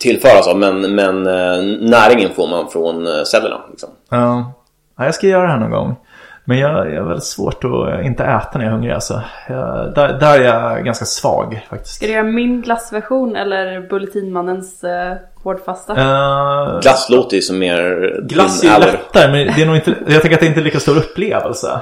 tillföras 0.00 0.46
av. 0.46 0.58
Men, 0.58 0.94
men 0.94 1.26
uh, 1.26 1.62
näringen 1.80 2.30
får 2.36 2.48
man 2.48 2.70
från 2.70 3.26
cellerna. 3.26 3.60
Liksom. 3.70 3.88
Ja. 4.10 4.52
ja, 4.98 5.04
jag 5.04 5.14
ska 5.14 5.26
göra 5.26 5.42
det 5.42 5.48
här 5.48 5.58
någon 5.58 5.70
gång. 5.70 5.96
Men 6.48 6.58
jag, 6.58 6.94
jag 6.94 7.00
har 7.00 7.08
väldigt 7.08 7.24
svårt 7.24 7.64
att 7.64 8.04
inte 8.04 8.24
äta 8.24 8.58
när 8.58 8.60
jag 8.60 8.68
är 8.68 8.72
hungrig 8.72 8.92
alltså. 8.92 9.22
Jag, 9.48 9.94
där, 9.94 10.18
där 10.20 10.40
är 10.40 10.44
jag 10.44 10.84
ganska 10.84 11.04
svag 11.04 11.66
faktiskt. 11.70 11.94
Ska 11.94 12.06
du 12.06 12.12
göra 12.12 12.22
min 12.22 12.62
glassversion 12.62 13.36
eller 13.36 13.88
Bulletinmannens 13.88 14.84
uh, 14.84 14.90
hårdfasta? 15.42 15.92
Uh, 15.92 16.80
glass 16.80 17.08
låter 17.10 17.36
ju 17.36 17.42
som 17.42 17.58
mer... 17.58 18.12
Glass 18.22 18.64
är 18.64 18.78
lättare 18.78 19.32
men 19.32 19.54
det 19.56 19.62
är 19.62 19.66
nog 19.66 19.76
inte, 19.76 19.94
jag 20.08 20.22
tänker 20.22 20.36
att 20.36 20.40
det 20.40 20.46
inte 20.46 20.60
är 20.60 20.64
lika 20.64 20.80
stor 20.80 20.96
upplevelse. 20.96 21.80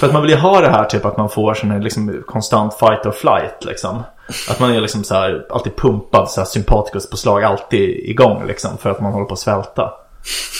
För 0.00 0.06
att 0.06 0.12
man 0.12 0.22
vill 0.22 0.30
ju 0.30 0.36
ha 0.36 0.60
det 0.60 0.68
här 0.68 0.84
typ 0.84 1.04
att 1.04 1.16
man 1.16 1.28
får 1.28 1.54
sån 1.54 1.70
här 1.70 1.80
liksom 1.80 2.22
konstant 2.26 2.74
fight 2.74 3.06
or 3.06 3.10
flight 3.10 3.64
liksom. 3.64 4.02
Att 4.50 4.60
man 4.60 4.72
är 4.72 4.80
liksom 4.80 5.04
så 5.04 5.14
här, 5.14 5.46
alltid 5.50 5.76
pumpad 5.76 6.30
så 6.30 6.40
här 6.40 6.46
sympatikus 6.46 7.10
på 7.10 7.16
slag 7.16 7.44
alltid 7.44 7.90
igång 7.90 8.46
liksom 8.46 8.78
för 8.78 8.90
att 8.90 9.00
man 9.00 9.12
håller 9.12 9.26
på 9.26 9.32
att 9.32 9.38
svälta. 9.38 9.92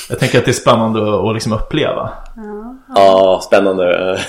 Jag 0.09 0.19
tänker 0.19 0.39
att 0.39 0.45
det 0.45 0.51
är 0.51 0.53
spännande 0.53 1.29
att 1.29 1.35
liksom 1.35 1.53
uppleva. 1.53 2.11
Ja, 2.37 2.77
ja 2.95 3.41
spännande. 3.45 4.19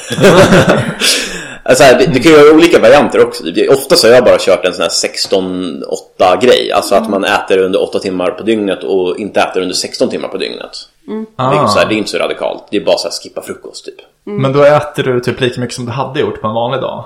alltså, 1.63 1.83
det, 1.83 2.05
det 2.13 2.19
kan 2.19 2.31
ju 2.31 2.37
vara 2.37 2.55
olika 2.55 2.79
varianter 2.79 3.25
också. 3.25 3.43
Ofta 3.69 3.95
så 3.95 4.07
har 4.07 4.13
jag 4.13 4.23
bara 4.23 4.37
kört 4.39 4.65
en 4.65 4.73
sån 4.73 4.81
här 4.81 4.89
16-8 4.89 6.41
grej. 6.41 6.71
Alltså 6.71 6.95
att 6.95 7.09
man 7.09 7.23
äter 7.23 7.57
under 7.57 7.81
8 7.81 7.99
timmar 7.99 8.31
på 8.31 8.43
dygnet 8.43 8.83
och 8.83 9.17
inte 9.17 9.41
äter 9.41 9.61
under 9.61 9.75
16 9.75 10.09
timmar 10.09 10.27
på 10.27 10.37
dygnet. 10.37 10.71
Mm. 11.07 11.25
Det, 11.35 11.43
är 11.43 11.67
så 11.67 11.79
här, 11.79 11.85
det 11.85 11.95
är 11.95 11.97
inte 11.97 12.11
så 12.11 12.17
radikalt. 12.17 12.63
Det 12.71 12.77
är 12.77 12.85
bara 12.85 12.97
så 12.97 13.07
här, 13.07 13.13
skippa 13.23 13.41
frukost 13.41 13.85
typ. 13.85 13.95
Mm. 14.27 14.41
Men 14.41 14.53
då 14.53 14.63
äter 14.63 15.03
du 15.03 15.19
typ 15.19 15.41
lika 15.41 15.61
mycket 15.61 15.75
som 15.75 15.85
du 15.85 15.91
hade 15.91 16.19
gjort 16.19 16.41
på 16.41 16.47
en 16.47 16.53
vanlig 16.53 16.81
dag? 16.81 17.05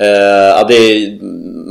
Uh, 0.00 0.06
ja, 0.06 0.68
är, 0.70 1.18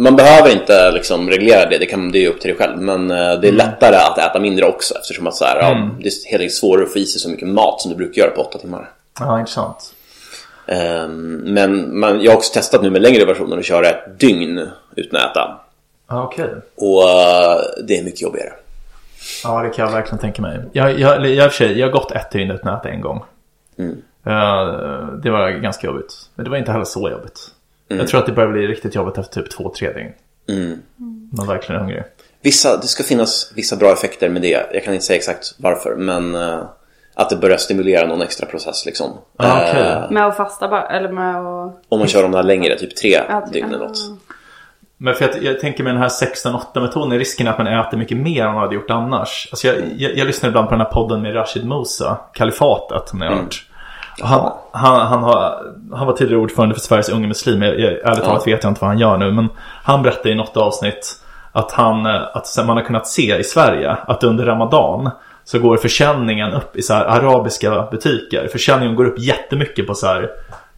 man 0.04 0.16
behöver 0.16 0.52
inte 0.52 0.92
liksom 0.92 1.30
reglera 1.30 1.70
det, 1.70 1.78
det, 1.78 1.86
kan, 1.86 2.12
det 2.12 2.26
är 2.26 2.30
upp 2.30 2.40
till 2.40 2.50
dig 2.50 2.58
själv. 2.58 2.82
Men 2.82 3.12
uh, 3.12 3.18
det 3.18 3.48
är 3.48 3.54
mm. 3.54 3.56
lättare 3.56 3.96
att 3.96 4.18
äta 4.18 4.40
mindre 4.40 4.66
också 4.66 4.96
eftersom 4.96 5.28
att 5.28 5.36
så 5.36 5.46
här, 5.46 5.72
mm. 5.72 5.84
ja, 5.84 5.96
det 6.00 6.08
är 6.08 6.30
helt 6.30 6.42
enkelt 6.42 6.54
svårare 6.54 6.84
att 6.84 6.94
få 6.94 7.00
i 7.00 7.06
sig 7.06 7.22
så 7.22 7.30
mycket 7.30 7.48
mat 7.48 7.82
som 7.82 7.92
du 7.92 7.98
brukar 7.98 8.22
göra 8.22 8.32
på 8.32 8.42
åtta 8.42 8.58
timmar. 8.58 8.90
Ja, 9.20 9.40
intressant. 9.40 9.94
Uh, 10.72 11.08
men 11.44 12.00
man, 12.00 12.22
jag 12.22 12.32
har 12.32 12.38
också 12.38 12.54
testat 12.54 12.82
nu 12.82 12.90
med 12.90 13.02
längre 13.02 13.26
versioner 13.26 13.58
att 13.58 13.66
köra 13.66 13.90
ett 13.90 14.20
dygn 14.20 14.68
utan 14.96 15.20
att 15.20 15.32
äta. 15.32 15.60
Okej. 16.08 16.46
Okay. 16.46 16.56
Och 16.76 17.04
uh, 17.04 17.86
det 17.88 17.98
är 17.98 18.04
mycket 18.04 18.22
jobbigare. 18.22 18.54
Ja, 19.44 19.62
det 19.62 19.70
kan 19.70 19.86
jag 19.86 19.92
verkligen 19.92 20.20
tänka 20.20 20.42
mig. 20.42 20.60
Jag, 20.72 21.00
jag, 21.00 21.28
jag, 21.28 21.52
jag, 21.60 21.88
har 21.88 21.92
gått 21.92 22.12
ett 22.12 22.32
dygn 22.32 22.52
utan 22.52 22.74
att 22.74 22.86
äta 22.86 22.90
en 22.90 23.02
gång. 23.02 23.24
Mm. 23.78 24.02
det 25.22 25.30
var 25.30 25.50
ganska 25.50 25.88
jobbigt. 25.88 26.14
Men 26.36 26.44
det 26.44 26.50
var 26.50 26.58
inte 26.58 26.72
heller 26.72 26.86
så 26.86 27.10
jobbigt. 27.10 27.52
Mm. 27.90 28.00
Jag 28.00 28.08
tror 28.08 28.20
att 28.20 28.26
det 28.26 28.32
börjar 28.32 28.52
bli 28.52 28.68
riktigt 28.68 28.96
jobbigt 28.96 29.18
efter 29.18 29.42
typ 29.42 29.52
två, 29.52 29.74
tre 29.78 29.94
dygn. 29.94 30.12
Mm. 30.50 30.82
Man 31.32 31.48
verkligen 31.48 31.82
är 31.82 31.86
hungrig. 31.86 32.04
Vissa, 32.42 32.78
det 32.78 32.88
ska 32.88 33.04
finnas 33.04 33.52
vissa 33.56 33.76
bra 33.76 33.94
effekter 33.94 34.30
med 34.30 34.42
det. 34.42 34.70
Jag 34.74 34.84
kan 34.84 34.94
inte 34.94 35.06
säga 35.06 35.18
exakt 35.18 35.56
varför, 35.58 35.96
men 35.96 36.36
uh, 36.36 36.64
att 37.16 37.30
det 37.30 37.36
börjar 37.36 37.58
stimulera 37.58 38.08
någon 38.08 38.22
extra 38.22 38.46
process 38.48 38.86
liksom. 38.86 39.18
Ah, 39.38 39.70
okay. 39.70 40.04
uh, 40.04 40.12
med 40.12 40.28
att 40.28 40.38
fasta 40.38 40.68
bara, 40.68 40.88
eller 40.88 41.10
med 41.12 41.36
att... 41.36 41.82
Om 41.90 42.00
man 42.00 42.08
kör 42.08 42.22
de 42.22 42.32
där 42.32 42.44
längre, 42.44 42.78
typ 42.78 42.96
tre 42.96 43.22
ja, 43.30 43.48
dygn 43.54 43.68
eller 43.68 43.86
något. 43.86 44.00
Men 44.98 45.14
för 45.14 45.26
jag, 45.26 45.44
jag 45.44 45.60
tänker 45.60 45.84
med 45.84 45.94
den 45.94 46.02
här 46.02 46.10
16-8 46.10 46.82
metoden 46.82 47.12
är 47.12 47.20
risken 47.20 47.48
att 47.48 47.58
man 47.58 47.68
äter 47.68 47.98
mycket 47.98 48.18
mer 48.18 48.46
än 48.46 48.54
man 48.54 48.62
hade 48.62 48.76
gjort 48.76 48.90
annars. 48.90 49.48
Alltså 49.52 49.68
jag, 49.68 49.76
jag, 49.98 50.18
jag 50.18 50.28
lyssnar 50.28 50.50
ibland 50.50 50.68
på 50.68 50.76
den 50.76 50.82
här 50.82 50.92
podden 50.92 51.22
med 51.22 51.36
Rashid 51.36 51.66
Musa, 51.66 52.20
Kalifatet, 52.34 53.14
om 53.14 53.20
ni 53.20 53.26
har 53.26 53.34
mm. 53.34 53.46
Han, 54.22 54.52
han, 54.72 55.08
han, 55.08 55.24
har, 55.24 55.64
han 55.94 56.08
var 56.08 56.14
tidigare 56.14 56.42
ordförande 56.42 56.76
för 56.76 56.82
Sveriges 56.82 57.10
unga 57.10 57.28
muslimer. 57.28 57.68
Jag, 57.68 57.80
jag, 57.80 58.12
ärligt 58.12 58.24
talat 58.24 58.48
vet 58.48 58.64
jag 58.64 58.72
inte 58.72 58.82
vad 58.82 58.90
han 58.90 59.00
gör 59.00 59.18
nu. 59.18 59.32
Men 59.32 59.50
han 59.84 60.04
berättade 60.04 60.30
i 60.30 60.36
något 60.36 60.58
avsnitt 60.58 61.16
att, 61.52 61.72
han, 61.72 62.06
att 62.06 62.58
man 62.58 62.78
har 62.78 62.84
kunnat 62.84 63.08
se 63.08 63.38
i 63.38 63.44
Sverige 63.44 63.92
att 63.92 64.24
under 64.24 64.46
Ramadan 64.46 65.10
så 65.44 65.60
går 65.60 65.78
försäljningen 65.78 66.54
upp 66.54 66.76
i 66.76 66.82
så 66.82 66.94
arabiska 66.94 67.88
butiker. 67.92 68.48
Försäljningen 68.52 68.96
går 68.96 69.06
upp 69.06 69.20
jättemycket 69.20 69.88
på 69.88 69.94
så 69.94 70.08
här 70.08 70.30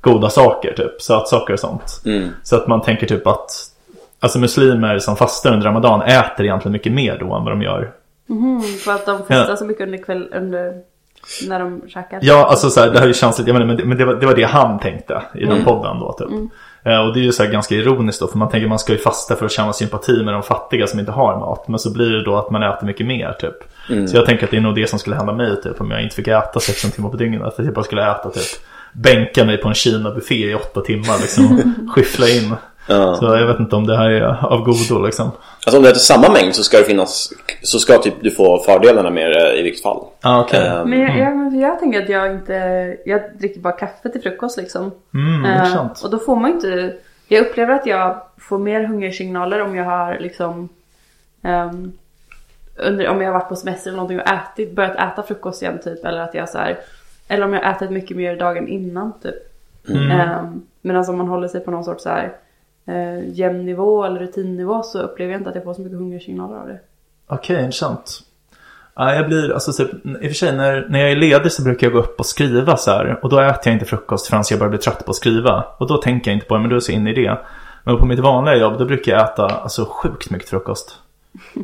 goda 0.01 0.29
saker, 0.29 0.73
typ 0.73 1.01
sötsaker 1.01 1.53
och 1.53 1.59
sånt. 1.59 2.01
Mm. 2.05 2.29
Så 2.43 2.55
att 2.55 2.67
man 2.67 2.81
tänker 2.81 3.07
typ 3.07 3.27
att 3.27 3.49
alltså 4.19 4.39
muslimer 4.39 4.99
som 4.99 5.15
fastar 5.15 5.53
under 5.53 5.65
Ramadan 5.65 6.01
äter 6.01 6.45
egentligen 6.45 6.73
mycket 6.73 6.93
mer 6.93 7.17
då 7.19 7.25
än 7.25 7.43
vad 7.43 7.51
de 7.51 7.61
gör. 7.61 7.91
Mm, 8.29 8.61
för 8.61 8.91
att 8.91 9.05
de 9.05 9.17
fastar 9.17 9.49
ja. 9.49 9.55
så 9.55 9.65
mycket 9.65 9.83
under 9.83 9.97
kväll, 9.97 10.29
under 10.33 10.73
när 11.47 11.59
de 11.59 11.81
käkar? 11.87 12.19
Ja, 12.21 12.45
alltså 12.45 12.69
så 12.69 12.79
här, 12.79 12.89
det 12.89 12.97
här 12.97 13.03
är 13.03 13.07
ju 13.07 13.13
känsligt. 13.13 13.47
Jag 13.47 13.59
menar, 13.59 13.83
men 13.85 13.97
det, 13.97 14.05
var, 14.05 14.13
det 14.13 14.25
var 14.25 14.35
det 14.35 14.43
han 14.43 14.79
tänkte 14.79 15.21
i 15.35 15.39
den 15.39 15.51
mm. 15.51 15.65
podden 15.65 15.99
då 15.99 16.13
typ. 16.13 16.27
Mm. 16.27 16.49
Eh, 16.83 17.07
och 17.07 17.13
det 17.13 17.19
är 17.19 17.23
ju 17.23 17.31
så 17.31 17.45
ganska 17.45 17.75
ironiskt 17.75 18.21
då, 18.21 18.27
för 18.27 18.37
man 18.37 18.49
tänker 18.49 18.67
man 18.67 18.79
ska 18.79 18.93
ju 18.93 18.99
fasta 18.99 19.35
för 19.35 19.45
att 19.45 19.51
känna 19.51 19.73
sympati 19.73 20.23
med 20.23 20.33
de 20.33 20.43
fattiga 20.43 20.87
som 20.87 20.99
inte 20.99 21.11
har 21.11 21.39
mat. 21.39 21.67
Men 21.67 21.79
så 21.79 21.93
blir 21.93 22.09
det 22.09 22.23
då 22.23 22.37
att 22.37 22.51
man 22.51 22.63
äter 22.63 22.87
mycket 22.87 23.07
mer 23.07 23.35
typ. 23.39 23.55
Mm. 23.89 24.07
Så 24.07 24.17
jag 24.17 24.25
tänker 24.25 24.43
att 24.43 24.51
det 24.51 24.57
är 24.57 24.61
nog 24.61 24.75
det 24.75 24.89
som 24.89 24.99
skulle 24.99 25.15
hända 25.15 25.33
mig 25.33 25.61
typ 25.61 25.81
om 25.81 25.91
jag 25.91 26.03
inte 26.03 26.15
fick 26.15 26.27
äta 26.27 26.59
16 26.59 26.91
timmar 26.91 27.09
på 27.09 27.17
dygnet. 27.17 27.41
Att 27.41 27.65
jag 27.65 27.73
bara 27.73 27.85
skulle 27.85 28.11
äta 28.11 28.29
typ, 28.29 28.61
bänka 28.93 29.45
mig 29.45 29.57
på 29.57 29.67
en 29.67 29.73
Kina-buffé 29.73 30.51
i 30.51 30.55
åtta 30.55 30.81
timmar 30.81 31.19
liksom. 31.21 31.75
skyffla 31.95 32.29
in 32.29 32.55
Ja. 32.87 33.15
Så 33.15 33.25
jag 33.25 33.47
vet 33.47 33.59
inte 33.59 33.75
om 33.75 33.87
det 33.87 33.97
här 33.97 34.09
är 34.09 34.45
av 34.45 34.63
godo 34.63 35.05
liksom. 35.05 35.31
Alltså 35.65 35.77
om 35.77 35.83
det 35.83 35.89
är 35.89 35.93
samma 35.93 36.31
mängd 36.31 36.55
så 36.55 36.63
ska 36.63 36.77
det 36.77 36.83
finnas 36.83 37.33
Så 37.61 37.79
ska 37.79 37.97
typ 37.97 38.13
du 38.21 38.31
få 38.31 38.59
fördelarna 38.59 39.09
med 39.09 39.31
det 39.31 39.59
i 39.59 39.63
vilket 39.63 39.83
fall. 39.83 40.05
Ah, 40.21 40.43
okay. 40.43 40.69
Um, 40.69 40.75
ehm. 40.75 40.89
men 40.89 40.99
jag, 40.99 41.17
jag, 41.17 41.55
jag, 41.61 41.79
tänker 41.79 42.03
att 42.03 42.09
jag 42.09 42.31
inte 42.31 42.97
Jag 43.05 43.21
dricker 43.39 43.59
bara 43.59 43.73
kaffe 43.73 44.09
till 44.09 44.21
frukost 44.21 44.57
liksom. 44.57 44.91
Mm, 45.13 45.45
uh, 45.45 45.87
och 46.03 46.09
då 46.09 46.19
får 46.19 46.35
man 46.35 46.51
inte 46.51 46.95
Jag 47.27 47.45
upplever 47.45 47.73
att 47.73 47.85
jag 47.85 48.21
får 48.37 48.59
mer 48.59 48.83
hungersignaler 48.83 49.61
om 49.61 49.75
jag 49.75 49.85
har 49.85 50.17
liksom 50.19 50.69
um, 51.41 51.93
under, 52.75 53.09
Om 53.09 53.21
jag 53.21 53.27
har 53.27 53.39
varit 53.39 53.49
på 53.49 53.55
semester 53.55 53.89
eller 53.89 53.97
någonting 53.97 54.19
och 54.19 54.27
ätit, 54.27 54.75
börjat 54.75 54.95
äta 54.95 55.23
frukost 55.23 55.61
igen 55.61 55.79
typ. 55.83 56.05
Eller 56.05 56.19
att 56.19 56.33
jag 56.33 56.49
så 56.49 56.57
här, 56.57 56.77
Eller 57.27 57.45
om 57.45 57.53
jag 57.53 57.63
har 57.63 57.71
ätit 57.71 57.91
mycket 57.91 58.17
mer 58.17 58.35
dagen 58.35 58.67
innan 58.67 59.13
typ. 59.21 59.35
Mm. 59.89 60.29
Um, 60.39 60.61
Medan 60.81 61.09
om 61.09 61.17
man 61.17 61.27
håller 61.27 61.47
sig 61.47 61.61
på 61.61 61.71
någon 61.71 61.83
sorts 61.83 62.03
så 62.03 62.09
här 62.09 62.31
eh, 62.85 63.29
jämn 63.29 63.65
nivå 63.65 64.03
eller 64.03 64.19
rutinnivå 64.19 64.83
så 64.83 64.99
upplever 65.01 65.31
jag 65.31 65.39
inte 65.39 65.49
att 65.49 65.55
jag 65.55 65.63
får 65.63 65.73
så 65.73 65.81
mycket 65.81 65.97
hungersignaler 65.97 66.57
av 66.57 66.67
det. 66.67 66.79
Okej, 67.27 67.53
okay, 67.53 67.65
intressant. 67.65 68.23
Ja, 68.95 69.15
jag 69.15 69.27
blir, 69.27 69.53
alltså 69.53 69.73
typ, 69.73 70.05
i 70.05 70.15
och 70.15 70.21
för 70.21 70.33
sig 70.33 70.55
när, 70.55 70.87
när 70.89 70.99
jag 70.99 71.11
är 71.11 71.15
ledig 71.15 71.51
så 71.51 71.63
brukar 71.63 71.87
jag 71.87 71.93
gå 71.93 71.99
upp 71.99 72.19
och 72.19 72.25
skriva 72.25 72.77
så 72.77 72.91
här. 72.91 73.19
Och 73.23 73.29
då 73.29 73.39
äter 73.39 73.61
jag 73.65 73.73
inte 73.73 73.85
frukost 73.85 74.27
förrän 74.27 74.43
jag 74.49 74.59
börjar 74.59 74.69
bli 74.69 74.79
trött 74.79 75.05
på 75.05 75.09
att 75.09 75.15
skriva. 75.15 75.65
Och 75.77 75.87
då 75.87 75.97
tänker 75.97 76.31
jag 76.31 76.35
inte 76.35 76.45
på 76.45 76.55
det, 76.55 76.59
men 76.59 76.69
då 76.69 76.73
är 76.73 76.75
jag 76.75 76.83
så 76.83 76.91
inne 76.91 77.11
i 77.11 77.13
det. 77.13 77.37
Men 77.83 77.97
på 77.97 78.05
mitt 78.05 78.19
vanliga 78.19 78.55
jobb 78.55 78.77
då 78.79 78.85
brukar 78.85 79.11
jag 79.11 79.21
äta 79.21 79.45
alltså, 79.45 79.85
sjukt 79.85 80.29
mycket 80.29 80.49
frukost. 80.49 80.95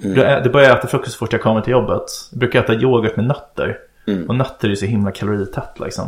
Mm. 0.03 0.43
Då 0.43 0.49
börjar 0.49 0.69
jag 0.69 0.77
äta 0.77 0.87
frukost 0.87 1.11
så 1.11 1.17
fort 1.17 1.33
jag 1.33 1.41
kommer 1.41 1.61
till 1.61 1.71
jobbet. 1.71 2.03
Jag 2.31 2.39
brukar 2.39 2.59
äta 2.59 2.73
yoghurt 2.73 3.15
med 3.15 3.25
nötter. 3.25 3.77
Mm. 4.07 4.29
Och 4.29 4.35
nötter 4.35 4.69
är 4.69 4.75
så 4.75 4.85
himla 4.85 5.11
kaloritätt 5.11 5.79
liksom. 5.79 6.07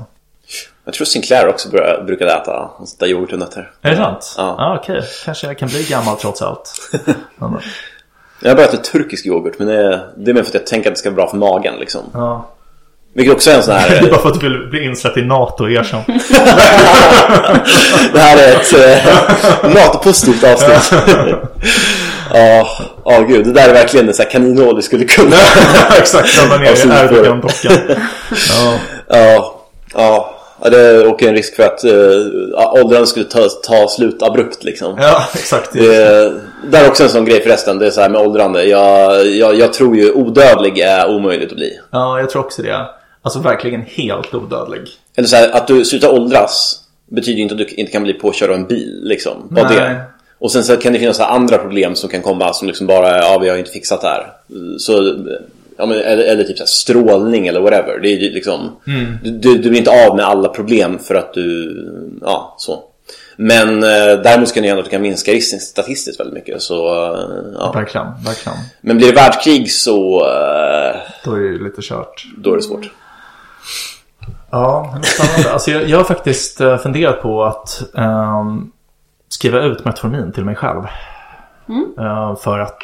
Jag 0.86 0.94
tror 0.94 1.06
Sinclair 1.06 1.48
också 1.48 1.70
brukade 2.06 2.34
äta 2.34 2.70
där 3.00 3.08
yoghurt 3.08 3.34
och 3.34 3.40
nötter. 3.40 3.72
Är 3.82 3.92
det 3.92 3.98
sant? 3.98 4.36
Ja. 4.38 4.56
Ah, 4.60 4.78
Okej, 4.78 4.98
okay. 4.98 5.10
kanske 5.26 5.48
jag 5.48 5.58
kan 5.58 5.70
bli 5.70 5.84
gammal 5.84 6.18
trots 6.18 6.42
allt. 6.42 6.92
jag 8.42 8.50
har 8.50 8.56
börjat 8.56 8.74
med 8.74 8.84
turkisk 8.84 9.26
yoghurt 9.26 9.54
men 9.58 9.68
det 9.68 9.76
är, 9.76 10.10
det 10.18 10.32
är 10.32 10.36
mer 10.36 10.44
för 10.44 10.50
att 10.50 10.54
jag 10.54 10.68
tänker 10.68 10.90
att 10.90 10.96
det 10.96 11.00
ska 11.00 11.10
vara 11.10 11.16
bra 11.16 11.28
för 11.28 11.38
magen 11.38 11.74
liksom. 11.80 12.02
Ja. 12.14 12.50
Vilket 13.14 13.36
också 13.36 13.52
är 13.52 13.56
en 13.56 13.64
sån 13.64 13.76
här... 13.76 13.90
det 14.02 14.08
är 14.08 14.12
bara 14.12 14.22
för 14.22 14.30
att 14.30 14.40
du 14.40 14.50
vill 14.50 14.68
bli 14.70 14.86
insläppt 14.86 15.18
i 15.18 15.22
NATO 15.22 15.64
och 15.64 15.72
erkänd. 15.72 16.04
det 18.14 18.20
här 18.20 18.38
är 18.38 18.56
ett 18.56 18.74
uh, 18.74 19.76
NATO-positivt 19.76 20.44
avsnitt. 20.44 21.02
Ja, 22.34 22.68
oh, 23.04 23.22
oh, 23.22 23.28
gud. 23.28 23.46
Det 23.46 23.54
där 23.54 23.70
är 23.70 23.74
verkligen 23.74 24.08
en 24.08 24.14
sån 24.14 24.24
här 24.24 24.32
kaninhål 24.32 24.76
vi 24.76 24.82
skulle 24.82 25.06
kunna... 25.06 25.36
Exakt, 25.98 26.42
ramla 26.42 26.58
ner 26.58 26.72
i 26.72 27.06
Erdogan-dockan. 27.06 27.72
Ja. 28.50 28.80
Ja. 29.94 30.39
Ja, 30.62 30.70
det 30.70 31.08
åker 31.08 31.28
en 31.28 31.36
risk 31.36 31.56
för 31.56 31.64
att 31.64 31.86
uh, 31.86 32.84
åldrandet 32.84 33.10
skulle 33.10 33.26
ta, 33.26 33.50
ta 33.64 33.88
slut 33.88 34.22
abrupt 34.22 34.64
liksom. 34.64 34.98
Ja, 34.98 35.24
exakt. 35.34 35.74
Det, 35.74 36.34
det 36.72 36.78
är 36.78 36.88
också 36.90 37.04
en 37.04 37.10
sån 37.10 37.26
grej 37.26 37.42
förresten, 37.42 37.80
det 37.80 37.88
är 37.88 37.92
så 37.92 38.02
här 38.02 38.10
med 38.10 38.22
åldrande. 38.22 38.64
Jag, 38.64 39.28
jag, 39.28 39.56
jag 39.56 39.74
tror 39.74 39.98
ju 39.98 40.12
odödlig 40.12 40.80
är 40.80 41.10
omöjligt 41.10 41.52
att 41.52 41.58
bli. 41.58 41.80
Ja, 41.92 42.20
jag 42.20 42.30
tror 42.30 42.46
också 42.46 42.62
det. 42.62 42.86
Alltså 43.22 43.40
verkligen 43.40 43.82
helt 43.82 44.34
odödlig. 44.34 44.82
Eller 45.16 45.28
så 45.28 45.36
här, 45.36 45.50
att 45.50 45.68
du 45.68 45.86
slutar 45.86 46.10
åldras 46.10 46.82
betyder 47.06 47.38
ju 47.38 47.44
inte 47.44 47.54
att 47.54 47.58
du 47.58 47.66
inte 47.66 47.92
kan 47.92 48.04
bli 48.04 48.14
påkörd 48.14 48.50
av 48.50 48.56
en 48.56 48.68
bil 48.68 49.00
liksom. 49.04 49.48
Bara 49.50 49.70
det. 49.70 50.02
Och 50.40 50.52
sen 50.52 50.64
så 50.64 50.78
kan 50.78 50.94
det 50.94 51.00
finnas 51.00 51.20
andra 51.20 51.58
problem 51.58 51.96
som 51.96 52.10
kan 52.10 52.22
komma 52.22 52.54
som 52.54 52.68
liksom 52.68 52.88
bara, 52.88 53.18
ja 53.18 53.40
vi 53.42 53.50
har 53.50 53.58
inte 53.58 53.72
fixat 53.72 54.02
det 54.02 54.08
här. 54.08 54.34
Så 54.78 55.16
ja, 55.80 55.86
men, 55.86 55.98
eller, 55.98 56.24
eller 56.24 56.44
typ 56.44 56.58
så 56.58 56.66
strålning 56.66 57.48
eller 57.48 57.60
whatever. 57.60 58.00
Det 58.00 58.10
är 58.10 58.20
liksom, 58.20 58.78
mm. 58.88 59.18
du, 59.24 59.58
du 59.58 59.70
blir 59.70 59.78
inte 59.78 60.08
av 60.08 60.16
med 60.16 60.26
alla 60.26 60.50
problem 60.50 61.00
för 61.00 61.16
att 61.16 61.34
du, 61.34 61.76
ja 62.22 62.56
så. 62.58 62.84
Men 63.36 63.84
eh, 63.84 64.22
däremot 64.24 64.54
kan 64.54 64.64
det 64.64 64.70
ändå 64.70 64.80
att 64.80 64.86
du 64.86 64.92
kan 64.92 65.02
minska 65.02 65.32
risken 65.32 65.60
statistiskt 65.60 66.20
väldigt 66.20 66.34
mycket. 66.34 66.62
Så, 66.62 66.88
eh, 66.88 67.20
ja. 67.60 67.72
Verkligen, 67.72 68.08
verkligen. 68.26 68.58
Men 68.82 68.98
blir 68.98 69.08
det 69.08 69.16
världskrig 69.16 69.72
så... 69.72 70.20
Eh, 70.20 70.96
då 71.26 71.34
är 71.34 71.40
det 71.40 71.64
lite 71.64 71.82
kört. 71.82 72.28
Då 72.38 72.52
är 72.52 72.56
det 72.56 72.64
svårt. 72.64 72.92
Ja, 74.52 75.00
spännande. 75.04 75.54
alltså 75.54 75.72
jag, 75.72 75.90
jag 75.90 75.98
har 75.98 76.04
faktiskt 76.04 76.62
eh, 76.62 76.78
funderat 76.78 77.22
på 77.22 77.44
att 77.44 77.84
um, 77.94 78.72
skriva 79.30 79.60
ut 79.60 79.86
Metformin 79.86 80.32
till 80.32 80.46
mig 80.46 80.56
själv. 80.56 80.84
Eh, 82.00 82.36
för 82.36 82.60
att, 82.60 82.84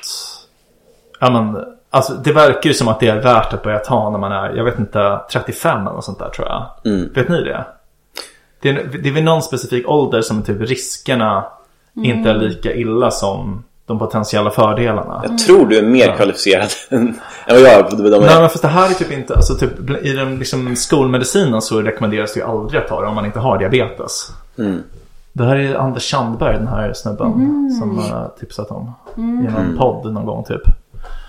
ja 1.20 1.30
men, 1.30 1.75
alltså 1.90 2.14
det 2.14 2.32
verkar 2.32 2.68
ju 2.68 2.74
som 2.74 2.88
att 2.88 3.00
det 3.00 3.08
är 3.08 3.22
värt 3.22 3.54
att 3.54 3.64
börja 3.64 3.80
ta 3.80 4.10
när 4.10 4.20
man 4.20 4.32
är, 4.32 4.56
jag 4.56 4.64
vet 4.64 4.80
inte, 4.80 5.20
35 5.32 5.82
eller 5.82 5.92
något 5.92 6.06
sånt 6.06 6.20
där 6.20 6.30
tror 6.30 6.48
jag. 6.48 6.66
Vet 7.16 7.30
ni 7.30 7.42
det? 7.42 7.66
Det 8.62 8.70
är, 8.70 9.00
det 9.04 9.10
är 9.10 9.14
vid 9.14 9.24
någon 9.24 9.42
specifik 9.42 9.90
ålder 9.90 10.22
som 10.22 10.44
typ 10.44 10.62
riskerna 10.62 11.46
inte 11.96 12.30
är 12.30 12.34
lika 12.34 12.74
illa 12.74 13.12
som 13.12 13.64
de 13.86 14.00
potentiella 14.00 14.52
fördelarna. 14.52 15.22
Jag 15.24 15.38
tror 15.38 15.66
du 15.68 15.78
är 15.78 15.84
mer 15.84 16.16
kvalificerad 16.16 16.70
än 16.90 17.16
vad 17.48 17.60
jag 17.60 17.74
är 17.74 17.98
bedöma 17.98 18.26
Nej 18.26 18.40
men 18.40 18.50
fast 18.50 18.62
det 18.62 18.68
här 18.68 18.90
är 18.90 18.94
typ 18.94 19.12
inte, 19.12 19.36
alltså 19.36 19.56
typ 19.56 19.90
i 20.04 20.14
den 20.14 20.40
liksom 20.40 20.76
skolmedicinen 20.76 21.62
så 21.62 21.82
rekommenderas 21.82 22.34
det 22.34 22.40
ju 22.40 22.46
aldrig 22.46 22.82
att 22.82 22.88
ta 22.88 23.02
det 23.02 23.08
om 23.08 23.16
man 23.16 23.26
inte 23.26 23.40
har 23.40 23.58
diabetes. 23.58 24.32
Det 25.34 25.44
här 25.44 25.56
är 25.56 25.76
Anders 25.76 26.10
Sandberg, 26.10 26.58
den 26.58 26.68
här 26.68 26.94
snubben, 26.94 27.32
som 27.80 27.98
har 27.98 28.32
tipsat 28.40 28.72
om. 28.72 28.94
I 29.18 29.22
någon 29.52 29.78
podd 29.78 30.14
någon 30.14 30.26
gång 30.26 30.44
typ. 30.44 30.62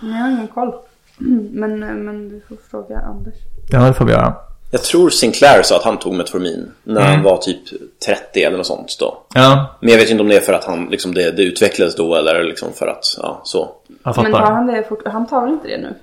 Jag 0.00 0.08
har 0.08 0.30
ingen 0.30 0.48
koll. 0.48 0.72
Men, 1.52 1.78
men 1.80 2.28
du 2.28 2.40
får 2.48 2.56
fråga 2.70 2.98
Anders. 2.98 3.34
Ja, 3.70 3.78
det 3.78 3.94
får 3.94 4.04
vi 4.04 4.12
göra. 4.12 4.34
Jag 4.70 4.82
tror 4.82 5.10
Sinclair 5.10 5.62
sa 5.62 5.76
att 5.76 5.82
han 5.82 5.98
tog 5.98 6.14
Metformin 6.14 6.72
när 6.84 7.00
Mm. 7.00 7.12
han 7.12 7.22
var 7.22 7.36
typ 7.36 7.58
30 8.06 8.42
eller 8.42 8.56
något 8.56 8.66
sånt 8.66 8.96
då. 9.00 9.18
Ja, 9.34 9.66
Men 9.80 9.90
jag 9.90 9.98
vet 9.98 10.10
inte 10.10 10.22
om 10.22 10.28
det 10.28 10.36
är 10.36 10.40
för 10.40 10.52
att 10.52 10.64
han, 10.64 10.84
liksom, 10.90 11.14
det, 11.14 11.30
det 11.30 11.42
utvecklades 11.42 11.96
då 11.96 12.14
eller 12.14 12.44
liksom 12.44 12.72
för 12.72 12.86
att, 12.86 13.04
ja, 13.22 13.40
så. 13.44 13.68
jag 14.04 14.22
Men 14.22 14.32
tar 14.32 14.40
han 14.40 14.66
det 14.66 14.84
fort? 14.88 15.02
Han 15.06 15.26
tar 15.26 15.40
väl 15.40 15.50
inte 15.50 15.68
det 15.68 15.78
nu? 15.78 15.94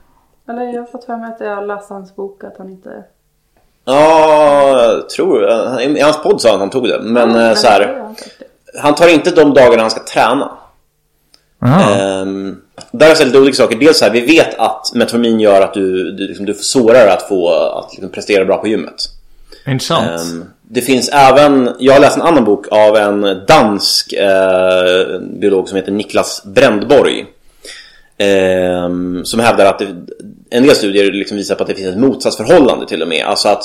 Eller 0.50 0.62
jag 0.74 0.82
har 0.82 0.88
fått 0.88 1.04
för 1.06 1.18
mig 1.18 1.32
att 1.34 1.40
jag 1.40 1.68
läste 1.68 1.94
hans 1.94 2.16
bok 2.16 2.44
att 2.44 2.58
han 2.58 2.70
inte... 2.70 3.04
Ja, 3.86 4.82
jag 4.84 5.10
tror, 5.10 5.50
i 5.82 6.02
hans 6.02 6.24
podd 6.24 6.42
sa 6.42 6.50
han 6.50 6.56
att 6.56 6.60
han 6.62 6.70
tog 6.70 6.88
det. 6.88 7.00
Men 7.02 7.30
eh, 7.30 7.36
Men 7.36 7.56
så 7.56 7.68
här, 7.68 8.14
han 8.82 8.96
tar 8.96 9.08
inte 9.14 9.32
de 9.32 9.54
dagarna 9.54 9.82
han 9.82 9.92
ska 9.92 10.04
träna. 10.04 10.52
Aha. 11.62 11.92
Ehm, 11.96 12.62
där 12.94 13.12
är 13.12 13.20
det 13.20 13.26
lite 13.26 13.40
olika 13.40 13.56
saker. 13.56 13.78
Dels 13.78 13.98
så 13.98 14.06
här, 14.06 14.12
vi 14.12 14.22
vet 14.22 14.60
att 14.60 14.92
Metformin 14.94 15.40
gör 15.40 15.62
att 15.62 15.74
du, 15.74 16.12
du, 16.12 16.28
liksom, 16.28 16.46
du 16.46 16.54
får 16.54 16.64
svårare 16.64 17.14
att 17.14 17.28
få 17.28 17.50
att 17.54 17.94
liksom, 17.94 18.10
prestera 18.10 18.46
bra 18.46 18.58
på 18.58 18.68
gymmet. 18.68 18.96
Intressant. 19.68 20.22
Ehm, 20.22 20.46
det 20.62 20.82
finns 20.82 21.10
även, 21.10 21.76
jag 21.80 21.94
har 21.94 22.00
läst 22.00 22.18
en 22.18 22.22
annan 22.22 22.46
bok 22.46 22.68
av 22.72 22.96
en 22.98 23.46
dansk 23.48 24.14
eh, 24.14 25.20
biolog 25.20 25.70
som 25.70 25.76
heter 25.76 25.92
Niklas 25.92 26.44
Brändborg. 26.46 27.26
Ehm, 28.18 29.26
som 29.26 29.40
hävdar 29.40 29.66
att 29.66 29.80
det, 29.80 29.88
en 30.50 30.64
del 30.64 30.76
studier 30.76 31.12
liksom 31.12 31.38
visar 31.38 31.56
på 31.56 31.64
att 31.64 31.70
det 31.70 31.76
finns 31.76 31.88
ett 31.88 32.02
motsatsförhållande 32.02 32.88
till 32.88 33.02
och 33.02 33.08
med. 33.08 33.26
Alltså 33.26 33.50
att 33.50 33.64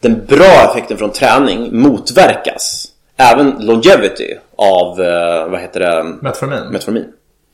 den 0.00 0.26
bra 0.26 0.70
effekten 0.70 0.98
från 0.98 1.12
träning 1.12 1.80
motverkas. 1.80 2.86
Även 3.16 3.56
longevity 3.60 4.34
av, 4.56 5.00
eh, 5.00 5.48
vad 5.48 5.60
heter 5.60 5.80
det, 5.80 6.04
Metformin? 6.04 6.66
Metformin. 6.70 7.04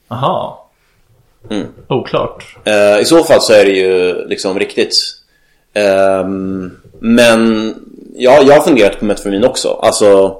Aha. 0.08 0.65
Oklart. 1.88 2.56
Eh, 2.64 2.98
I 3.00 3.04
så 3.04 3.24
fall 3.24 3.40
så 3.40 3.52
är 3.52 3.64
det 3.64 3.70
ju 3.70 4.24
liksom 4.28 4.58
riktigt. 4.58 4.94
Ehm, 5.74 6.70
men 7.00 7.74
ja, 8.16 8.42
jag 8.46 8.54
har 8.54 8.62
funderat 8.62 8.98
på 8.98 9.04
Metformin 9.04 9.44
också. 9.44 9.68
Alltså 9.82 10.36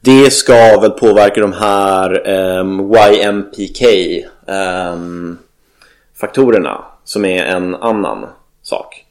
det 0.00 0.30
ska 0.32 0.80
väl 0.80 0.90
påverka 0.90 1.40
de 1.40 1.52
här 1.52 2.28
ehm, 2.28 2.80
YMPK 3.12 3.82
ehm, 4.48 5.38
faktorerna 6.20 6.84
som 7.04 7.24
är 7.24 7.44
en 7.44 7.74
annan 7.74 8.26
sak. 8.62 9.02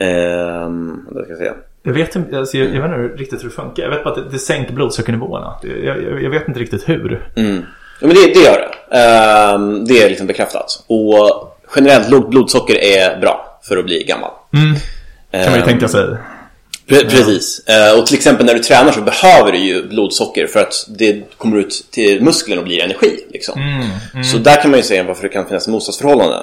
Um, 0.00 1.08
jag 1.14 1.24
ska 1.24 1.36
se. 1.36 1.52
Jag 1.82 1.92
vet, 1.92 2.16
inte, 2.16 2.38
alltså, 2.38 2.56
jag, 2.58 2.74
jag 2.74 2.82
vet 2.88 2.98
inte 3.00 3.22
riktigt 3.22 3.40
hur 3.44 3.48
det 3.48 3.54
funkar. 3.54 3.82
Jag 3.82 3.90
vet 3.90 4.04
bara 4.04 4.10
att 4.10 4.16
det, 4.24 4.30
det 4.30 4.38
sänker 4.38 4.72
blodsockernivåerna. 4.72 5.54
Det- 5.62 5.68
Jag, 5.84 6.02
jag, 6.02 6.22
jag 6.22 6.30
vet 6.30 6.48
inte 6.48 6.60
riktigt 6.60 6.88
hur. 6.88 7.28
Mm. 7.36 7.62
Ja, 8.02 8.08
men 8.08 8.16
det, 8.16 8.34
det 8.34 8.40
gör 8.40 8.68
det. 8.90 8.96
Ehm, 8.98 9.84
det 9.84 10.02
är 10.02 10.08
liksom 10.08 10.26
bekräftat. 10.26 10.84
Och 10.86 11.48
generellt 11.76 12.10
lågt 12.10 12.30
blodsocker 12.30 12.78
är 12.84 13.20
bra 13.20 13.58
för 13.68 13.76
att 13.76 13.84
bli 13.84 14.04
gammal. 14.04 14.30
Kan 14.50 14.60
man 15.32 15.52
ju 15.54 15.58
Ehm, 15.60 15.62
tänka 15.64 15.88
sig. 15.88 16.04
Pre- 16.88 17.10
Precis. 17.10 17.64
Eh, 17.68 17.98
och 17.98 18.06
till 18.06 18.16
exempel 18.16 18.46
när 18.46 18.54
du 18.54 18.60
tränar 18.60 18.92
så 18.92 19.00
behöver 19.00 19.52
du 19.52 19.58
ju 19.58 19.88
blodsocker 19.88 20.46
för 20.46 20.60
att 20.60 20.74
det 20.88 21.22
kommer 21.38 21.56
ut 21.58 21.86
till 21.90 22.22
musklerna 22.22 22.60
och 22.60 22.66
blir 22.66 22.82
energi. 22.84 23.24
Liksom. 23.32 23.54
Så 24.32 24.38
där 24.38 24.62
kan 24.62 24.70
man 24.70 24.80
ju 24.80 24.84
se 24.84 25.02
varför 25.02 25.22
det 25.22 25.28
kan 25.28 25.46
finnas 25.46 25.68
motsatsförhållande. 25.68 26.36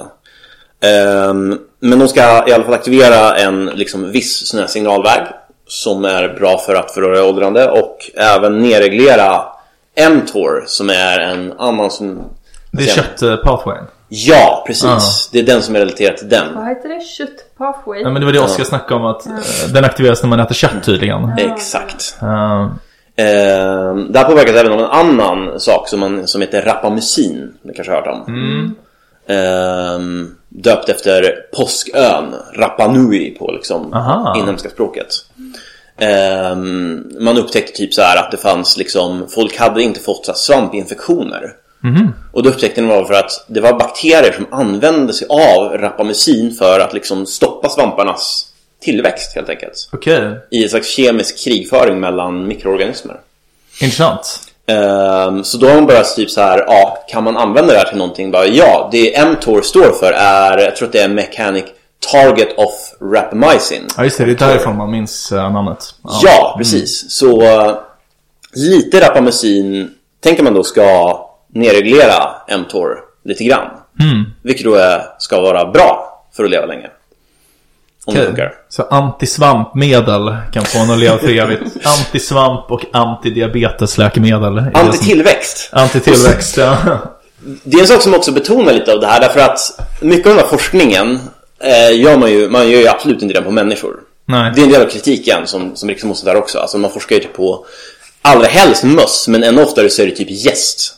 Ehm, 0.84 1.58
men 1.80 2.00
de 2.00 2.08
ska 2.08 2.22
i 2.48 2.54
alla 2.54 2.64
fall 2.64 2.74
aktivera 2.74 3.38
en 3.38 3.66
liksom, 3.66 4.12
viss 4.12 4.48
sån 4.48 4.60
här 4.60 4.68
signalväg 4.68 5.22
som 5.68 6.06
är 6.06 6.28
bra 6.40 6.58
för 6.58 6.76
att 6.76 6.92
fördröja 6.92 7.24
åldrande 7.24 7.70
och 7.70 7.98
även 8.18 8.60
nedreglera 8.62 9.42
mTOR 10.10 10.64
som 10.68 10.90
är 10.90 11.20
en 11.20 11.54
annan 11.60 11.92
som... 11.92 12.24
Det 12.72 12.84
är 12.84 12.88
kött-pathwayn. 12.88 13.86
Ja, 14.10 14.64
precis. 14.68 14.86
Ah. 14.86 15.30
Det 15.32 15.40
är 15.40 15.44
den 15.44 15.62
som 15.62 15.76
är 15.76 15.80
relaterad 15.80 16.18
till 16.18 16.30
den. 16.30 16.56
Vad 16.56 16.68
heter 16.68 16.90
det? 16.90 17.02
Kött 17.06 17.58
pathway? 17.58 18.02
Ja, 18.02 18.10
men 18.10 18.22
det 18.22 18.26
var 18.26 18.34
det 18.34 18.40
Oskar 18.40 18.64
snackade 18.64 19.00
om 19.00 19.06
att 19.06 19.26
eh, 19.26 19.34
den 19.74 19.86
aktiveras 19.86 20.24
när 20.24 20.30
man 20.30 20.40
äter 20.40 20.56
kött 20.56 20.84
tydligen. 20.84 21.34
Exakt. 21.38 22.18
Eh, 22.22 22.70
Eh, 23.20 23.96
det 23.96 24.20
här 24.20 24.26
påverkas 24.26 24.56
även 24.56 24.72
av 24.72 24.80
en 24.80 24.86
annan 24.86 25.60
sak 25.60 25.88
som, 25.88 26.00
man, 26.00 26.28
som 26.28 26.42
heter 26.42 26.62
rapamycin. 26.62 27.54
Det 27.62 27.74
kanske 27.74 27.94
har 27.94 28.02
hört 28.02 28.08
om. 28.08 28.76
Eh, 29.28 30.00
döpt 30.50 30.90
efter 30.90 31.36
påskön, 31.56 32.36
Rapa 32.56 32.88
Nui 32.88 33.36
på 33.40 33.52
liksom 33.52 33.94
Aha. 33.94 34.38
inhemska 34.38 34.70
språket. 34.70 35.08
Eh, 36.00 36.56
man 37.20 37.38
upptäckte 37.38 37.78
typ 37.78 37.94
så 37.94 38.02
här 38.02 38.18
att 38.18 38.32
det 38.32 38.38
fanns 38.38 38.78
liksom, 38.78 39.28
folk 39.30 39.58
hade 39.58 39.84
inte 39.84 40.00
fått 40.00 40.26
så 40.26 40.34
svampinfektioner. 40.34 41.54
Och 42.32 42.44
då 42.44 42.50
upptäckte 42.50 42.82
man 42.82 43.08
för 43.08 43.14
att 43.14 43.46
det 43.48 43.60
var 43.62 43.74
bakterier 43.80 44.32
som 44.32 44.48
använde 44.52 45.14
sig 45.14 45.28
av 45.30 45.78
rapamycin 45.78 46.52
för 46.52 46.80
att 46.80 46.94
liksom 46.94 47.26
stoppa 47.26 47.70
svamparnas 47.70 48.46
tillväxt 48.82 49.36
helt 49.36 49.50
enkelt. 49.50 49.90
Okej, 49.92 50.32
I 50.52 50.64
en 50.64 50.70
slags 50.70 50.88
kemisk 50.88 51.44
krigföring 51.44 52.00
mellan 52.00 52.48
mikroorganismer. 52.48 53.20
intressant. 53.82 54.40
Ehm, 54.68 55.44
så 55.44 55.58
då 55.58 55.68
har 55.68 55.76
man 55.76 55.86
börjat 55.86 56.16
typ 56.16 56.30
så 56.32 56.42
här, 56.42 56.64
ja, 56.68 57.06
kan 57.10 57.24
man 57.24 57.38
använda 57.38 57.74
det 57.74 57.80
här 57.80 57.86
till 57.86 57.98
någonting? 57.98 58.32
Bara, 58.32 58.46
ja, 58.46 58.90
det 58.92 59.26
mTOR 59.26 59.62
står 59.62 59.92
för 60.00 60.12
är, 60.12 60.58
jag 60.58 60.76
tror 60.76 60.88
att 60.88 60.94
det 60.94 61.02
är 61.02 61.08
Mechanic 61.08 61.66
Target 62.12 62.58
of 62.58 62.72
Rapamycin. 63.14 63.88
Ja, 63.98 64.04
just 64.04 64.18
det. 64.18 64.26
Det 64.26 64.32
är 64.32 64.48
därifrån 64.48 64.78
man 64.78 64.92
minns 64.92 65.32
eh, 65.32 65.52
namnet. 65.52 65.96
Ja, 66.24 66.56
precis. 66.58 67.12
Så 67.12 67.42
eh, 67.42 67.78
lite 68.54 69.02
rapamycin 69.02 69.92
tänker 70.24 70.44
man 70.44 70.54
då 70.54 70.64
ska 70.64 71.20
nedreglera 71.54 72.32
mTOR 72.58 72.98
lite 73.26 73.44
grann. 73.44 73.68
Vilket 74.42 74.66
då 74.66 74.76
är, 74.76 75.02
ska 75.18 75.42
vara 75.42 75.66
bra 75.66 76.24
för 76.36 76.44
att 76.44 76.50
leva 76.50 76.66
länge. 76.66 76.88
Om 78.06 78.14
det 78.14 78.20
Okej. 78.20 78.28
funkar. 78.28 78.54
Så 78.70 78.84
antisvampmedel 78.84 80.36
kan 80.54 80.66
få 80.66 80.80
en 80.80 80.92
att 80.92 81.00
leva 81.00 81.18
för 81.18 81.38
evigt. 81.38 81.62
Antisvamp 81.86 82.72
och 82.72 82.86
antidiabetesläkemedel. 82.94 84.56
det 84.56 84.72
Antitillväxt. 84.74 85.70
Antitillväxt, 85.74 86.58
ja. 86.58 86.78
Det 87.64 87.78
är 87.78 87.82
en 87.82 87.88
sak 87.88 88.02
som 88.02 88.14
också 88.14 88.32
betonar 88.32 88.74
lite 88.74 88.94
av 88.94 89.00
det 89.00 89.08
här 89.08 89.22
därför 89.22 89.40
att 89.40 89.60
mycket 90.02 90.28
av 90.28 90.34
den 90.34 90.44
här 90.44 90.50
forskningen 90.50 91.20
eh, 91.60 92.00
gör 92.00 92.18
man 92.18 92.32
ju, 92.32 92.50
man 92.50 92.70
gör 92.70 92.80
ju 92.80 92.88
absolut 92.88 93.22
inte 93.22 93.34
den 93.34 93.44
på 93.44 93.52
människor. 93.52 94.00
Nej. 94.26 94.52
Det 94.56 94.62
är 94.62 94.66
en 94.66 94.72
del 94.72 94.82
av 94.82 94.90
kritiken 94.90 95.48
som, 95.48 95.76
som 95.76 95.88
mot 95.88 96.00
sånt 96.00 96.26
där 96.26 96.36
också. 96.36 96.60
Alltså 96.60 96.78
man 96.78 96.92
forskar 96.92 97.16
ju 97.16 97.22
typ 97.22 97.34
på 97.34 97.66
allra 98.22 98.48
helst 98.48 98.84
möss 98.84 99.28
men 99.28 99.44
ännu 99.44 99.62
oftare 99.62 99.90
så 99.90 100.02
är 100.02 100.06
det 100.06 100.16
typ 100.16 100.46
gäst. 100.46 100.96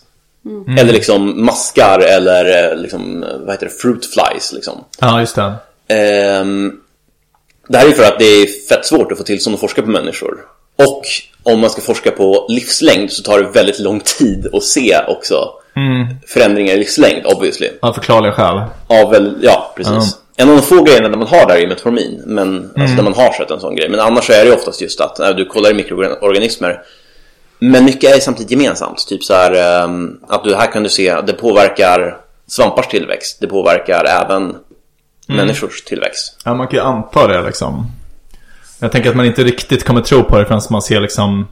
Eller 0.80 0.94
liksom 0.94 1.46
maskar 1.46 2.00
eller 2.00 2.72
eh, 2.72 2.78
liksom, 2.78 3.26
vad 3.40 3.52
heter 3.52 3.66
det, 3.66 3.82
fruit 3.82 4.06
flies 4.06 4.54
liksom. 4.54 4.86
Ja, 5.00 5.20
just 5.20 5.36
det. 5.36 5.54
Ehm, 5.88 6.72
det 7.68 7.78
här 7.78 7.88
är 7.88 7.92
för 7.92 8.04
att 8.04 8.20
det 8.20 8.26
är 8.26 8.68
fett 8.70 8.86
svårt 8.86 9.12
att 9.12 9.18
få 9.18 9.24
till 9.24 9.42
som 9.42 9.54
att 9.54 9.60
forska 9.60 9.82
på 9.82 9.90
människor. 9.90 10.38
Och 10.76 11.06
om 11.44 11.60
man 11.60 11.70
ska 11.70 11.82
forska 11.82 12.12
på 12.12 12.46
livslängd 12.50 13.12
så 13.12 13.24
tar 13.24 13.40
det 13.40 13.50
väldigt 13.50 13.80
lång 13.80 14.00
tid 14.00 14.48
att 14.54 14.64
se 14.64 15.00
också 15.08 15.50
förändringar 16.28 16.74
i 16.74 16.78
livslängd, 16.78 17.26
obviously. 17.26 17.70
Av 17.82 17.94
förklarliga 17.94 18.32
skäl. 18.32 18.62
Av 18.88 19.38
ja, 19.42 19.74
precis. 19.76 19.94
Ja. 19.94 20.21
En 20.36 20.50
av 20.50 20.56
de 20.56 20.62
få 20.62 20.84
grejerna 20.84 21.10
där 21.10 21.18
man 21.18 21.28
har 21.28 21.48
där 21.48 21.56
är 21.56 21.68
metformin, 21.68 22.24
men, 22.26 22.72
alltså 22.78 22.96
där 22.96 23.04
man 23.04 23.14
har 23.14 23.32
sett 23.32 23.52
en 23.52 23.60
sån 23.60 23.76
grej. 23.76 23.90
Men 23.90 24.00
annars 24.00 24.26
så 24.26 24.34
är 24.34 24.46
det 24.46 24.52
oftast 24.52 24.82
just 24.82 25.02
att 25.02 25.20
äh, 25.20 25.30
du 25.30 25.46
kollar 25.46 25.72
i 25.72 25.74
mikroorganismer. 25.74 26.82
Men 27.60 27.86
mycket 27.86 28.16
är 28.16 28.20
samtidigt 28.20 28.52
gemensamt. 28.52 29.08
Typ 29.08 29.24
så 29.24 29.34
här 29.34 29.84
ehm, 29.84 30.20
att 30.28 30.44
du 30.44 30.56
här 30.56 30.72
kan 30.72 30.84
du 30.84 30.90
se 30.90 31.10
att 31.10 31.28
det 31.28 31.34
påverkar 31.34 32.18
svampars 32.48 32.88
tillväxt. 32.88 33.38
Det 33.42 33.48
påverkar 33.48 34.06
även 34.06 34.56
människors 35.28 35.84
tillväxt. 35.84 36.38
Ja, 36.46 36.54
man 36.54 36.68
kan 36.68 36.80
ju 36.80 36.86
anta 36.86 37.28
det 37.28 37.42
liksom. 37.42 37.92
Jag 38.80 38.92
tänker 38.92 39.10
att 39.10 39.16
man 39.16 39.26
inte 39.26 39.44
riktigt 39.44 39.84
kommer 39.84 40.02
tro 40.02 40.24
på 40.24 40.38
det 40.38 40.46
förrän 40.46 40.62
man 40.70 40.82
ser 40.82 41.00
liksom 41.00 41.48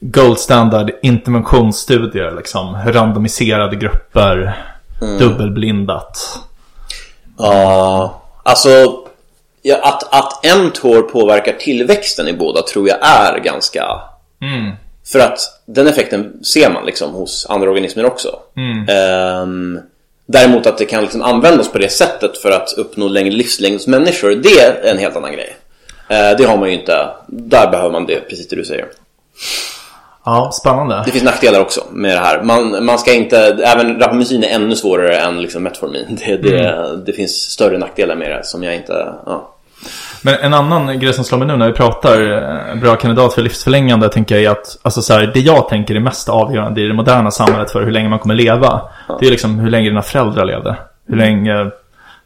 Gold 0.00 0.38
standard 0.38 0.90
interventionsstudier 1.02 2.36
liksom. 2.36 2.76
Randomiserade 2.86 3.76
grupper. 3.76 4.64
Dubbelblindat. 5.18 6.40
Ja, 7.38 8.22
alltså 8.42 9.02
ja, 9.62 9.76
att, 9.82 10.14
att 10.14 10.56
mTOR 10.56 11.02
påverkar 11.02 11.52
tillväxten 11.52 12.28
i 12.28 12.32
båda 12.32 12.62
tror 12.62 12.88
jag 12.88 12.98
är 13.02 13.38
ganska 13.38 13.84
För 15.12 15.18
att 15.18 15.38
den 15.66 15.86
effekten 15.86 16.44
ser 16.44 16.70
man 16.70 16.86
liksom 16.86 17.12
hos 17.12 17.46
andra 17.48 17.68
organismer 17.68 18.04
också. 18.06 18.38
Ehm, 18.88 19.80
däremot 20.26 20.66
att 20.66 20.78
det 20.78 20.84
kan 20.84 21.02
liksom 21.02 21.22
användas 21.22 21.68
på 21.72 21.78
det 21.78 21.88
sättet 21.88 22.38
för 22.38 22.50
att 22.50 22.72
uppnå 22.72 23.08
längre 23.08 23.30
livslängd 23.30 23.74
hos 23.74 23.86
människor, 23.86 24.30
det 24.30 24.60
är 24.60 24.90
en 24.90 24.98
helt 24.98 25.16
annan 25.16 25.32
grej. 25.32 25.56
Eh, 26.08 26.36
det 26.38 26.44
har 26.44 26.56
man 26.56 26.68
ju 26.68 26.74
inte. 26.74 27.08
Där 27.26 27.70
behöver 27.70 27.92
man 27.92 28.06
det, 28.06 28.20
precis 28.20 28.48
det 28.48 28.56
du 28.56 28.64
säger. 28.64 28.86
Ja, 30.26 30.50
spännande. 30.52 31.02
Det 31.04 31.10
finns 31.10 31.24
nackdelar 31.24 31.60
också 31.60 31.80
med 31.90 32.10
det 32.10 32.20
här. 32.20 32.42
Man, 32.42 32.84
man 32.84 32.98
ska 32.98 33.14
inte, 33.14 33.38
även 33.66 34.00
rapamycin 34.00 34.44
är 34.44 34.48
ännu 34.48 34.76
svårare 34.76 35.16
än 35.16 35.42
liksom 35.42 35.62
metformin. 35.62 36.18
Det, 36.26 36.36
det, 36.36 36.96
det 37.06 37.12
finns 37.12 37.32
större 37.32 37.78
nackdelar 37.78 38.16
med 38.16 38.30
det 38.30 38.44
som 38.44 38.62
jag 38.62 38.74
inte... 38.74 39.14
Ja. 39.26 39.52
Men 40.22 40.34
en 40.34 40.54
annan 40.54 41.00
grej 41.00 41.12
som 41.12 41.24
slår 41.24 41.38
mig 41.38 41.48
nu 41.48 41.56
när 41.56 41.66
vi 41.66 41.72
pratar 41.72 42.32
eh, 42.72 42.80
bra 42.80 42.96
kandidat 42.96 43.34
för 43.34 43.42
livsförlängande 43.42 44.08
tänker 44.08 44.34
jag 44.34 44.44
är 44.44 44.50
att 44.50 44.78
alltså 44.82 45.02
så 45.02 45.12
här, 45.12 45.30
det 45.34 45.40
jag 45.40 45.68
tänker 45.68 45.94
är 45.94 46.00
mest 46.00 46.28
avgörande 46.28 46.80
i 46.80 46.86
det 46.86 46.94
moderna 46.94 47.30
samhället 47.30 47.70
för 47.70 47.82
hur 47.82 47.90
länge 47.90 48.08
man 48.08 48.18
kommer 48.18 48.34
leva. 48.34 48.82
Det 49.20 49.26
är 49.26 49.30
liksom 49.30 49.58
hur 49.58 49.70
länge 49.70 49.88
dina 49.88 50.02
föräldrar 50.02 50.44
levde. 50.44 50.76
Hur 51.08 51.16
länge 51.16 51.70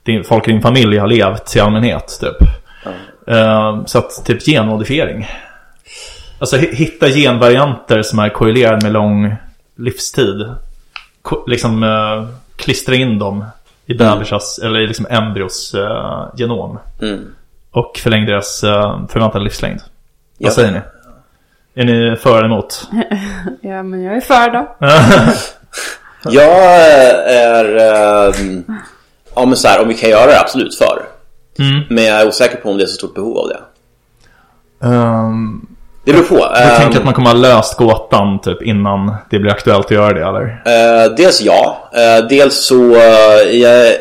din, 0.02 0.24
folk 0.24 0.48
i 0.48 0.52
din 0.52 0.62
familj 0.62 0.98
har 0.98 1.06
levt 1.06 1.56
i 1.56 1.60
allmänhet 1.60 2.18
typ. 2.20 2.48
Eh, 3.26 3.84
så 3.84 3.98
att 3.98 4.24
typ 4.24 4.42
genmodifiering. 4.42 5.26
Alltså 6.40 6.56
hi- 6.56 6.74
hitta 6.74 7.08
genvarianter 7.08 8.02
som 8.02 8.18
är 8.18 8.28
korrelerade 8.28 8.82
med 8.82 8.92
lång 8.92 9.34
livstid. 9.76 10.48
Ko- 11.22 11.44
liksom 11.46 11.82
uh, 11.82 12.28
klistra 12.56 12.94
in 12.94 13.18
dem 13.18 13.44
i 13.86 13.94
bebisars 13.94 14.58
eller 14.58 14.80
i 14.80 14.86
liksom 14.86 15.06
embryos 15.10 15.74
eh, 15.74 16.28
genom. 16.36 16.78
Mm. 17.02 17.34
Och 17.70 17.98
förläng 18.02 18.26
deras 18.26 18.64
uh, 18.64 19.06
förväntade 19.08 19.44
livslängd. 19.44 19.80
Ja. 20.38 20.46
Vad 20.46 20.52
säger 20.52 20.72
ni? 20.72 20.80
Är 21.74 21.84
ni 21.84 22.16
för 22.16 22.38
eller 22.38 22.46
emot? 22.46 22.88
Ja, 23.60 23.82
men 23.82 24.02
jag 24.02 24.16
är 24.16 24.20
för 24.20 24.50
då. 24.50 24.76
Jag 26.30 26.64
är... 27.32 27.76
ehm, 28.28 28.64
ja 29.34 29.46
men 29.46 29.56
så 29.56 29.68
här, 29.68 29.82
om 29.82 29.88
vi 29.88 29.94
kan 29.94 30.10
göra 30.10 30.26
det, 30.26 30.40
absolut 30.40 30.74
för. 30.78 31.02
Mm. 31.58 31.82
Men 31.90 32.04
jag 32.04 32.20
är 32.20 32.28
osäker 32.28 32.56
på 32.56 32.70
om 32.70 32.76
det 32.78 32.82
är 32.84 32.86
så 32.86 32.94
stort 32.94 33.14
behov 33.14 33.38
av 33.38 33.48
det. 33.48 33.58
Um, 34.86 35.69
Det 36.04 36.12
beror 36.12 36.24
på. 36.24 36.46
Ehm, 36.46 36.76
tänker 36.76 36.98
att 36.98 37.04
man 37.04 37.14
kommer 37.14 37.30
ha 37.30 37.36
löst 37.36 37.76
gåtan 37.76 38.40
typ 38.40 38.62
innan 38.62 39.14
det 39.30 39.38
blir 39.38 39.50
aktuellt 39.50 39.86
att 39.86 39.90
göra 39.90 40.12
det 40.12 40.26
eller? 40.26 40.62
Eh, 41.04 41.14
dels 41.14 41.42
ja. 41.42 41.90
Eh, 41.92 42.26
dels 42.28 42.54
så 42.54 42.74
uh, 42.74 43.00
jag, 43.52 43.94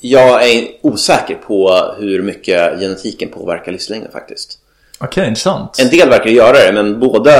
jag 0.00 0.50
är 0.50 0.68
osäker 0.82 1.34
på 1.34 1.84
hur 1.98 2.22
mycket 2.22 2.80
genetiken 2.80 3.28
påverkar 3.28 3.72
livslängden 3.72 4.12
faktiskt. 4.12 4.58
Okej, 5.00 5.28
intressant. 5.28 5.78
En 5.78 5.88
del 5.88 6.08
verkar 6.08 6.30
göra 6.30 6.52
det, 6.52 6.72
men 6.72 7.00
både 7.00 7.32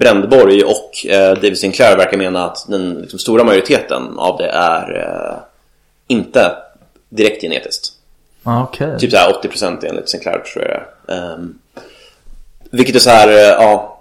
Brändborg 0.00 0.62
och 0.62 0.90
uh, 1.06 1.12
David 1.12 1.58
Sinclair 1.58 1.96
verkar 1.96 2.16
mena 2.16 2.44
att 2.44 2.66
den 2.68 2.94
liksom, 2.94 3.18
stora 3.18 3.44
majoriteten 3.44 4.18
av 4.18 4.38
det 4.38 4.48
är 4.48 4.98
eh, 4.98 5.36
inte 6.08 6.52
direkt 7.08 7.42
genetiskt. 7.42 7.88
Ah, 8.42 8.62
Okej. 8.62 8.98
Typ 8.98 9.10
så 9.10 9.16
här 9.16 9.32
80% 9.42 9.86
enligt 9.86 10.08
Sinclair 10.08 10.38
tror 10.38 10.64
jag. 10.64 11.16
Ehm, 11.16 11.58
Vilket 12.70 12.94
är 12.94 12.98
så 12.98 13.10
här, 13.10 13.28
eh, 13.28 13.34
ja. 13.34 13.92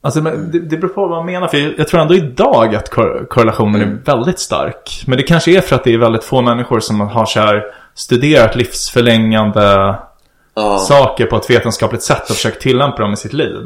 Alltså, 0.00 0.20
men 0.22 0.50
det, 0.50 0.58
det 0.58 0.76
beror 0.76 0.88
på 0.88 1.00
vad 1.00 1.10
man 1.10 1.26
menar. 1.26 1.48
För 1.48 1.58
jag, 1.58 1.74
jag 1.78 1.88
tror 1.88 2.00
ändå 2.00 2.14
idag 2.14 2.74
att 2.74 2.90
kor 2.90 3.26
korrelationen 3.30 3.82
Mm. 3.82 3.98
är 4.06 4.12
väldigt 4.12 4.38
stark. 4.38 5.04
Men 5.06 5.16
det 5.18 5.22
kanske 5.22 5.56
är 5.56 5.60
för 5.60 5.76
att 5.76 5.84
det 5.84 5.94
är 5.94 5.98
väldigt 5.98 6.24
få 6.24 6.42
människor 6.42 6.80
som 6.80 7.00
har 7.00 7.26
så 7.26 7.40
här 7.40 7.62
studerat 7.94 8.56
livsförlängande 8.56 9.94
ja. 10.54 10.78
saker 10.78 11.26
på 11.26 11.36
ett 11.36 11.50
vetenskapligt 11.50 12.02
sätt 12.02 12.30
och 12.30 12.36
försökt 12.36 12.62
tillämpa 12.62 13.02
dem 13.02 13.12
i 13.12 13.16
sitt 13.16 13.32
liv. 13.32 13.62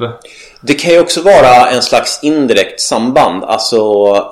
Det 0.61 0.75
kan 0.75 0.93
ju 0.93 1.01
också 1.01 1.23
vara 1.23 1.71
en 1.71 1.83
slags 1.83 2.21
indirekt 2.23 2.81
samband. 2.81 3.45
Alltså, 3.45 3.77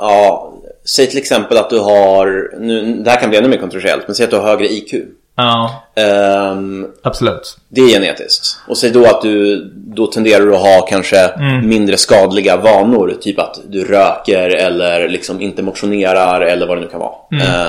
ja, 0.00 0.52
säg 0.84 1.06
till 1.06 1.18
exempel 1.18 1.56
att 1.58 1.70
du 1.70 1.78
har, 1.78 2.50
nu, 2.60 3.02
det 3.04 3.10
här 3.10 3.20
kan 3.20 3.28
bli 3.30 3.38
ännu 3.38 3.48
mer 3.48 3.58
kontroversiellt, 3.58 4.02
men 4.06 4.14
säg 4.14 4.24
att 4.24 4.30
du 4.30 4.36
har 4.36 4.44
högre 4.44 4.66
IQ. 4.72 4.94
Ja, 5.38 5.84
Ehm, 5.96 6.86
absolut. 7.02 7.58
det 7.68 7.80
är 7.80 7.88
genetiskt. 7.88 8.60
Och 8.68 8.76
säg 8.78 8.90
då 8.90 9.04
att 9.06 9.22
du, 9.22 9.64
då 9.74 10.06
tenderar 10.06 10.46
du 10.46 10.54
att 10.54 10.60
ha 10.62 10.86
kanske 10.88 11.30
mindre 11.62 11.96
skadliga 11.96 12.56
vanor. 12.56 13.14
Typ 13.20 13.38
att 13.38 13.60
du 13.68 13.84
röker 13.84 14.48
eller 14.56 15.08
liksom 15.08 15.40
inte 15.40 15.62
motionerar 15.62 16.40
eller 16.40 16.66
vad 16.66 16.76
det 16.76 16.80
nu 16.80 16.86
kan 16.88 17.00
vara. 17.00 17.14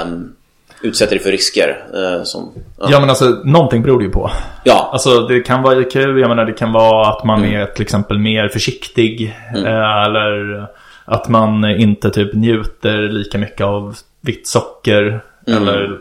Ehm, 0.01 0.31
utsätter 0.81 1.15
dig 1.15 1.23
för 1.23 1.31
risker. 1.31 1.83
eh, 1.93 2.23
som, 2.23 2.51
ja. 2.79 2.87
Ja, 2.91 2.99
men 2.99 3.09
alltså 3.09 3.25
någonting 3.43 3.81
beror 3.83 3.99
det 3.99 4.05
ju 4.05 4.11
på. 4.11 4.31
ja, 4.63 4.89
Alltså 4.93 5.19
det 5.27 5.39
kan 5.39 5.61
vara 5.63 5.79
IQ, 5.79 5.95
jag 5.95 6.29
menar 6.29 6.45
det 6.45 6.53
kan 6.53 6.71
vara 6.73 7.09
att 7.09 7.23
man 7.23 7.43
Mm. 7.43 7.61
är 7.61 7.65
till 7.65 7.81
exempel 7.81 8.17
mer 8.19 8.47
försiktig. 8.47 9.35
Eh, 9.55 10.03
eller 10.05 10.65
att 11.05 11.29
man 11.29 11.65
inte 11.65 12.09
typ 12.09 12.33
njuter 12.33 12.97
lika 12.97 13.37
mycket 13.37 13.65
av 13.65 13.95
vitt 14.21 14.47
socker. 14.47 15.21
Mm. 15.47 15.63
Eller 15.63 15.97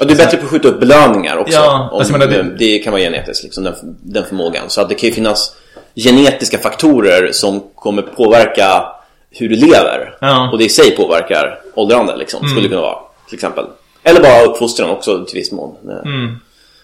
Och 0.00 0.06
du 0.06 0.12
är 0.12 0.18
bättre 0.18 0.36
på 0.38 0.44
att 0.44 0.50
skjuta 0.50 0.68
upp 0.68 0.80
belöningar 0.80 1.36
också. 1.36 1.54
Ja, 1.58 1.88
om, 1.92 1.98
alltså 1.98 2.12
menar, 2.12 2.26
det- 2.26 2.54
det... 2.58 2.78
kan 2.78 2.92
vara 2.92 3.02
genetiskt, 3.02 3.44
liksom, 3.44 3.64
den, 3.64 3.74
den 4.02 4.24
förmågan. 4.24 4.70
Så 4.70 4.80
att 4.80 4.88
det 4.88 4.94
kan 4.94 5.08
ju 5.08 5.14
finnas 5.14 5.56
genetiska 5.94 6.58
faktorer 6.58 7.32
som 7.32 7.62
kommer 7.74 8.02
påverka 8.02 8.84
hur 9.30 9.48
du 9.48 9.56
lever. 9.56 10.16
Ja. 10.20 10.50
Och 10.52 10.58
det 10.58 10.64
i 10.64 10.68
sig 10.68 10.96
påverkar 10.96 11.58
åldrande, 11.74 12.16
liksom, 12.16 12.48
skulle 12.48 12.62
det 12.62 12.68
kunna 12.68 12.80
vara. 12.80 12.98
Till 13.28 13.34
exempel. 13.34 13.64
Eller 14.02 14.20
bara 14.20 14.42
uppfostran 14.44 14.90
också 14.90 15.24
till 15.24 15.34
viss 15.38 15.52
mån. 15.52 15.76
eh, 15.90 16.34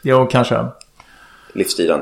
jo, 0.02 0.26
kanske. 0.30 0.66
Livsstilen. 1.54 2.00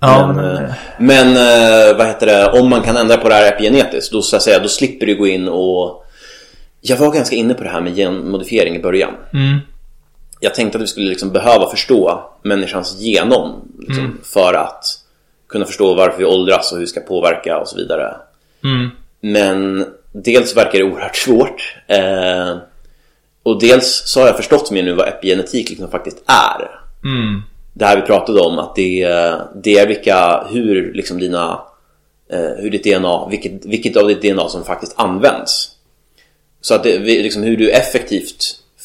Ja, 0.00 0.26
men, 0.26 0.36
men, 0.36 0.56
eh, 0.64 0.70
men 0.98 1.26
eh, 1.36 1.96
vad 1.96 2.06
heter 2.06 2.26
det, 2.26 2.60
om 2.60 2.68
man 2.70 2.82
kan 2.82 2.96
ändra 2.96 3.16
på 3.16 3.28
det 3.28 3.34
här 3.34 3.52
epigenetiskt, 3.52 4.12
då, 4.12 4.22
så 4.22 4.36
att 4.36 4.42
säga, 4.42 4.58
då 4.58 4.68
slipper 4.68 5.06
du 5.06 5.16
gå 5.16 5.26
in 5.26 5.48
och... 5.48 6.02
Jag 6.80 6.96
var 6.96 7.10
ganska 7.12 7.36
inne 7.36 7.54
på 7.54 7.62
det 7.64 7.70
här 7.70 7.80
med 7.80 7.96
genmodifiering 7.96 8.76
i 8.76 8.78
början. 8.82 9.10
mm, 9.32 9.58
jag 10.40 10.54
tänkte 10.54 10.78
att 10.78 10.82
vi 10.82 10.86
skulle 10.86 11.08
liksom 11.08 11.30
behöva 11.30 11.70
förstå 11.70 12.30
människans 12.42 12.96
genom 13.00 13.68
liksom, 13.78 14.18
för 14.22 14.54
att 14.54 14.84
kunna 15.48 15.64
förstå 15.64 15.94
varför 15.94 16.18
vi 16.18 16.24
åldras 16.24 16.72
och 16.72 16.78
hur 16.78 16.84
det 16.84 16.90
ska 16.90 17.00
påverka 17.00 17.58
och 17.58 17.68
så 17.68 17.76
vidare. 17.76 18.16
mm, 18.64 18.90
Men 19.20 19.86
dels 20.12 20.56
verkar 20.56 20.78
det 20.78 20.84
oerhört 20.84 21.16
svårt 21.26 21.76
eh, 21.86 22.56
och 23.42 23.60
dels 23.60 24.02
så 24.06 24.20
har 24.20 24.26
jag 24.26 24.36
förstått 24.36 24.70
mer 24.70 24.82
nu 24.82 24.92
vad 24.92 25.08
epigenetik 25.08 25.70
liksom 25.70 25.90
faktiskt 25.90 26.22
är. 26.26 26.80
mm, 27.04 27.42
Det 27.72 27.84
här 27.84 27.96
vi 27.96 28.02
pratade 28.02 28.40
om 28.40 28.58
att 28.58 28.74
det, 28.74 29.08
det 29.54 29.78
är 29.78 29.86
vilka, 29.86 30.44
hur 30.50 30.92
liksom 30.94 31.18
dina 31.18 31.60
eh, 32.32 32.50
hur 32.62 32.70
ditt 32.70 32.84
DNA, 32.84 33.28
vilket, 33.28 33.64
vilket 33.66 33.96
av 33.96 34.08
ditt 34.08 34.22
DNA 34.22 34.48
som 34.48 34.64
faktiskt 34.64 34.94
används. 34.96 35.70
Så 36.60 36.74
att 36.74 36.82
det, 36.82 36.98
vi- 36.98 37.22
liksom 37.22 37.42
hur 37.42 37.56
du 37.56 37.70
effektivt 37.70 38.44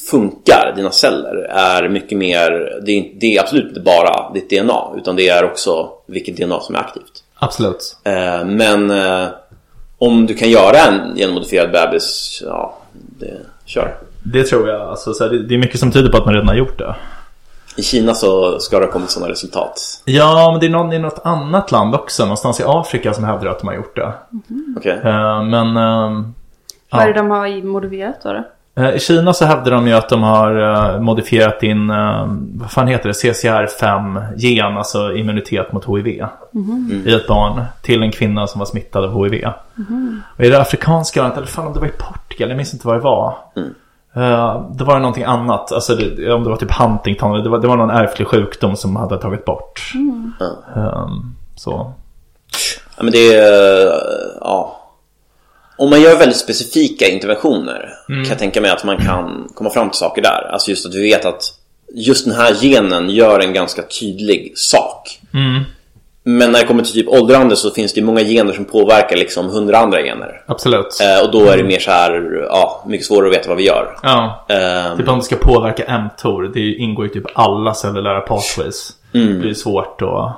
funkar, 0.10 0.74
dina 0.76 0.91
celler, 0.91 1.36
är 1.49 1.89
mycket 1.89 2.18
mer, 2.18 2.80
det 2.86 2.91
är, 2.91 3.20
det 3.20 3.38
är 3.38 3.41
absolut 3.41 3.68
inte 3.68 3.80
bara 3.80 4.32
ditt 4.34 4.49
DNA, 4.49 4.82
utan 4.97 5.16
det 5.16 5.30
är 5.30 5.43
också 5.43 5.89
vilket 6.06 6.38
DNA 6.38 6.60
som 6.60 6.76
är 6.76 6.80
aktivt. 6.80 7.24
absolut. 7.36 7.97
Eh, 8.04 8.45
men 8.45 8.91
eh, 8.91 9.28
om 9.97 10.26
du 10.26 10.34
kan 10.34 10.49
göra 10.49 10.78
en 10.78 11.16
genmodifierad 11.16 11.72
bebis, 11.72 12.39
ja, 12.45 12.78
det, 12.93 13.38
kör. 13.66 13.95
Det 14.24 14.43
tror 14.43 14.70
jag. 14.70 14.82
Alltså, 14.82 15.14
så 15.14 15.24
här, 15.24 15.32
det, 15.32 15.43
det 15.43 15.54
är 15.56 15.60
mycket 15.60 15.80
som 15.80 15.91
tyder 15.91 16.10
på 16.12 16.18
att 16.18 16.26
man 16.26 16.34
redan 16.34 16.47
har 16.47 16.56
gjort 16.56 16.80
det. 16.80 16.95
I 17.78 17.84
Kina 17.84 18.14
så 18.14 18.60
ska 18.60 18.80
det 18.80 18.86
ha 18.86 18.91
kommit 18.91 19.10
sådana 19.10 19.32
resultat. 19.32 20.02
Ja, 20.06 20.49
men 20.52 20.60
det 20.60 20.66
är 20.66 20.70
någon 20.70 20.93
i 20.93 20.99
något 20.99 21.20
annat 21.24 21.72
land 21.72 21.95
också. 21.95 22.24
Någonstans 22.24 22.60
i 22.60 22.64
Afrika 22.66 23.14
som 23.14 23.24
hävdar 23.24 23.47
att 23.47 23.60
de 23.60 23.68
har 23.68 23.76
gjort 23.76 23.95
det. 23.95 24.14
Okej? 24.78 24.99
Eh, 25.04 25.43
men 25.43 25.78
ehm, 25.78 26.34
Vad 26.89 27.02
är 27.02 27.08
det 27.08 27.14
de 27.14 27.30
har 27.30 27.64
modifierat 27.64 28.22
då? 28.24 28.34
då? 28.34 28.43
Eh, 28.76 28.95
i 28.95 28.99
Kina 28.99 29.34
så 29.34 29.45
hävdar 29.45 29.72
de 29.72 29.88
ju 29.88 29.93
att 29.93 30.09
de 30.09 30.24
har 30.24 30.61
eh, 30.61 30.99
modifierat 30.99 31.63
in, 31.63 31.89
eh, 31.89 32.26
vad 32.53 32.72
fan 32.72 32.88
heter 32.88 33.07
det, 33.07 33.13
CCR5-gen, 33.13 34.78
alltså 34.78 35.13
immunitet 35.13 35.72
mot 35.74 35.86
HIV. 35.86 36.07
I 37.05 37.13
ett 37.13 37.28
barn 37.28 37.63
till 37.82 38.03
en 38.03 38.11
kvinna 38.11 38.47
som 38.47 38.59
var 38.59 38.65
smittad 38.65 39.05
av 39.05 39.24
HIV. 39.24 39.45
Och 40.38 40.45
i 40.45 40.49
det 40.49 40.61
afrikanska 40.61 41.22
landet, 41.22 41.38
eller 41.38 41.47
fan 41.47 41.67
om 41.67 41.74
det 41.74 41.80
var 41.80 41.88
i 41.88 41.91
Portugal, 41.97 42.49
jag 42.49 42.57
minns 42.57 42.74
inte 42.74 42.88
vad 42.88 42.95
det 42.95 43.01
var. 43.03 43.36
Eh, 44.15 44.61
det 44.72 44.84
var 44.84 44.99
någonting 44.99 45.24
annat, 45.24 45.72
alltså 45.72 45.95
det, 45.95 46.34
om 46.34 46.43
det 46.43 46.49
var 46.49 46.57
typ 46.57 46.72
Huntington, 46.72 47.43
det 47.43 47.49
var, 47.49 47.59
det 47.59 47.67
var 47.67 47.78
någon 47.78 47.89
ärftlig 47.89 48.28
sjukdom 48.28 48.76
som 48.76 48.95
hade 48.95 49.17
tagit 49.17 49.45
bort. 49.45 49.93
Ehm, 50.76 51.36
så. 51.55 51.93
Ja, 52.97 53.03
men 53.03 53.11
det 53.11 53.34
är... 53.34 53.91
Ja. 54.41 54.78
Om 55.82 55.89
man 55.89 56.01
gör 56.01 56.17
väldigt 56.17 56.38
specifika 56.38 57.07
interventioner 57.07 57.89
kan 58.07 58.29
jag 58.29 58.39
tänka 58.39 58.61
mig 58.61 58.71
att 58.71 58.84
man 58.84 58.97
kan 58.97 59.47
komma 59.55 59.69
fram 59.69 59.89
till 59.89 59.97
saker 59.99 60.21
där. 60.21 60.49
Alltså 60.53 60.69
just 60.69 60.86
att 60.86 60.95
vi 60.95 61.01
vet 61.01 61.25
att 61.25 61.43
just 61.93 62.25
den 62.25 62.36
här 62.36 62.53
genen 62.61 63.09
gör 63.09 63.39
en 63.39 63.53
ganska 63.53 63.82
tydlig 63.82 64.53
sak. 64.55 65.19
Men 66.23 66.51
när 66.51 66.59
det 66.59 66.65
kommer 66.67 66.84
till 66.84 66.93
typ 66.93 67.07
åldrande 67.09 67.55
så 67.55 67.71
finns 67.71 67.93
det 67.93 68.01
många 68.01 68.21
gener 68.23 68.53
som 68.53 68.65
påverkar 68.65 69.17
liksom 69.17 69.49
hundra 69.49 69.77
andra 69.77 70.01
gener. 70.01 70.43
Absolut. 70.47 70.88
Eh, 71.01 71.25
och 71.25 71.32
då 71.32 71.45
är 71.45 71.57
det 71.57 71.63
mer 71.63 71.79
så 71.79 71.91
här, 71.91 72.45
ja, 72.49 72.84
mycket 72.88 73.05
svårare 73.07 73.27
att 73.29 73.34
veta 73.36 73.49
vad 73.49 73.57
vi 73.57 73.65
gör. 73.65 73.97
Ja. 74.03 74.45
Ehm, 74.49 74.97
Typ 74.97 75.07
om 75.07 75.17
det 75.17 75.25
ska 75.25 75.36
påverka 75.36 75.99
mTOR, 75.99 76.51
det 76.53 76.73
ingår 76.73 77.05
ju 77.05 77.11
typ 77.11 77.25
alla 77.34 77.73
cellulära 77.73 78.21
pathways. 78.21 78.89
Det 79.11 79.19
blir 79.39 79.53
svårt 79.53 80.01
att, 80.01 80.36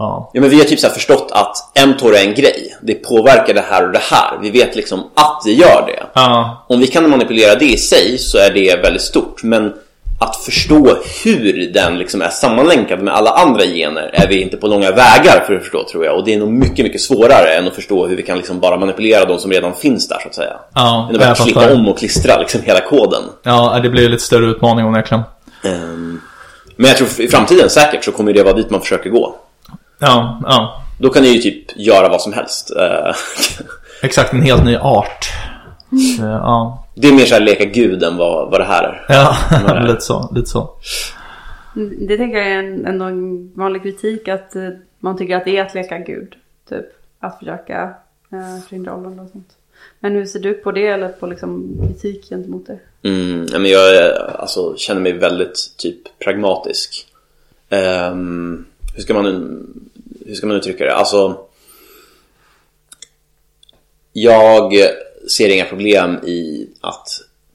Ja. 0.00 0.30
Ja, 0.32 0.40
men 0.40 0.50
vi 0.50 0.58
har 0.58 0.64
typ 0.64 0.80
så 0.80 0.88
förstått 0.88 1.28
att 1.32 1.86
mTOR 1.86 2.14
är 2.16 2.24
en 2.28 2.34
grej. 2.34 2.76
Det 2.82 2.94
påverkar 2.94 3.54
det 3.54 3.64
här 3.70 3.86
och 3.86 3.92
det 3.92 4.02
här. 4.10 4.38
Vi 4.42 4.50
vet 4.50 4.76
liksom 4.76 5.00
att 5.14 5.42
det 5.44 5.52
gör 5.52 5.84
det. 5.86 6.06
Ja, 6.14 6.64
Om 6.68 6.80
vi 6.80 6.86
kan 6.86 7.10
manipulera 7.10 7.54
det 7.54 7.64
i 7.64 7.76
sig 7.76 8.18
så 8.18 8.38
är 8.38 8.50
det 8.54 8.82
väldigt 8.82 9.02
stort. 9.02 9.42
Men 9.42 9.72
att 10.20 10.36
förstå 10.36 10.96
hur 11.24 11.72
den 11.72 11.98
liksom 11.98 12.22
är 12.22 12.28
sammanlänkad 12.28 13.02
med 13.02 13.14
alla 13.14 13.30
andra 13.30 13.64
gener 13.64 14.10
är 14.12 14.28
vi 14.28 14.42
inte 14.42 14.56
på 14.56 14.66
långa 14.66 14.90
vägar 14.90 15.44
för 15.46 15.54
att 15.54 15.62
förstå 15.62 15.84
tror 15.84 16.04
jag. 16.04 16.16
Och 16.16 16.24
det 16.24 16.34
är 16.34 16.38
nog 16.38 16.52
mycket, 16.52 16.84
mycket 16.84 17.00
svårare 17.00 17.54
än 17.54 17.66
att 17.66 17.74
förstå 17.74 18.06
hur 18.06 18.16
vi 18.16 18.22
kan 18.22 18.36
liksom 18.36 18.60
bara 18.60 18.76
manipulera 18.76 19.24
de 19.24 19.38
som 19.38 19.50
redan 19.50 19.74
finns 19.74 20.08
där 20.08 20.18
så 20.22 20.28
att 20.28 20.34
säga. 20.34 20.56
Ja, 20.74 21.08
än 21.10 21.16
att 21.16 21.20
bara 21.22 21.34
klippa 21.34 21.72
om 21.72 21.88
och 21.88 21.98
klistra 21.98 22.38
liksom 22.38 22.62
hela 22.62 22.80
koden. 22.80 23.22
ja, 23.42 23.80
det 23.82 23.88
blir 23.90 24.08
lite 24.08 24.22
större 24.22 24.46
utmaning 24.46 24.86
onekligen. 24.86 25.24
Ehm, 25.64 26.20
men 26.76 26.88
jag 26.88 26.96
tror 26.96 27.20
i 27.20 27.28
framtiden 27.28 27.70
säkert 27.70 28.04
så 28.04 28.12
kommer 28.12 28.32
det 28.32 28.42
vara 28.42 28.54
dit 28.54 28.70
man 28.70 28.80
försöker 28.80 29.10
gå. 29.10 29.36
Ja, 30.00 30.40
ja. 30.44 30.82
Då 30.98 31.10
kan 31.10 31.22
ni 31.22 31.28
ju 31.28 31.38
typ 31.40 31.76
göra 31.76 32.08
vad 32.08 32.20
som 32.22 32.32
helst. 32.32 32.70
Eh, 32.76 33.14
Exakt, 34.02 34.32
en 34.32 34.42
helt 34.42 34.64
ny 34.64 34.76
art. 34.76 35.24
Så, 36.18 36.22
ja, 36.24 36.86
det 36.94 37.08
är 37.08 37.12
mer 37.12 37.24
så 37.24 37.34
här 37.34 37.40
leka 37.40 37.64
gud 37.64 38.02
än 38.02 38.16
vad, 38.16 38.50
vad 38.50 38.60
det 38.60 38.64
här 38.64 38.84
är. 38.84 39.04
ja 39.14 39.36
Nej. 39.66 39.86
lite 39.88 40.00
så. 40.00 40.32
Lite 40.34 40.48
så. 40.50 40.70
Mm, 41.76 42.06
Det 42.06 42.16
tänker 42.16 42.38
jag 42.38 42.46
är 42.46 42.58
en, 42.58 42.86
en 42.86 43.52
vanlig 43.54 43.82
kritik 43.82 44.28
att 44.28 44.56
eh, 44.56 44.68
man 44.98 45.16
tycker 45.18 45.36
att 45.36 45.44
det 45.44 45.56
är 45.58 45.62
att 45.66 45.74
leka 45.74 45.98
gud. 45.98 46.34
Typ 46.68 46.86
att 47.20 47.38
försöka 47.38 47.82
eh, 48.32 48.62
förhindra 48.68 48.94
åldrande 48.94 49.22
och 49.22 49.28
sånt. 49.30 49.48
Men 50.00 50.12
hur 50.12 50.26
ser 50.26 50.40
du 50.40 50.54
på 50.54 50.72
det 50.72 50.86
eller 50.86 51.08
på 51.08 51.26
liksom 51.26 51.76
kritik 51.88 52.28
gentemot 52.28 52.66
det? 52.66 53.08
Mm, 53.08 53.46
men 53.52 53.66
jag 53.66 53.96
är- 53.96 54.40
alltså, 54.40 54.74
känner 54.76 55.00
mig 55.00 55.12
väldigt 55.12 55.74
typ 55.78 56.18
pragmatisk. 56.24 57.06
Ehm, 57.68 58.64
hur, 58.94 59.02
ska 59.02 59.14
man, 59.14 59.66
hur 60.26 60.34
ska 60.34 60.46
man 60.46 60.56
uttrycka 60.56 60.84
det? 60.84 60.94
Alltså, 60.94 61.38
jag 64.12 64.72
ser 65.30 65.48
inga 65.48 65.64
problem 65.64 66.16
i 66.24 66.68
att 66.80 67.08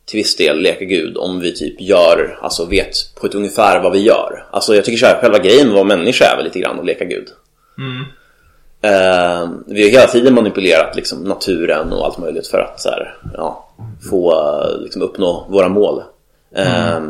till 0.05 0.17
viss 0.17 0.35
del 0.35 0.61
leka 0.61 0.85
gud 0.85 1.17
om 1.17 1.39
vi 1.39 1.55
typ 1.55 1.81
gör, 1.81 2.39
alltså 2.41 2.65
vet 2.65 3.15
på 3.15 3.27
ett 3.27 3.35
ungefär 3.35 3.79
vad 3.79 3.91
vi 3.91 3.99
gör. 3.99 4.47
Alltså 4.51 4.75
jag 4.75 4.85
tycker 4.85 4.97
så 4.97 5.05
här, 5.05 5.21
själva 5.21 5.39
grejen 5.39 5.67
med 5.67 5.73
vara 5.73 5.83
människa 5.83 6.25
är 6.25 6.35
väl 6.35 6.45
lite 6.45 6.59
grann 6.59 6.79
att 6.79 6.85
leka 6.85 7.05
gud. 7.05 7.27
Eh, 8.81 9.49
vi 9.67 9.83
har 9.83 9.89
hela 9.89 10.07
tiden 10.07 10.33
manipulerat 10.33 10.95
liksom, 10.95 11.23
naturen 11.23 11.93
och 11.93 12.05
allt 12.05 12.17
möjligt 12.17 12.47
för 12.47 12.59
att 12.59 12.81
så 12.81 12.89
här, 12.89 13.17
ja, 13.33 13.69
få 14.09 14.31
eh, 14.33 14.81
liksom, 14.81 15.01
uppnå 15.01 15.47
våra 15.49 15.69
mål. 15.69 16.03
Eh, 16.55 17.01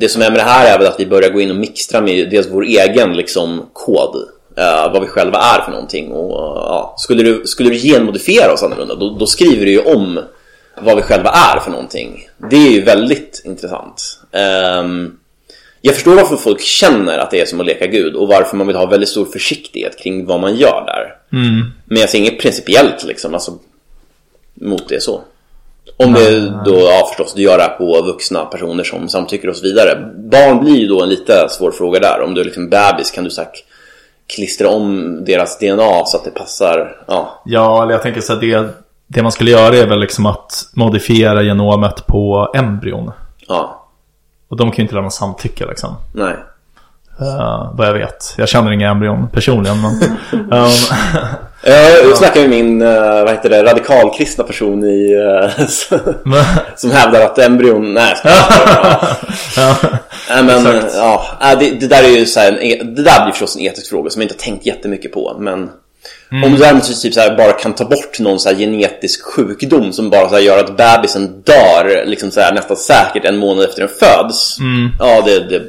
det 0.00 0.08
som 0.08 0.22
är 0.22 0.30
med 0.30 0.38
det 0.38 0.44
här 0.44 0.74
är 0.74 0.78
väl 0.78 0.86
att 0.86 1.00
vi 1.00 1.06
börjar 1.06 1.30
gå 1.30 1.40
in 1.40 1.50
och 1.50 1.56
mixtra 1.56 2.00
med 2.00 2.30
dels 2.30 2.46
vår 2.50 2.64
egen 2.64 3.16
liksom, 3.16 3.66
kod. 3.72 4.16
eh, 4.56 4.92
vad 4.92 5.02
vi 5.02 5.08
själva 5.08 5.38
är 5.38 5.60
för 5.60 5.70
någonting. 5.70 6.12
Och, 6.12 6.56
ja, 6.56 6.94
skulle, 6.98 7.22
du, 7.22 7.46
skulle 7.46 7.70
du 7.70 7.76
genmodifiera 7.76 8.52
oss 8.52 8.62
annorlunda 8.62 8.94
då, 8.94 9.16
då 9.18 9.26
skriver 9.26 9.64
du 9.64 9.70
ju 9.70 9.80
om 9.80 10.20
vad 10.82 10.96
vi 10.96 11.02
själva 11.02 11.30
är 11.30 11.60
för 11.60 11.70
någonting. 11.70 12.28
Det 12.50 12.56
är 12.56 12.70
ju 12.70 12.82
väldigt 12.82 13.42
intressant. 13.44 14.20
Ehm, 14.32 15.16
jag 15.80 15.94
förstår 15.94 16.14
varför 16.14 16.36
folk 16.36 16.60
känner 16.60 17.18
att 17.18 17.30
det 17.30 17.40
är 17.40 17.46
som 17.46 17.60
att 17.60 17.66
leka 17.66 17.86
Gud 17.86 18.14
och 18.14 18.28
varför 18.28 18.56
man 18.56 18.66
vill 18.66 18.76
ha 18.76 18.86
väldigt 18.86 19.08
stor 19.08 19.24
försiktighet 19.24 19.98
kring 19.98 20.26
vad 20.26 20.40
man 20.40 20.56
gör 20.56 20.84
där. 20.86 21.14
Men 21.84 21.98
jag 22.00 22.10
ser 22.10 22.18
inget 22.18 22.40
principiellt 22.40 23.04
liksom, 23.04 23.34
alltså, 23.34 23.58
mot 24.54 24.88
det 24.88 25.02
så. 25.02 25.20
Om 25.96 26.12
det 26.12 26.40
då, 26.64 26.78
ja 26.78 27.06
förstås, 27.08 27.34
du 27.34 27.42
gör 27.42 27.56
det 27.58 27.62
här 27.62 27.78
på 27.78 28.02
vuxna 28.02 28.44
personer 28.44 28.84
som 28.84 29.08
samtycker 29.08 29.48
och 29.48 29.56
så 29.56 29.62
vidare. 29.62 30.12
Barn 30.16 30.60
blir 30.60 30.76
ju 30.76 30.86
då 30.86 31.02
en 31.02 31.08
lite 31.08 31.48
svår 31.48 31.70
fråga 31.70 32.00
där. 32.00 32.20
Om 32.20 32.34
du 32.34 32.40
är 32.40 32.44
liksom 32.44 32.68
bebis 32.70 33.10
kan 33.10 33.24
du 33.24 33.30
sagt 33.30 33.56
klistra 34.34 34.68
om 34.68 35.18
deras 35.24 35.58
DNA 35.58 36.04
så 36.04 36.16
att 36.16 36.24
det 36.24 36.30
passar, 36.30 36.96
ja. 37.06 37.42
Ja, 37.44 37.82
eller 37.82 37.92
jag 37.92 38.02
tänker 38.02 38.20
så 38.20 38.32
här, 38.34 38.40
det, 38.40 38.68
det 39.06 39.22
man 39.22 39.32
skulle 39.32 39.50
göra 39.50 39.76
är 39.76 39.86
väl 39.86 40.00
liksom 40.00 40.26
att 40.26 40.68
modifiera 40.72 41.42
genomet 41.42 42.06
på 42.06 42.52
embryon. 42.54 43.10
Ja, 43.48 43.86
Och 44.48 44.56
de 44.56 44.70
kan 44.70 44.76
ju 44.76 44.82
inte 44.82 44.94
lämna 44.94 45.10
samtycke 45.10 45.66
liksom. 45.66 45.94
nej. 46.14 46.34
Uh, 47.22 47.70
vad 47.74 47.86
jag 47.88 47.92
vet. 47.94 48.34
Jag 48.38 48.48
känner 48.48 48.72
inga 48.72 48.90
embryon 48.90 49.28
personligen. 49.28 49.76
Men, 49.82 49.92
um, 50.64 50.70
Jag 51.64 52.16
snackade 52.16 52.48
med 52.48 52.64
min, 52.64 52.82
eh, 52.82 53.00
vad 53.24 53.30
heter 53.30 53.50
det, 53.50 53.62
radikalkristna 53.64 54.44
person 54.44 54.84
i, 54.84 55.16
men, 56.24 56.44
som 56.76 56.90
hävdar 56.90 57.20
att 57.20 57.38
embryon, 57.38 57.94
nej, 57.94 58.14
ja, 59.56 59.76
Nej 60.30 60.42
men 60.44 60.66
Exakt. 60.66 60.94
ja, 60.96 61.54
det, 61.60 61.70
det 61.70 61.86
där 61.86 62.02
är 62.04 62.08
ju 62.08 62.26
så 62.26 62.40
här 62.40 62.48
en, 62.52 62.58
e- 62.62 62.82
det 62.84 63.02
där 63.02 63.24
blir 63.24 63.32
förstås 63.32 63.56
en 63.56 63.62
etisk 63.62 63.90
fråga 63.90 64.10
som 64.10 64.22
jag 64.22 64.24
inte 64.24 64.34
har 64.34 64.52
tänkt 64.52 64.66
jättemycket 64.66 65.12
på. 65.12 65.36
Men 65.40 65.70
Mm. 66.32 66.44
om 66.44 66.52
du 66.52 66.58
däremot 66.58 67.02
typ 67.02 67.14
så 67.14 67.20
här 67.20 67.36
bara 67.36 67.52
kan 67.52 67.72
ta 67.72 67.84
bort 67.84 68.18
någon 68.20 68.40
så 68.40 68.48
här 68.48 68.56
genetisk 68.56 69.22
sjukdom 69.24 69.92
som 69.92 70.10
bara 70.10 70.28
så 70.28 70.34
här 70.34 70.42
gör 70.42 70.58
att 70.58 70.76
bebisen 70.76 71.42
dör 71.44 72.04
liksom 72.06 72.30
så 72.30 72.40
här 72.40 72.52
nästan 72.54 72.76
säkert 72.76 73.24
en 73.24 73.36
månad 73.36 73.64
efter 73.64 73.80
den 73.80 73.88
föds. 73.88 74.58
Mm. 74.60 74.90
Ja, 74.98 75.22
det, 75.26 75.40
det, 75.48 75.62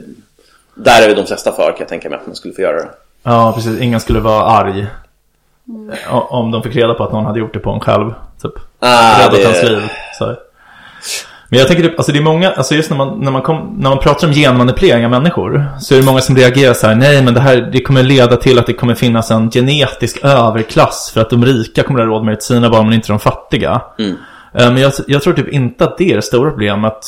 där 0.78 1.10
är 1.10 1.16
de 1.16 1.26
flesta 1.26 1.52
för 1.52 1.64
kan 1.72 1.76
jag 1.80 1.88
tänka 1.88 2.10
mig 2.10 2.20
att 2.20 2.28
man 2.28 2.36
skulle 2.36 2.54
få 2.54 2.62
göra 2.62 2.78
det. 2.78 2.90
ja, 3.24 3.52
precis. 3.56 3.80
Ingen 3.82 4.00
skulle 4.00 4.20
vara 4.20 4.44
arg. 4.44 4.88
O- 6.12 6.28
Om 6.30 6.52
de 6.52 6.64
fick 6.64 6.76
reda 6.76 6.94
på 6.94 7.04
att 7.04 7.12
någon 7.14 7.26
hade 7.26 7.40
gjort 7.40 7.54
det 7.54 7.60
på 7.60 7.72
en 7.72 7.80
själv. 7.80 8.14
Typ. 8.42 8.52
Ah, 8.80 9.20
Räddat 9.20 9.32
det, 9.40 9.46
hans 9.46 9.64
liv. 9.64 9.90
Så. 10.20 10.36
Men 11.50 11.60
jag 11.60 11.68
tänker 11.68 11.84
typ, 11.84 11.98
alltså 12.00 12.12
det 12.12 12.20
är 12.20 12.24
många, 12.24 12.52
alltså 12.52 12.76
just 12.76 12.90
när 12.90 12.98
man, 12.98 13.20
när 13.20 13.32
man, 13.32 13.42
kom, 13.42 13.76
när 13.80 13.90
man 13.90 14.00
pratar 14.00 14.28
om 14.28 14.34
genmanipulering 14.34 15.06
av 15.06 15.12
människor 15.12 15.66
så 15.80 15.94
är 15.96 16.00
det 16.00 16.06
många 16.06 16.22
som 16.22 16.36
reagerar 16.36 16.74
så 16.74 16.88
här, 16.88 16.96
nej 16.96 17.22
men 17.24 17.34
det 17.34 17.40
här 17.40 17.70
det 17.72 17.82
kommer 17.82 18.04
leda 18.04 18.36
till 18.38 18.60
att 18.60 18.66
det 18.66 18.74
kommer 18.74 18.96
finnas 18.96 19.32
en 19.32 19.52
genetisk 19.52 20.24
överklass 20.24 21.12
för 21.14 21.22
att 21.22 21.30
de 21.30 21.46
rika 21.46 21.84
kommer 21.84 22.00
att 22.00 22.06
ha 22.08 22.14
råd 22.14 22.26
med 22.26 22.44
sina 22.44 22.70
barn 22.70 22.86
men 22.86 22.94
inte 22.94 23.08
de 23.08 23.20
fattiga. 23.20 23.82
Mm. 24.00 24.16
Eh, 24.54 24.72
Men 24.72 24.78
jag, 24.78 24.92
jag 25.08 25.22
tror 25.22 25.34
typ 25.34 25.48
inte 25.48 25.84
att 25.84 25.98
det 25.98 26.12
är 26.12 26.16
det 26.16 26.22
stora 26.22 26.50
problemet. 26.50 27.00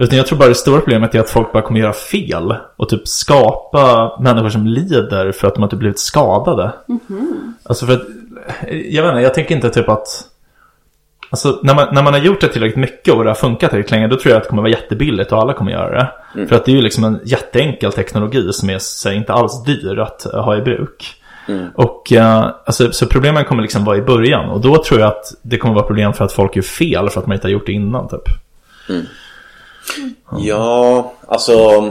Utan 0.00 0.16
jag 0.18 0.26
tror 0.26 0.38
bara 0.38 0.48
det 0.48 0.54
stora 0.54 0.80
problemet 0.80 1.14
är 1.14 1.20
att 1.20 1.30
folk 1.30 1.52
bara 1.52 1.62
kommer 1.62 1.80
göra 1.80 1.92
fel. 1.92 2.56
Och 2.76 2.88
typ 2.88 3.08
skapa 3.08 4.16
människor 4.20 4.48
som 4.48 4.66
lider 4.66 5.32
för 5.32 5.48
att 5.48 5.54
de 5.54 5.62
har 5.62 5.68
typ 5.68 5.78
blivit 5.78 5.98
skadade. 5.98 6.72
Alltså 7.62 7.86
för 7.86 7.92
att, 7.92 8.02
jag 8.68 9.02
vet 9.02 9.10
inte, 9.10 9.22
jag 9.22 9.34
tänker 9.34 9.54
inte 9.54 9.70
typ 9.70 9.88
att 9.88 10.26
Alltså 11.32 11.60
när 11.62 11.74
man, 11.74 11.94
när 11.94 12.02
man 12.02 12.12
har 12.12 12.20
gjort 12.20 12.40
det 12.40 12.48
tillräckligt 12.48 12.80
mycket 12.80 13.14
och 13.14 13.24
det 13.24 13.30
har 13.30 13.34
funkat 13.34 13.70
tillräckligt 13.70 13.90
länge 13.90 14.08
Då 14.08 14.16
tror 14.16 14.30
jag 14.30 14.36
att 14.36 14.42
det 14.42 14.48
kommer 14.48 14.62
vara 14.62 14.70
jättebilligt 14.70 15.32
och 15.32 15.38
alla 15.38 15.52
kommer 15.52 15.72
göra 15.72 15.98
det. 15.98 16.46
För 16.46 16.56
att 16.56 16.64
det 16.64 16.72
är 16.72 16.76
ju 16.76 16.82
liksom 16.82 17.04
en 17.04 17.20
jätteenkel 17.24 17.92
teknologi 17.92 18.52
som 18.52 18.70
är 18.70 18.78
så, 18.78 19.10
inte 19.10 19.32
alls 19.32 19.64
dyr 19.64 19.98
att 19.98 20.34
eh, 20.34 20.44
ha 20.44 20.56
i 20.56 20.62
bruk. 20.62 21.14
Och 21.74 22.12
eh, 22.12 22.50
alltså, 22.64 22.92
så 22.92 23.06
problemen 23.06 23.44
kommer 23.44 23.62
liksom 23.62 23.84
vara 23.84 23.96
i 23.96 24.02
början 24.02 24.50
Och 24.50 24.60
då 24.60 24.82
tror 24.82 25.00
jag 25.00 25.08
att 25.08 25.24
det 25.42 25.58
kommer 25.58 25.74
vara 25.74 25.86
problem 25.86 26.12
för 26.12 26.24
att 26.24 26.32
folk 26.32 26.56
gör 26.56 26.62
fel 26.62 27.08
för 27.08 27.20
att 27.20 27.26
man 27.26 27.34
inte 27.34 27.46
har 27.46 27.52
gjort 27.52 27.66
det 27.66 27.72
innan 27.72 28.08
typ 28.08 28.28
Ja, 30.38 31.12
alltså... 31.28 31.84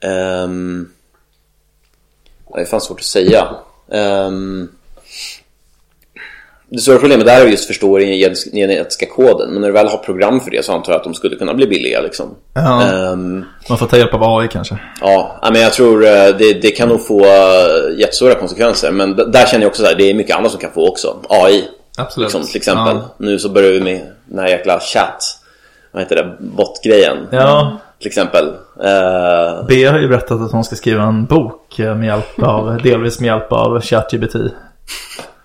ehm, 0.00 0.88
det 2.54 2.60
är 2.60 2.64
fan 2.64 2.80
svårt 2.80 2.98
att 3.00 3.04
säga. 3.04 3.48
Ehm, 3.92 4.68
det 6.70 6.78
stora 6.80 6.98
problemet 6.98 7.26
där 7.26 7.40
är 7.40 7.46
just 7.46 7.66
förstå 7.66 7.98
den 7.98 8.16
gen- 8.18 8.34
genetiska 8.52 9.06
koden. 9.06 9.50
Men 9.50 9.60
när 9.60 9.68
du 9.68 9.72
väl 9.74 9.88
har 9.88 9.98
program 9.98 10.40
för 10.40 10.50
det 10.50 10.64
så 10.64 10.72
antar 10.72 10.92
jag 10.92 10.98
att 10.98 11.04
de 11.04 11.14
skulle 11.14 11.36
kunna 11.36 11.54
bli 11.54 11.66
billiga. 11.66 12.00
Liksom. 12.00 12.34
Ja. 12.54 12.82
Ehm, 12.82 13.44
Man 13.68 13.78
får 13.78 13.86
ta 13.86 13.96
hjälp 13.96 14.14
av 14.14 14.22
AI 14.38 14.48
kanske 14.48 14.78
ja, 15.00 15.48
men 15.52 15.60
jag 15.62 15.72
tror 15.72 16.04
eh, 16.04 16.10
det, 16.38 16.62
det 16.62 16.70
kan 16.70 16.88
nog 16.88 17.06
få 17.06 17.24
eh, 17.24 17.98
jättestora 17.98 18.34
konsekvenser. 18.34 18.90
Men 18.90 19.16
där 19.16 19.46
känner 19.46 19.64
jag 19.64 19.70
också 19.70 19.84
att 19.86 19.98
det 19.98 20.10
är 20.10 20.14
mycket 20.14 20.36
annat 20.36 20.50
som 20.50 20.60
kan 20.60 20.72
få 20.72 20.88
också. 20.88 21.16
AI 21.28 21.68
Absolut 21.96 22.26
liksom, 22.26 22.42
till 22.46 22.56
exempel. 22.56 22.96
Ja. 22.96 23.14
Nu 23.18 23.38
så 23.38 23.48
börjar 23.48 23.70
vi 23.72 23.80
med 23.80 24.12
den 24.26 24.38
här 24.38 24.48
jäkla 24.48 24.80
chatt. 24.80 25.37
Vad 25.98 26.02
heter 26.04 26.16
det? 26.16 26.36
Botgrejen. 26.40 27.16
Ja, 27.30 27.76
Till 27.98 28.06
exempel. 28.06 28.46
Eh, 28.84 29.66
B 29.68 29.84
har 29.84 29.98
ju 29.98 30.08
berättat 30.08 30.40
att 30.40 30.52
hon 30.52 30.64
ska 30.64 30.76
skriva 30.76 31.02
en 31.02 31.24
bok 31.24 31.78
med 31.78 32.04
hjälp 32.04 32.42
av, 32.42 32.76
delvis 32.82 33.20
med 33.20 33.26
hjälp 33.26 33.52
av 33.52 33.80
ChatGPT. 33.80 34.34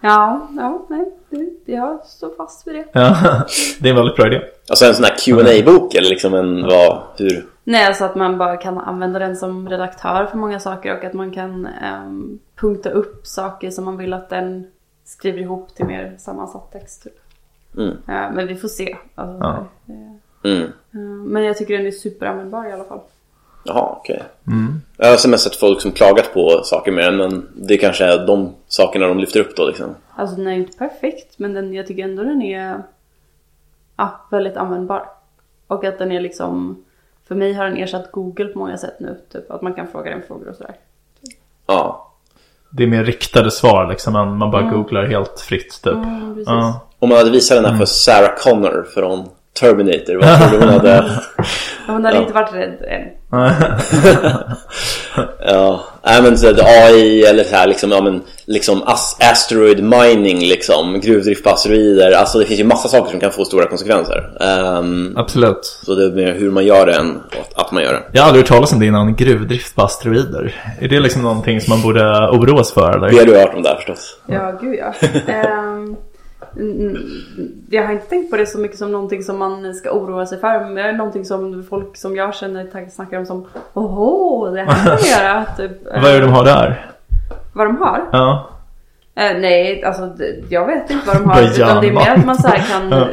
Ja, 0.02 0.48
ja, 0.58 0.86
nej. 0.90 1.12
det- 1.30 1.72
Jag 1.72 2.06
står 2.06 2.30
fast 2.38 2.68
vid 2.68 2.76
det. 2.76 2.86
Ja, 2.94 3.16
det 3.80 3.88
är 3.88 3.90
en 3.90 3.96
väldigt 3.96 4.16
bra 4.16 4.28
idé. 4.28 4.42
Alltså 4.70 4.86
en 4.86 4.96
sån 4.96 5.04
här 5.06 5.16
qa 5.66 5.72
bok 5.72 5.96
eller 5.96 6.10
liksom 6.10 6.34
en 6.34 6.64
vad, 6.64 6.98
hur? 7.18 7.46
Nej, 7.64 7.88
alltså 7.88 8.06
att 8.06 8.16
man 8.16 8.38
bara 8.38 8.58
kan 8.58 8.78
använda 8.78 9.20
den 9.20 9.36
som 9.36 9.70
redaktör 9.70 10.26
för 10.26 10.38
många 10.38 10.60
saker 10.60 10.98
och 10.98 11.04
att 11.04 11.14
man 11.14 11.32
kan 11.32 11.66
ehm, 11.84 12.40
punkta 12.60 12.90
upp 12.90 13.28
saker 13.28 13.70
som 13.72 13.86
man 13.86 13.98
vill 13.98 14.14
att 14.14 14.30
den 14.30 14.68
skriver 15.06 15.40
ihop 15.40 15.76
till 15.76 15.86
mer 15.86 16.16
sammansatt 16.18 16.72
text. 16.72 17.04
Typ. 17.04 17.14
Mm. 17.78 17.98
Ja, 18.08 18.32
men 18.36 18.48
vi 18.48 18.56
får 18.56 18.68
se. 18.68 18.98
Alltså, 19.16 19.38
Ja. 19.44 19.66
eh, 19.94 20.16
Mm. 20.44 20.62
eh, 20.64 21.00
men 21.26 21.44
jag 21.44 21.58
tycker 21.58 21.78
den 21.78 21.88
är 21.88 21.92
superanvändbar 21.92 22.70
i 22.70 22.72
alla 22.72 22.84
fall. 22.84 23.00
Jaha, 23.66 23.96
okej. 24.00 24.24
Jag 24.98 25.08
har 25.08 25.28
mest 25.28 25.44
sett 25.44 25.56
folk 25.56 25.82
som 25.82 25.92
klagat 25.92 26.34
på 26.34 26.62
saker 26.64 26.92
med 26.92 27.06
den 27.06 27.18
men 27.18 27.48
det 27.56 27.78
kanske 27.78 28.06
är 28.06 28.28
de 28.28 28.54
sakerna 28.68 29.08
de 29.08 29.20
lyfter 29.20 29.40
upp 29.40 29.56
då 29.56 29.68
liksom. 29.68 29.96
Alltså 30.16 30.36
den 30.36 30.48
är 30.48 30.52
ju 30.52 30.60
inte 30.60 30.78
perfekt 30.78 31.40
men 31.40 31.54
den, 31.54 31.74
jag 31.74 31.88
tycker 31.88 32.04
ändå 32.04 32.24
den 32.24 32.42
är 32.42 32.84
ja, 33.98 34.28
väldigt 34.32 34.58
användbar. 34.58 35.10
Och 35.68 35.86
att 35.86 36.00
den 36.00 36.12
är 36.12 36.22
liksom, 36.22 36.84
för 37.28 37.36
mig 37.36 37.54
har 37.54 37.66
den 37.66 37.78
ersatt 37.78 38.12
Google 38.12 38.46
på 38.46 38.60
många 38.60 38.78
sätt 38.78 39.00
nu. 39.00 39.20
Typ 39.32 39.52
att 39.52 39.62
man 39.62 39.74
kan 39.74 39.88
fråga 39.88 40.10
den 40.10 40.22
frågor 40.28 40.50
och 40.50 40.56
sådär. 40.56 40.76
det 42.70 42.84
är 42.84 42.88
mer 42.88 43.04
riktade 43.04 43.52
svar 43.52 43.88
liksom 43.88 44.16
än 44.16 44.38
man 44.38 44.52
bara 44.52 44.62
googlar 44.62 45.06
helt 45.06 45.40
fritt 45.40 45.82
typ. 45.84 45.94
Mm. 45.94 46.44
Ja. 46.46 46.88
Om 47.00 47.10
man 47.10 47.18
hade 47.18 47.32
visat 47.32 47.58
den 47.58 47.72
här 47.72 47.78
för 47.78 47.86
Sarah 47.86 48.36
Connor 48.38 48.88
från 48.94 49.30
Terminator, 49.60 50.16
vad 50.16 50.38
tror 50.40 50.52
du 50.52 50.66
hon 50.66 50.74
hade... 50.74 51.04
Hon 51.88 52.06
hade 52.06 52.18
inte 52.18 52.34
varit 52.34 52.54
rädd 52.54 52.78
än. 52.90 53.02
Ja, 55.46 55.84
nej 56.06 56.22
men 56.22 56.38
så 56.38 56.48
AI 56.48 57.24
eller 57.24 57.44
så 57.44 57.56
här 57.56 57.68
liksom, 57.68 57.92
ja 57.92 58.02
men 58.02 58.22
liksom 58.46 58.84
as- 58.84 59.18
asteroid 59.32 59.84
mining 59.84 60.40
liksom, 60.40 61.00
gruvdrift 61.00 61.44
på 61.44 61.50
asteroider. 61.50 62.12
Alltså 62.12 62.40
det 62.40 62.46
finns 62.46 62.60
ju 62.60 62.64
massa 62.64 62.88
saker 62.90 63.12
som 63.12 63.20
kan 63.20 63.32
få 63.32 63.46
stora 63.46 63.66
konsekvenser. 63.68 64.30
Ehm, 64.40 65.14
Absolut. 65.18 65.66
så 65.86 65.96
det 65.96 66.06
är 66.06 66.10
mer 66.12 66.34
hur 66.34 66.52
man 66.52 66.66
gör 66.66 66.86
det 66.86 66.94
än 66.96 67.20
att, 67.56 67.72
man 67.72 67.84
gör 67.84 67.94
det. 67.94 68.04
Jag 68.12 68.22
har 68.22 68.28
aldrig 68.28 68.44
hört 68.46 68.50
talas 68.50 68.74
om 68.74 68.80
det 68.80 68.86
innan, 68.86 69.16
gruvdrift 69.16 69.76
på 69.76 69.82
asteroider. 69.82 70.56
Är 70.80 70.88
det 70.88 71.00
liksom 71.00 71.22
någonting 71.22 71.62
som 71.62 71.70
man 71.74 71.82
borde 71.82 72.04
oroas 72.32 72.72
för 72.72 73.00
Det 73.00 73.08
eller? 73.08 73.20
har 73.20 73.26
du 73.26 73.38
hört 73.38 73.54
om 73.56 73.64
där 73.64 73.76
förstås. 73.76 74.18
Ja, 74.28 74.58
gud 74.62 74.76
ja. 74.80 74.94
Mm, 75.34 75.96
jag 77.70 77.86
har 77.86 77.94
inte 77.94 78.06
tänkt 78.06 78.32
på 78.32 78.38
det 78.38 78.46
så 78.46 78.60
mycket 78.60 78.78
som 78.78 78.92
någonting 78.92 79.24
som 79.24 79.38
man 79.40 79.74
ska 79.74 79.92
oroa 79.92 80.26
sig 80.26 80.40
för. 80.40 80.60
Men 80.60 80.76
det 80.76 80.82
är 80.82 80.94
någonting 80.94 81.26
som 81.26 81.64
folk 81.70 81.98
som 81.98 82.16
jag 82.16 82.36
känner 82.36 82.90
snackar 82.90 83.18
om 83.20 83.26
som 83.26 83.48
Åhå, 83.74 84.50
det 84.50 84.62
här 84.62 84.86
kan 84.86 84.98
vi 85.04 85.10
göra. 85.12 85.46
Typ, 85.58 85.72
Vad 85.84 86.06
är 86.06 86.14
det 86.14 86.26
de 86.26 86.32
har 86.34 86.46
där? 86.46 86.86
Vad 87.54 87.68
de 87.68 87.78
har? 87.78 88.02
Ja. 88.12 88.50
Eh, 89.16 89.38
nej, 89.40 89.84
alltså 89.84 90.12
jag 90.50 90.68
vet 90.68 90.90
inte 90.90 91.08
vad 91.08 91.16
de 91.16 91.26
har. 91.30 91.42
Utan 91.42 91.82
det 91.82 91.88
är 91.88 91.94
mer 91.94 92.16
att 92.18 92.26
man 92.26 92.36
så 92.36 92.48
här 92.48 92.58
kan 92.72 92.94
eh, 92.94 93.08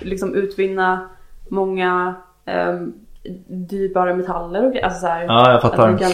liksom 0.00 0.34
utvinna 0.34 1.08
många 1.48 2.14
um, 2.68 2.92
dyrbara 3.48 4.14
metaller 4.14 4.64
och 4.66 4.72
grejer. 4.72 4.84
Alltså 4.84 5.00
så 5.00 5.06
här, 5.06 5.24
Ja, 5.24 5.46
jag 5.48 5.56
att 5.56 5.62
fattar. 5.62 5.88
man 5.88 5.98
kan, 5.98 6.10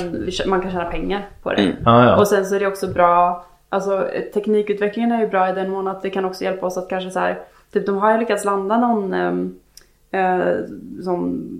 man 0.47 0.61
kan 0.61 0.71
tjäna 0.71 0.85
pengar 0.85 1.29
på 1.43 1.53
det. 1.53 1.63
Mm. 1.63 1.77
Ja. 1.85 2.17
Och 2.17 2.29
sen 2.29 2.47
så 2.47 2.55
är 2.55 2.61
det 2.61 2.67
också 2.67 2.87
bra, 2.87 3.47
alltså 3.69 4.09
teknikutvecklingen 4.35 5.13
är 5.13 5.21
ju 5.21 5.27
bra 5.29 5.51
i 5.51 5.53
den 5.53 5.71
mån 5.71 5.89
att 5.89 6.03
det 6.03 6.11
kan 6.11 6.25
också 6.25 6.45
hjälpa 6.45 6.67
oss 6.67 6.77
att 6.77 6.89
kanske 6.89 7.11
så 7.11 7.19
här, 7.19 7.39
typ 7.73 7.87
de 7.87 7.97
har 7.97 8.13
ju 8.13 8.19
lyckats 8.19 8.45
landa 8.45 8.79
någon 8.79 9.15
um, 9.15 9.55
sån 11.05 11.51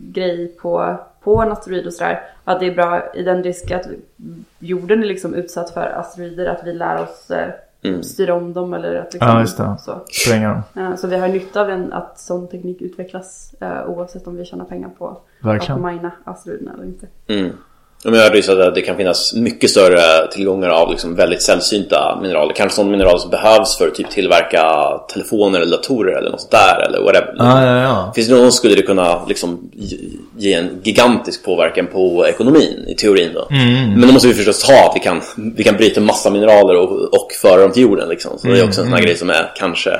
grej 0.00 0.48
på, 0.48 0.96
på 1.22 1.42
en 1.42 1.52
asteroid 1.52 1.86
och 1.86 1.92
sådär. 1.92 2.20
Att 2.44 2.60
det 2.60 2.66
är 2.66 2.74
bra 2.74 3.12
i 3.14 3.22
den 3.22 3.42
risk 3.42 3.70
att 3.70 3.86
jorden 4.58 5.02
är 5.02 5.06
liksom 5.06 5.34
utsatt 5.34 5.70
för 5.70 5.92
asteroider, 5.96 6.46
att 6.46 6.66
vi 6.66 6.72
lär 6.72 7.02
oss 7.02 7.30
eh, 7.30 7.48
Mm. 7.84 8.02
styra 8.02 8.34
om 8.34 8.52
dem 8.52 8.74
eller 8.74 8.94
att 8.94 9.12
liksom, 9.12 9.28
Ja, 9.28 9.40
just 9.40 9.56
det. 9.58 9.76
Så. 9.80 10.00
Spränga 10.10 10.48
dem. 10.74 10.84
Eh, 10.84 10.96
så 10.96 11.06
vi 11.06 11.16
har 11.16 11.28
nytta 11.28 11.60
av 11.60 11.70
en, 11.70 11.92
att 11.92 12.18
sån 12.18 12.48
teknik 12.48 12.82
utvecklas 12.82 13.54
eh, 13.60 13.86
oavsett 13.88 14.26
om 14.26 14.36
vi 14.36 14.44
tjänar 14.44 14.64
pengar 14.64 14.90
på 14.98 15.08
att 15.08 15.24
Verkligen. 15.40 15.82
mina 15.82 16.10
asteroiderna 16.24 16.72
eller 16.74 16.84
inte. 16.84 17.06
Mm. 17.26 17.52
Jag 18.04 18.12
hörde 18.12 18.36
ju 18.36 18.42
så 18.42 18.62
att 18.62 18.74
det 18.74 18.82
kan 18.82 18.96
finnas 18.96 19.34
mycket 19.34 19.70
större 19.70 20.26
tillgångar 20.32 20.68
av 20.68 20.90
liksom 20.90 21.14
väldigt 21.16 21.42
sällsynta 21.42 22.18
mineraler. 22.22 22.54
Kanske 22.54 22.76
sådana 22.76 22.90
mineraler 22.90 23.18
som 23.18 23.30
behövs 23.30 23.76
för 23.78 23.88
att 23.88 23.94
typ 23.94 24.10
tillverka 24.10 24.88
telefoner 25.12 25.60
eller 25.60 25.76
datorer 25.76 26.18
eller 26.18 26.30
något 26.30 26.40
sånt 26.40 26.50
där 26.50 26.86
eller 26.86 27.00
whatever. 27.02 27.34
Ja, 27.38 27.66
ja, 27.66 27.82
ja. 27.82 28.12
Finns 28.14 28.28
det 28.28 28.34
någon 28.34 28.52
skulle 28.52 28.74
det 28.74 28.82
kunna 28.82 29.24
liksom 29.28 29.70
ge- 30.36 30.52
en 30.54 30.70
gigantisk 30.82 31.44
påverkan 31.44 31.86
på 31.86 32.26
ekonomin 32.28 32.84
i 32.88 32.94
teorin 32.94 33.30
då. 33.34 33.48
Mm. 33.50 33.90
Men 33.90 34.06
då 34.06 34.12
måste 34.12 34.28
vi 34.28 34.34
förstås 34.34 34.64
ha 34.64 34.88
att 34.90 34.96
vi 34.96 35.00
kan, 35.00 35.20
vi 35.56 35.64
kan 35.64 35.76
bryta 35.76 36.00
massa 36.00 36.30
mineraler 36.30 36.76
och, 36.76 37.14
och 37.14 37.32
föra 37.42 37.60
dem 37.62 37.72
till 37.72 37.82
jorden 37.82 38.08
liksom. 38.08 38.38
Så 38.38 38.46
det 38.46 38.58
är 38.58 38.64
också 38.64 38.80
en 38.80 38.86
sån 38.86 38.94
här 38.94 39.02
grej 39.02 39.16
som 39.16 39.30
är 39.30 39.52
kanske 39.56 39.90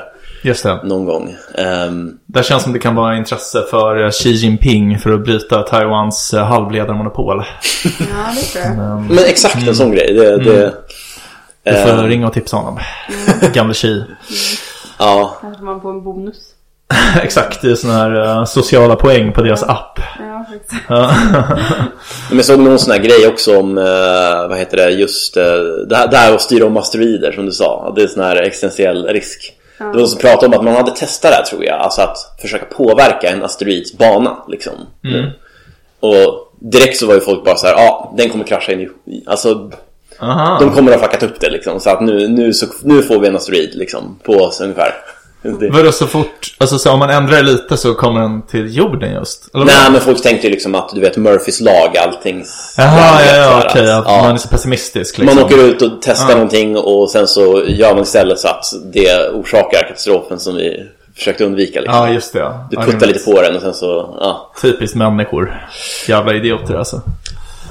Just 0.43 0.63
det. 0.63 0.79
någon 0.83 1.05
gång. 1.05 1.35
Ehm, 1.57 2.17
Det 2.25 2.43
känns 2.45 2.63
som 2.63 2.73
det 2.73 2.79
kan 2.79 2.95
vara 2.95 3.17
intresse 3.17 3.63
för 3.69 4.11
Xi 4.11 4.29
Jinping 4.31 4.99
för 4.99 5.11
att 5.13 5.23
bryta 5.23 5.61
Taiwans 5.61 6.33
eh, 6.33 6.45
halvledarmonopol. 6.45 7.37
Ja, 7.83 8.31
det 8.35 8.41
tror 8.41 8.65
jag. 8.65 9.01
men 9.01 9.17
exakt 9.25 9.67
en 9.67 9.75
sån 9.75 9.91
grej. 9.91 10.13
Det, 10.13 10.37
det, 10.37 10.73
Du 11.63 11.71
får 11.73 11.89
ehm, 11.89 12.07
ringa 12.07 12.27
och 12.27 12.33
tipsa 12.33 12.57
honom. 12.57 12.79
Gamle 13.53 13.73
Xi. 13.73 14.03
ja, 14.99 15.37
Kanske 15.41 15.63
man 15.63 15.81
får 15.81 15.89
en 15.91 16.03
bonus. 16.03 16.35
Exakt, 17.23 17.61
det 17.61 17.71
är 17.71 17.75
sådana 17.75 17.99
här 17.99 18.37
eh, 18.39 18.45
sociala 18.45 18.95
poäng 18.95 19.31
på 19.33 19.41
deras 19.41 19.63
app. 19.63 19.99
Ja. 20.19 20.45
Ja. 20.89 21.11
Men 22.29 22.37
jag 22.37 22.45
såg 22.45 22.59
någon 22.59 22.79
sån 22.79 22.91
här 22.91 22.99
grej 22.99 23.27
också 23.27 23.59
om, 23.59 23.77
eh, 23.77 24.47
vad 24.49 24.57
heter 24.57 24.77
det, 24.77 24.89
just 24.89 25.37
eh, 25.37 25.43
det, 25.89 25.95
här, 25.95 26.07
det 26.07 26.17
här 26.17 26.33
att 26.33 26.41
styra 26.41 26.65
om 26.65 26.77
asteroider 26.77 27.31
som 27.31 27.45
du 27.45 27.51
sa. 27.51 27.93
Det 27.95 28.03
är 28.03 28.07
sån 28.07 28.23
här 28.23 28.35
existentiell 28.35 29.05
risk. 29.07 29.53
Det 29.91 29.93
var 29.93 29.99
någon 29.99 30.07
som 30.07 30.19
pratade 30.19 30.45
om 30.47 30.53
att 30.53 30.63
man 30.63 30.75
hade 30.75 30.95
testat 30.95 31.31
det 31.31 31.37
här 31.37 31.43
tror 31.43 31.65
jag. 31.65 31.79
Alltså 31.79 32.01
att 32.01 32.17
försöka 32.41 32.65
påverka 32.65 33.29
en 33.29 33.43
asteroids 33.43 33.97
bana 33.97 34.43
liksom. 34.47 34.73
Och 35.99 36.53
direkt 36.59 36.97
så 36.97 37.07
var 37.07 37.13
ju 37.13 37.19
folk 37.19 37.45
bara 37.45 37.55
så 37.55 37.67
här, 37.67 37.73
ja 37.73 37.81
ah, 37.81 38.13
den 38.17 38.29
kommer 38.29 38.45
krascha 38.45 38.71
in 38.71 38.81
i... 38.81 39.23
Alltså 39.25 39.71
Aha. 40.19 40.59
de 40.59 40.71
kommer 40.71 40.91
att 40.91 41.01
ha 41.01 41.07
fuckat 41.07 41.23
upp 41.23 41.39
det 41.39 41.49
liksom. 41.49 41.79
Så 41.79 41.89
att 41.89 42.01
nu, 42.01 42.27
nu, 42.27 42.53
så, 42.53 42.65
nu 42.83 43.01
får 43.01 43.19
vi 43.19 43.27
en 43.27 43.35
asteroid 43.35 43.75
liksom 43.75 44.19
på 44.23 44.33
oss 44.33 44.61
ungefär. 44.61 44.93
Det, 45.43 45.69
Vadå 45.69 45.91
så 45.91 46.07
fort, 46.07 46.55
alltså 46.57 46.79
så 46.79 46.91
om 46.91 46.99
man 46.99 47.09
ändrar 47.09 47.35
det 47.37 47.43
lite 47.43 47.77
så 47.77 47.93
kommer 47.93 48.21
den 48.21 48.41
till 48.41 48.77
jorden 48.77 49.13
just? 49.13 49.55
Eller 49.55 49.65
nej 49.65 49.91
men 49.91 50.01
folk 50.01 50.21
tänkte 50.23 50.47
ju 50.47 50.53
liksom 50.53 50.75
att 50.75 50.89
du 50.95 51.01
vet 51.01 51.17
Murphys 51.17 51.61
lag, 51.61 51.97
allting... 51.97 52.45
Jaha, 52.77 53.21
ja, 53.25 53.35
ja, 53.35 53.63
okej. 53.69 53.91
att- 53.91 54.05
ja. 54.07 54.21
Man 54.21 54.31
är 54.33 54.37
så 54.37 54.47
pessimistisk 54.47 55.17
liksom. 55.17 55.35
Man 55.35 55.45
åker 55.45 55.57
ut 55.67 55.81
och 55.81 55.91
testar 56.01 56.29
Ja. 56.29 56.35
någonting 56.35 56.77
och 56.77 57.09
sen 57.09 57.27
så 57.27 57.63
gör 57.67 57.93
man 57.93 58.03
istället 58.03 58.39
så 58.39 58.47
att 58.47 58.63
det 58.93 59.29
orsakar 59.29 59.81
katastrofen 59.87 60.39
som 60.39 60.55
vi 60.55 60.83
försökte 61.15 61.45
undvika. 61.45 61.79
Liksom. 61.81 61.97
Ja, 61.99 62.09
just 62.09 62.33
det. 62.33 62.39
ja. 62.39 62.67
Du 62.71 62.77
puttar 62.77 63.07
lite 63.07 63.19
på 63.31 63.41
den 63.41 63.55
och 63.55 63.61
sen 63.61 63.73
så, 63.73 64.17
ja. 64.19 64.51
Typiskt 64.61 64.95
människor. 64.97 65.67
Jävla 66.07 66.33
idioter 66.33 66.75
alltså. 66.75 67.01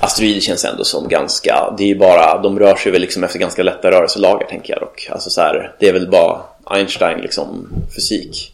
Asteroider 0.03 0.41
känns 0.41 0.65
ändå 0.65 0.85
som 0.85 1.09
ganska, 1.09 1.75
det 1.79 1.85
är 1.85 1.89
ju 1.89 1.99
bara, 1.99 2.43
de 2.43 2.59
rör 2.59 2.75
sig 2.75 2.93
väl 2.93 3.01
liksom 3.01 3.25
efter 3.25 3.39
ganska 3.39 3.63
lätta 3.63 3.91
rörelselagar 3.91 4.47
tänker 4.47 4.73
jag 4.73 4.83
dock. 4.83 5.09
Alltså 5.11 5.31
så 5.31 5.41
här, 5.41 5.75
det 5.79 5.89
är 5.89 5.93
väl 5.93 6.11
bara 6.11 6.41
Einstein 6.67 7.19
liksom, 7.19 7.69
fysik. 7.95 8.53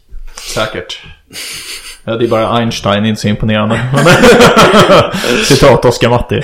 Säkert. 0.55 1.03
Ja, 2.03 2.15
det 2.15 2.25
är 2.25 2.29
bara 2.29 2.57
Einstein, 2.57 3.05
inte 3.05 3.21
så 3.21 3.27
imponerande. 3.27 3.79
Citat 5.45 5.85
Oscar 5.85 6.09
Matti. 6.09 6.35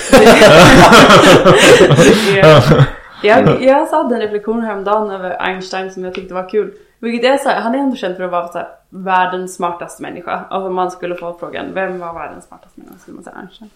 jag, 3.23 3.63
jag 3.63 3.85
hade 3.85 4.15
en 4.15 4.21
reflektion 4.21 4.61
häromdagen 4.61 5.11
över 5.11 5.41
Einstein 5.41 5.91
som 5.91 6.03
jag 6.03 6.13
tyckte 6.13 6.33
var 6.33 6.49
kul. 6.49 6.73
Vilket 6.99 7.31
är 7.31 7.37
så 7.37 7.49
här, 7.49 7.61
han 7.61 7.75
är 7.75 7.79
ändå 7.79 7.95
känd 7.95 8.15
för 8.15 8.23
att 8.23 8.31
vara 8.31 8.47
så 8.47 8.57
här, 8.57 8.67
världens 8.89 9.55
smartaste 9.55 10.01
människa. 10.01 10.45
Alltså 10.49 10.67
om 10.67 10.75
man 10.75 10.91
skulle 10.91 11.15
få 11.15 11.37
frågan, 11.39 11.65
vem 11.73 11.99
var 11.99 12.13
världens 12.13 12.45
smartaste 12.45 12.79
människa? 12.79 12.99
Skulle 12.99 13.15
man 13.15 13.23
säga 13.23 13.35
Einstein. 13.35 13.69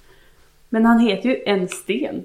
Men 0.72 0.86
han 0.86 0.99
heter 0.99 1.30
ju 1.30 1.36
en 1.45 1.67
sten. 1.67 2.15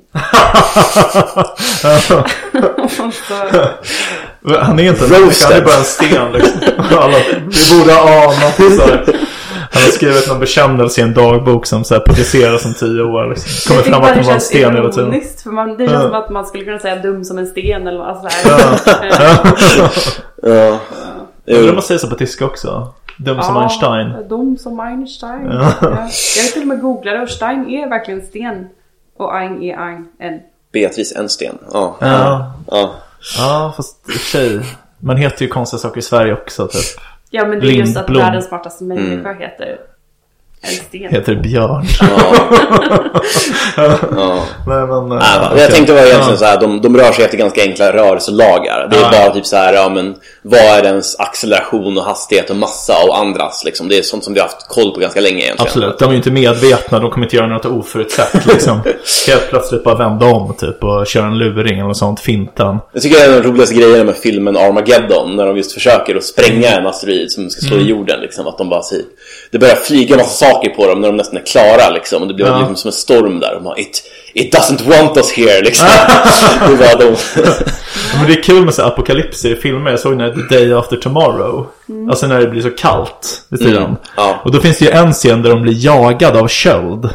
Han 4.61 4.79
är 4.79 4.83
inte 4.89 5.05
en 5.05 5.11
människa, 5.11 5.47
han 5.49 5.57
är 5.57 5.65
bara 5.65 5.75
en 5.77 5.85
sten 5.85 6.33
liksom. 6.33 6.61
Alla, 6.99 7.19
vi 7.29 7.79
borde 7.79 7.93
ha 7.93 8.25
anat 8.25 8.57
det. 8.57 9.13
Han 9.73 9.83
har 9.83 9.91
skrivit 9.91 10.29
någon 10.29 10.41
bekännelse 10.41 11.01
i 11.01 11.05
en 11.05 11.15
dagbok 11.15 11.67
som 11.67 11.85
så 11.85 11.95
här, 11.95 12.03
publiceras 12.07 12.65
om 12.65 12.75
tio 12.75 13.03
år. 13.03 13.31
Liksom. 13.31 13.75
Kommer 13.75 13.83
fram 13.91 14.03
att 14.03 14.09
det 14.09 14.15
han 14.15 14.25
var 14.25 14.33
en 14.33 14.41
sten 14.41 14.75
hela 14.77 14.89
tiden. 14.93 15.21
För 15.43 15.51
man, 15.51 15.69
det 15.77 15.87
känns 15.87 15.93
Ja. 15.93 16.01
som 16.03 16.15
att 16.15 16.31
man 16.31 16.47
skulle 16.47 16.65
kunna 16.65 16.79
säga 16.79 16.97
dum 16.97 17.25
som 17.25 17.39
en 17.39 17.47
sten 17.47 17.87
eller 17.87 17.99
något 17.99 18.17
sådär. 18.33 18.33
Ja. 20.43 20.79
Undrar 21.47 21.69
om 21.69 21.75
man 21.75 21.83
säger 21.83 21.99
så 21.99 22.09
på 22.11 22.15
tyska 22.17 22.45
också. 22.45 22.93
Dum 23.19 23.43
som 23.43 23.57
Einstein. 23.57 24.29
Dum 24.29 24.57
som 24.59 24.81
Einstein. 24.81 25.51
Ja. 25.51 25.73
Jag 26.37 26.53
till 26.53 26.63
och 26.63 26.69
med 26.69 26.81
googlat 26.81 27.15
det 27.15 27.23
och 27.23 27.29
Stein 27.29 27.71
är 27.71 27.89
verkligen 27.89 28.23
sten. 28.23 28.69
Och 29.17 29.37
Ein 29.37 29.63
är 29.63 29.79
Ein, 29.79 30.09
en. 30.19 30.41
Beatrice 30.73 31.13
Ensten. 31.17 31.59
Ja. 31.73 31.97
Ja. 32.01 32.53
ja. 32.67 32.95
ja, 33.39 33.73
fast 33.77 34.31
sig. 34.31 34.61
Man 34.99 35.17
heter 35.17 35.43
ju 35.43 35.49
konstiga 35.49 35.79
saker 35.79 35.99
i 35.99 36.03
Sverige 36.03 36.33
också 36.33 36.69
typ. 36.69 37.01
Ja 37.31 37.47
men 37.47 37.61
det 37.61 37.67
är 37.67 37.71
just 37.71 37.97
att 37.97 38.11
världens 38.11 38.47
smartaste 38.49 38.85
människa 38.85 39.33
heter 39.33 39.79
en 40.65 40.75
sten. 40.89 41.11
Heter 41.15 41.35
Björn. 41.35 41.85
ja. 43.77 44.45
Nej, 44.67 44.87
men, 44.87 45.09
Nej, 45.09 45.19
ja, 45.21 45.41
va. 45.41 45.49
okej. 45.53 45.63
Jag 45.63 45.71
tänkte 45.71 45.93
var 45.93 46.01
egentligen 46.01 46.31
Ja. 46.31 46.37
så 46.37 46.45
här, 46.45 46.61
de, 46.61 46.81
de 46.81 46.97
rör 46.97 47.13
sig 47.13 47.25
efter 47.25 47.39
ganska 47.39 47.63
enkla 47.63 47.93
rörelselagar. 47.93 48.89
Det 48.91 48.97
är 48.97 49.01
Ja. 49.01 49.11
bara 49.13 49.35
typ 49.35 49.47
så 49.47 49.57
här, 49.57 49.73
ja 49.75 49.89
men 49.89 50.15
vad 50.43 50.61
är 50.61 50.85
ens 50.85 51.21
acceleration 51.21 51.99
och 51.99 52.05
hastighet 52.05 52.51
och 52.51 52.57
massa 52.57 52.95
och 53.09 53.19
andras 53.19 53.63
liksom. 53.65 53.89
Det 53.89 53.99
är 53.99 54.03
sånt 54.03 54.25
som 54.25 54.35
vi 54.35 54.41
har 54.41 54.47
haft 54.47 54.69
koll 54.69 54.95
på 54.95 55.01
ganska 55.01 55.21
länge 55.21 55.37
egentligen. 55.43 55.67
Absolut, 55.67 55.99
de 55.99 56.05
är 56.05 56.11
ju 56.11 56.17
inte 56.17 56.31
medvetna, 56.31 56.99
de 56.99 57.11
kommer 57.11 57.27
inte 57.27 57.37
göra 57.37 57.47
något 57.47 57.65
oförutsett 57.67 58.47
liksom. 58.47 58.81
Helt 59.27 59.49
plötsligt 59.51 59.85
bara 59.85 59.95
vända 59.95 60.27
om 60.27 60.55
typ 60.59 60.85
och 60.85 61.07
köra 61.07 61.27
en 61.27 61.39
luring 61.39 61.75
eller 61.79 61.89
något 61.89 61.97
sånt, 61.97 62.21
fintan. 62.21 62.79
Jag 62.93 63.03
tycker 63.03 63.19
det 63.19 63.25
är 63.25 63.31
den 63.31 63.43
roligaste 63.43 63.75
grejen 63.75 64.07
med 64.07 64.17
filmen 64.17 64.57
Armageddon 64.57 65.37
när 65.37 65.47
de 65.47 65.57
just 65.57 65.73
försöker 65.73 66.17
att 66.17 66.25
spränga 66.25 66.69
en 66.69 66.87
asteroid 66.87 67.31
som 67.31 67.51
ska 67.51 67.67
slå 67.67 67.77
i 67.77 67.83
jorden 67.89 68.21
liksom. 68.21 68.47
Att 68.47 68.59
de 68.59 68.69
bara 68.69 68.83
säger, 68.83 69.05
det 69.53 69.59
börjar 69.59 69.75
flyga 69.77 70.17
massa 70.17 70.47
saker 70.47 70.54
på 70.69 70.87
dem 70.87 71.01
när 71.01 71.09
de 71.09 71.17
nästan 71.17 71.37
är 71.39 71.47
klara 71.47 71.91
liksom. 71.91 72.23
Och 72.23 72.29
det 72.29 72.35
blir 72.35 72.47
Ja. 72.47 72.59
liksom 72.59 72.77
som 72.77 72.89
en 72.89 72.93
storm 72.93 73.41
där. 73.41 73.55
De 73.55 73.65
bara, 73.65 73.79
it, 73.79 74.03
It 74.37 74.55
doesn't 74.55 74.89
want 74.89 75.17
us 75.17 75.33
here 75.33 75.61
liksom. 75.63 75.87
det 76.69 76.75
var 76.77 76.99
de. 76.99 77.17
Men 78.19 78.27
det 78.27 78.33
är 78.39 78.43
kul 78.43 78.65
med 78.65 78.75
så 78.75 78.83
apokalypser 78.83 79.51
i 79.53 79.57
filmer. 79.57 79.91
Jag 79.91 80.01
såg 80.01 80.13
den 80.13 80.21
här 80.21 80.31
The 80.49 80.55
Day 80.55 80.73
After 80.73 80.97
Tomorrow. 80.97 81.67
Alltså 82.11 82.27
när 82.27 82.41
det 82.41 82.47
blir 82.47 82.63
så 82.63 82.71
kallt 82.71 83.43
vid 83.49 83.61
tiden. 83.61 83.97
ja. 84.17 84.41
Och 84.45 84.53
då 84.53 84.61
finns 84.61 84.79
det 84.79 84.85
ju 84.85 84.91
en 84.91 85.13
scen 85.13 85.43
där 85.43 85.51
de 85.51 85.63
blir 85.63 85.85
jagade 85.85 86.41
av 86.41 86.49
köld. 86.49 87.09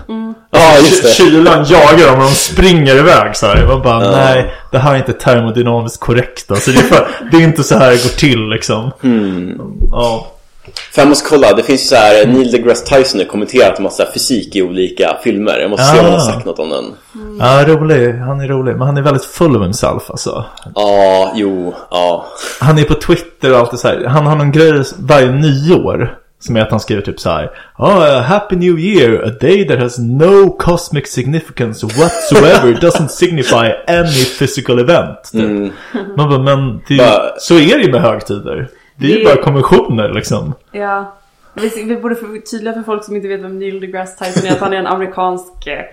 Ja, 0.51 0.77
just 0.77 1.03
det. 1.03 1.09
Kylan 1.09 1.65
jagar 1.69 2.07
dem 2.07 2.19
och 2.19 2.25
de 2.25 2.31
springer 2.35 2.95
iväg 2.95 3.35
så 3.35 3.45
här. 3.47 3.65
Man 3.67 3.81
bara, 3.81 4.11
nej, 4.11 4.53
det 4.71 4.77
här 4.79 4.93
är 4.93 4.97
inte 4.97 5.13
termodynamiskt 5.13 5.99
korrekt. 5.99 6.51
Alltså, 6.51 6.71
det, 6.71 6.77
är 6.79 6.83
för, 6.83 7.07
det 7.31 7.37
är 7.37 7.41
inte 7.41 7.63
så 7.63 7.75
här 7.75 7.91
det 7.91 8.03
går 8.03 8.17
till 8.17 8.49
liksom. 8.49 8.91
Ja. 9.91 10.27
För 10.91 11.01
jag 11.01 11.09
måste 11.09 11.29
kolla, 11.29 11.53
det 11.53 11.63
finns 11.63 11.81
ju 11.81 11.85
så 11.85 11.95
här 11.95 12.25
Neil 12.27 12.51
deGrasse 12.51 12.85
Tyson 12.95 13.19
har 13.19 13.25
kommenterat 13.27 13.77
en 13.77 13.83
massa 13.83 14.05
fysik 14.13 14.55
i 14.55 14.61
olika 14.61 15.17
filmer. 15.23 15.59
Jag 15.59 15.69
måste 15.69 15.85
se 15.85 15.99
om 15.99 16.05
han 16.05 16.13
har 16.13 16.19
Ah. 16.19 16.31
sagt 16.33 16.45
något 16.45 16.59
om 16.59 16.69
den. 16.69 16.85
ja, 17.39 17.63
rolig. 17.67 18.13
Han 18.13 18.39
är 18.41 18.47
rolig. 18.47 18.71
Men 18.77 18.87
han 18.87 18.97
är 18.97 19.01
väldigt 19.01 19.25
full 19.25 19.55
of 19.57 19.63
himself 19.63 20.09
alltså. 20.09 20.45
Ja, 20.75 21.31
jo, 21.35 21.73
ja. 21.91 22.25
Han 22.61 22.77
är 22.79 22.83
på 22.83 22.93
Twitter 22.93 23.51
och 23.53 23.57
alltid 23.59 23.79
så 23.79 23.87
här. 23.87 24.05
Han 24.05 24.25
har 24.27 24.35
någon 24.35 24.51
grej 24.51 24.83
varje 24.99 25.31
nyår. 25.31 26.15
Som 26.41 26.57
är 26.57 26.61
att 26.61 26.71
han 26.71 26.79
skriver 26.79 27.01
typ 27.01 27.19
så 27.19 27.29
här. 27.29 27.51
Oh, 27.77 28.19
happy 28.21 28.55
new 28.55 28.79
year, 28.79 29.23
a 29.27 29.31
day 29.41 29.67
that 29.67 29.79
has 29.79 29.97
no 29.97 30.49
cosmic 30.49 31.07
significance 31.07 31.85
whatsoever. 31.85 32.73
doesn't 32.73 33.07
signify 33.07 33.71
any 33.87 34.25
physical 34.39 34.79
event. 34.79 35.17
Typ. 35.31 35.71
Man 36.17 36.29
bara, 36.29 36.39
men 36.39 36.81
det 36.87 37.21
så 37.39 37.53
är 37.55 37.77
det 37.77 37.83
ju 37.83 37.91
med 37.91 38.01
högtider. 38.01 38.67
Det 38.99 39.05
är 39.05 39.09
ju 39.17 39.23
Det- 39.23 39.25
bara 39.35 39.43
konventioner 39.43 40.09
liksom. 40.13 40.53
Ja. 40.71 41.15
Vi, 41.53 41.83
vi 41.83 41.95
borde 41.97 42.15
förtydliga 42.15 42.73
för 42.73 42.81
folk 42.81 43.03
som 43.03 43.15
inte 43.15 43.27
vet 43.27 43.41
vem 43.41 43.59
Neil 43.59 43.79
deGrasse 43.79 44.25
Tyson 44.25 44.47
är 44.49 44.51
att 44.53 44.59
han 44.59 44.73
är 44.73 44.77
en 44.77 44.87
amerikansk 44.87 45.67
eh, 45.67 45.83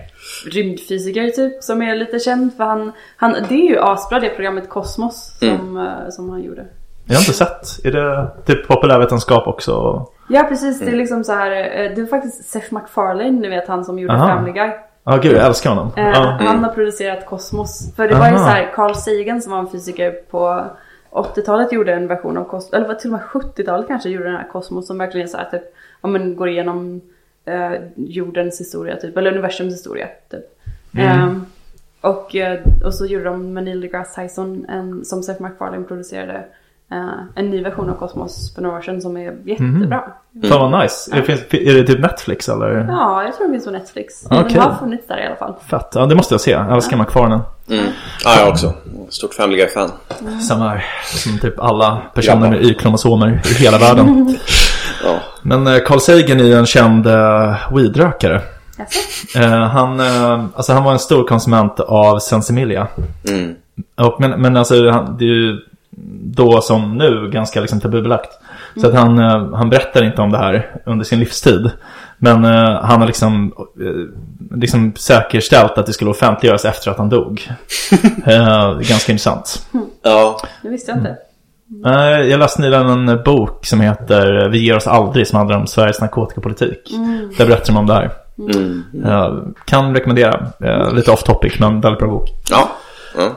rymdfysiker 0.51 1.29
typ 1.29 1.63
som 1.63 1.81
är 1.81 1.95
lite 1.95 2.19
känd 2.19 2.53
för 2.57 2.63
han, 2.63 2.91
han 3.17 3.31
det 3.49 3.55
är 3.55 3.69
ju 3.69 3.79
asbra 3.79 4.19
det 4.19 4.29
programmet 4.29 4.69
Kosmos 4.69 5.37
som, 5.39 5.77
eh, 5.77 6.09
som 6.09 6.29
han 6.29 6.43
gjorde. 6.43 6.65
Jag 7.05 7.15
har 7.15 7.19
inte 7.21 7.33
sett. 7.33 7.85
Är 7.85 7.91
det 7.91 8.27
typ 8.45 8.67
populärvetenskap 8.67 9.47
också? 9.47 10.05
Ja 10.29 10.43
precis, 10.49 10.79
det 10.79 10.91
är 10.91 10.95
liksom 10.95 11.23
så 11.23 11.33
här. 11.33 11.51
eh, 11.51 11.91
Det 11.95 12.01
var 12.01 12.07
faktiskt 12.07 12.49
Seth 12.49 12.73
MacFarlane, 12.73 13.31
ni 13.31 13.47
vet 13.49 13.67
han 13.67 13.85
som 13.85 13.99
gjorde 13.99 14.13
Aha. 14.13 14.27
Family 14.27 14.51
Guy. 14.51 14.69
Ja, 15.03 15.17
gud 15.17 15.31
jag 15.37 15.45
älskar 15.45 15.69
honom. 15.69 15.91
Eh, 15.97 16.07
Ja. 16.09 16.37
Han 16.41 16.63
har 16.63 16.71
producerat 16.73 17.25
Kosmos. 17.25 17.95
För 17.95 18.07
det 18.07 18.15
var 18.15 18.25
ju 18.27 18.33
Aha. 18.35 18.43
så 18.45 18.49
här, 18.51 18.71
Carl 18.75 18.95
Sagan 18.95 19.41
som 19.41 19.51
var 19.51 19.59
en 19.59 19.69
fysiker 19.69 20.11
på 20.11 20.65
80-talet 21.17 21.71
gjorde 21.71 21.93
en 21.93 22.07
version 22.07 22.37
av 22.37 22.43
Kosmos, 22.43 22.73
eller 22.73 22.93
till 22.93 23.13
och 23.13 23.19
med 23.19 23.27
70-talet 23.27 23.87
kanske 23.87 24.09
gjorde 24.09 24.25
den 24.25 24.35
här 24.35 24.49
Kosmos 24.51 24.87
som 24.87 24.97
verkligen 24.97 25.27
så 25.27 25.37
här 25.37 25.49
typ, 25.49 25.63
ja 26.01 26.09
men 26.09 26.35
går 26.35 26.49
igenom 26.49 27.01
eh, 27.45 27.73
jordens 27.95 28.59
historia 28.59 28.95
typ, 28.95 29.17
eller 29.17 29.31
universums 29.31 29.73
historia 29.73 30.07
typ. 30.29 30.45
Ehm, 30.97 31.45
och, 32.01 32.35
eh, 32.35 32.59
och 32.85 32.93
så 32.93 33.05
gjorde 33.05 33.25
de 33.25 33.53
med 33.53 33.63
Neil 33.63 33.81
deGrasse 33.81 34.21
Tyson, 34.21 34.65
en, 34.69 35.05
som 35.05 35.23
Seth 35.23 35.41
MacFarlane 35.41 35.83
producerade, 35.83 36.45
eh, 36.91 37.19
en 37.35 37.49
ny 37.49 37.63
version 37.63 37.89
av 37.89 37.93
Kosmos 37.93 38.55
för 38.55 38.61
några 38.61 38.77
år 38.77 38.81
sedan 38.81 39.01
som 39.01 39.17
är 39.17 39.37
jättebra. 39.45 40.03
Fan 40.49 40.71
vad 40.71 40.81
nice. 40.81 41.11
Är, 41.11 41.15
det, 41.15 41.23
finns, 41.23 41.39
är 41.51 41.73
det 41.73 41.83
typ 41.83 41.99
Netflix 41.99 42.49
eller? 42.49 42.85
Ja, 42.89 43.23
jag 43.23 43.35
tror 43.35 43.45
den 43.45 43.53
finns 43.53 43.65
på 43.65 43.71
Netflix. 43.71 44.25
Okej. 44.25 44.53
Den 44.53 44.61
har 44.61 44.75
funnits 44.75 45.07
där 45.07 45.17
i 45.17 45.25
alla 45.25 45.35
fall. 45.35 45.53
Fett. 45.69 45.91
Ja, 45.93 46.05
det 46.05 46.15
måste 46.15 46.33
jag 46.33 46.41
se. 46.41 46.51
Jag 46.51 46.75
älskar 46.75 46.97
McFarlane. 46.97 47.41
Mm. 47.69 47.85
Ja, 48.23 48.39
jag 48.39 48.49
också. 48.49 48.73
Stort 49.09 49.33
Family 49.33 49.57
Guy-fan. 49.57 49.91
Samma 50.47 50.69
här. 50.69 50.85
Som 51.05 51.39
typ 51.39 51.59
alla 51.59 52.01
personer 52.13 52.49
med 52.49 52.65
Y-kromosomer 52.65 53.41
i 53.45 53.53
hela 53.53 53.77
världen. 53.77 54.37
Ja. 55.03 55.19
Men 55.41 55.67
eh, 55.67 55.79
Carl 55.85 55.99
Sagan 55.99 56.39
är 56.39 56.43
ju 56.43 56.53
en 56.53 56.65
känd 56.65 57.07
uh, 57.07 57.75
weedrakare. 57.75 58.41
Jaså? 58.77 59.39
Eh, 59.39 59.61
han, 59.61 59.99
eh, 59.99 60.45
alltså 60.55 60.73
han 60.73 60.83
var 60.83 60.91
en 60.91 60.99
stor 60.99 61.27
konsument 61.27 61.79
av 61.79 62.19
Sensimilia. 62.19 62.87
Mm. 63.29 63.55
Och, 63.95 64.21
men, 64.21 64.41
men 64.41 64.57
alltså 64.57 64.89
han, 64.89 65.17
det 65.17 65.25
är 65.25 65.27
ju 65.27 65.57
då 66.23 66.61
som 66.61 66.97
nu 66.97 67.29
ganska 67.29 67.61
liksom 67.61 67.79
tabubelagt. 67.79 68.39
Så 68.81 68.87
att 68.87 68.93
han, 68.93 69.19
eh, 69.19 69.53
han 69.53 69.69
berättar 69.69 70.03
inte 70.03 70.21
om 70.21 70.31
det 70.31 70.37
här 70.37 70.81
under 70.85 71.05
sin 71.05 71.19
livstid. 71.19 71.71
Men 72.17 72.45
eh, 72.45 72.81
han 72.81 72.99
har 72.99 73.07
liksom, 73.07 73.53
eh, 73.57 74.57
liksom 74.57 74.93
säkerställt 74.95 75.77
att 75.77 75.85
det 75.85 75.93
skulle 75.93 76.11
offentliggöras 76.11 76.65
efter 76.65 76.91
att 76.91 76.97
han 76.97 77.09
dog. 77.09 77.51
Eh, 78.25 78.79
ganska 78.79 79.11
intressant. 79.11 79.67
Ja. 80.01 80.39
Det 80.63 80.69
visste 80.69 80.91
jag 80.91 80.97
inte. 80.97 81.17
Eh, 81.85 82.29
jag 82.29 82.39
läste 82.39 82.61
nyligen 82.61 82.89
en 82.89 83.23
bok 83.23 83.65
som 83.65 83.81
heter 83.81 84.49
Vi 84.49 84.65
ger 84.65 84.75
oss 84.75 84.87
aldrig 84.87 85.27
som 85.27 85.37
handlar 85.37 85.57
om 85.57 85.67
Sveriges 85.67 86.01
narkotikapolitik. 86.01 86.91
Där 87.37 87.45
berättar 87.45 87.65
de 87.65 87.77
om 87.77 87.85
det 87.85 87.93
här. 87.93 88.11
Mm. 88.37 88.83
Eh, 89.05 89.33
kan 89.65 89.95
rekommendera. 89.95 90.51
Eh, 90.63 90.93
lite 90.93 91.11
off 91.11 91.23
topic 91.23 91.59
men 91.59 91.81
väldigt 91.81 91.99
bra 91.99 92.09
bok. 92.09 92.29
Ja. 92.49 92.69
ja. 93.15 93.35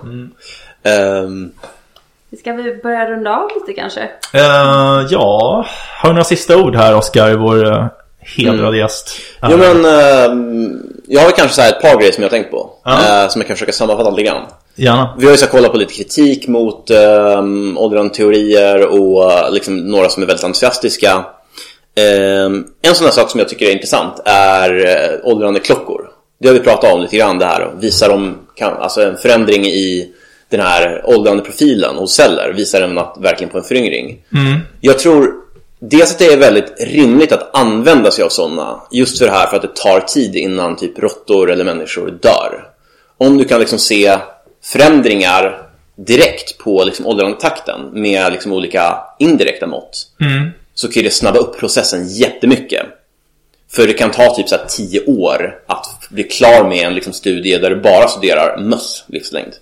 Ehm, 2.33 2.39
Ska 2.39 2.53
vi 2.53 2.77
börja 2.83 3.11
runda 3.11 3.37
av 3.37 3.49
lite 3.55 3.81
kanske? 3.81 4.01
Eh, 4.33 5.07
ja, 5.11 5.67
har 5.97 6.09
du 6.09 6.13
några 6.13 6.25
sista 6.25 6.57
ord 6.57 6.77
här 6.77 6.97
Oskar, 6.97 7.35
vår 7.35 7.65
uh, 7.65 7.87
hedrade 8.21 8.79
gäst? 8.79 9.21
jo 9.51 9.57
men, 9.57 9.85
ehm, 9.85 10.83
jag 11.07 11.21
har 11.21 11.31
kanske 11.31 11.55
så 11.55 11.63
här 11.63 11.69
ett 11.69 11.83
par 11.83 11.97
grejer 11.97 12.13
som 12.13 12.23
jag 12.23 12.31
har 12.31 12.37
tänkt 12.37 12.51
på. 12.51 12.71
Eh, 12.87 13.29
som 13.29 13.41
jag 13.41 13.47
kan 13.47 13.57
försöka 13.57 13.73
sammanfatta 13.73 14.11
lite 14.11 14.23
grann. 14.23 14.47
Gärna. 14.75 15.15
Vi 15.19 15.25
har 15.25 15.33
ju 15.33 15.39
så 15.39 15.47
kollat 15.47 15.73
på 15.73 15.79
lite 15.79 15.95
kritik 15.95 16.49
mot 16.49 16.91
um, 16.91 17.79
åldrande 17.79 18.15
teorier 18.15 18.87
och 18.87 19.33
eh, 19.33 19.53
liksom 19.53 19.77
några 19.77 20.09
som 20.09 20.23
är 20.23 20.27
väldigt 20.27 20.45
entusiastiska. 20.45 21.25
Ehm, 21.97 22.67
en 22.83 22.95
sån 22.95 23.05
här 23.05 23.13
sak 23.13 23.31
som 23.31 23.41
jag 23.41 23.49
tycker 23.49 23.67
är 23.67 23.73
intressant 23.73 24.21
är 24.25 24.75
uh, 24.75 25.27
åldrande 25.27 25.61
klockor. 25.61 26.11
Det 26.41 26.49
har 26.49 26.55
vi 26.55 26.61
pratat 26.61 26.95
om 26.95 27.01
lite 27.01 27.17
grann 27.17 27.39
det 27.39 27.47
här. 27.47 27.71
Visar 27.81 28.09
de 28.09 28.39
kan, 28.55 28.77
alltså 28.77 29.03
en 29.03 29.17
förändring 29.17 29.67
i 29.67 30.15
den 30.51 30.61
här 30.61 31.03
åldrande 31.05 31.43
profilen 31.43 31.97
hos 31.97 32.15
celler. 32.15 32.53
Visar 32.53 32.81
den 32.81 32.99
att, 32.99 33.17
verkligen 33.21 33.51
på 33.51 33.59
en 33.59 33.65
föryngring. 33.65 34.23
Jag 34.81 34.99
tror 34.99 35.35
dels 35.79 36.13
att 36.13 36.19
det 36.19 36.27
är 36.27 36.37
väldigt 36.37 36.75
rimligt 36.81 37.33
att 37.33 37.57
använda 37.57 38.11
sig 38.11 38.25
av 38.25 38.29
sådana. 38.29 38.81
Just 38.91 39.19
för 39.19 39.27
det 39.27 39.33
här 39.33 39.47
för 39.47 39.57
att 39.57 39.63
det 39.63 39.75
tar 39.75 40.01
tid 40.01 40.37
innan 40.37 40.77
typ 40.77 40.99
råttor 40.99 41.51
eller 41.51 41.65
människor 41.65 42.11
dör. 42.11 42.69
Om 43.19 43.39
du 43.39 43.45
kan 43.45 43.61
liksom 43.61 43.79
se 43.79 44.19
förändringar 44.65 45.63
direkt 45.97 46.59
på 46.59 46.85
liksom 46.85 47.07
åldrandetakten 47.07 47.81
med 47.93 48.33
liksom 48.33 48.53
olika 48.53 48.99
indirekta 49.19 49.67
mått 49.67 50.07
så 50.75 50.89
kan 50.89 51.03
det 51.03 51.11
snabba 51.11 51.39
upp 51.39 51.59
processen 51.59 52.09
jättemycket. 52.09 52.87
För 53.73 53.87
det 53.87 53.93
kan 53.93 54.11
ta 54.11 54.35
typ 54.35 54.49
så 54.49 54.57
10 54.69 55.05
år 55.05 55.63
att 55.67 56.09
bli 56.11 56.23
klar 56.23 56.69
med 56.69 56.87
en 56.87 56.95
liksom 56.95 57.13
studie 57.13 57.59
där 57.59 57.71
du 57.71 57.77
bara 57.77 58.09
studerar 58.09 58.59
möss 58.59 59.05
livslängd. 59.07 59.53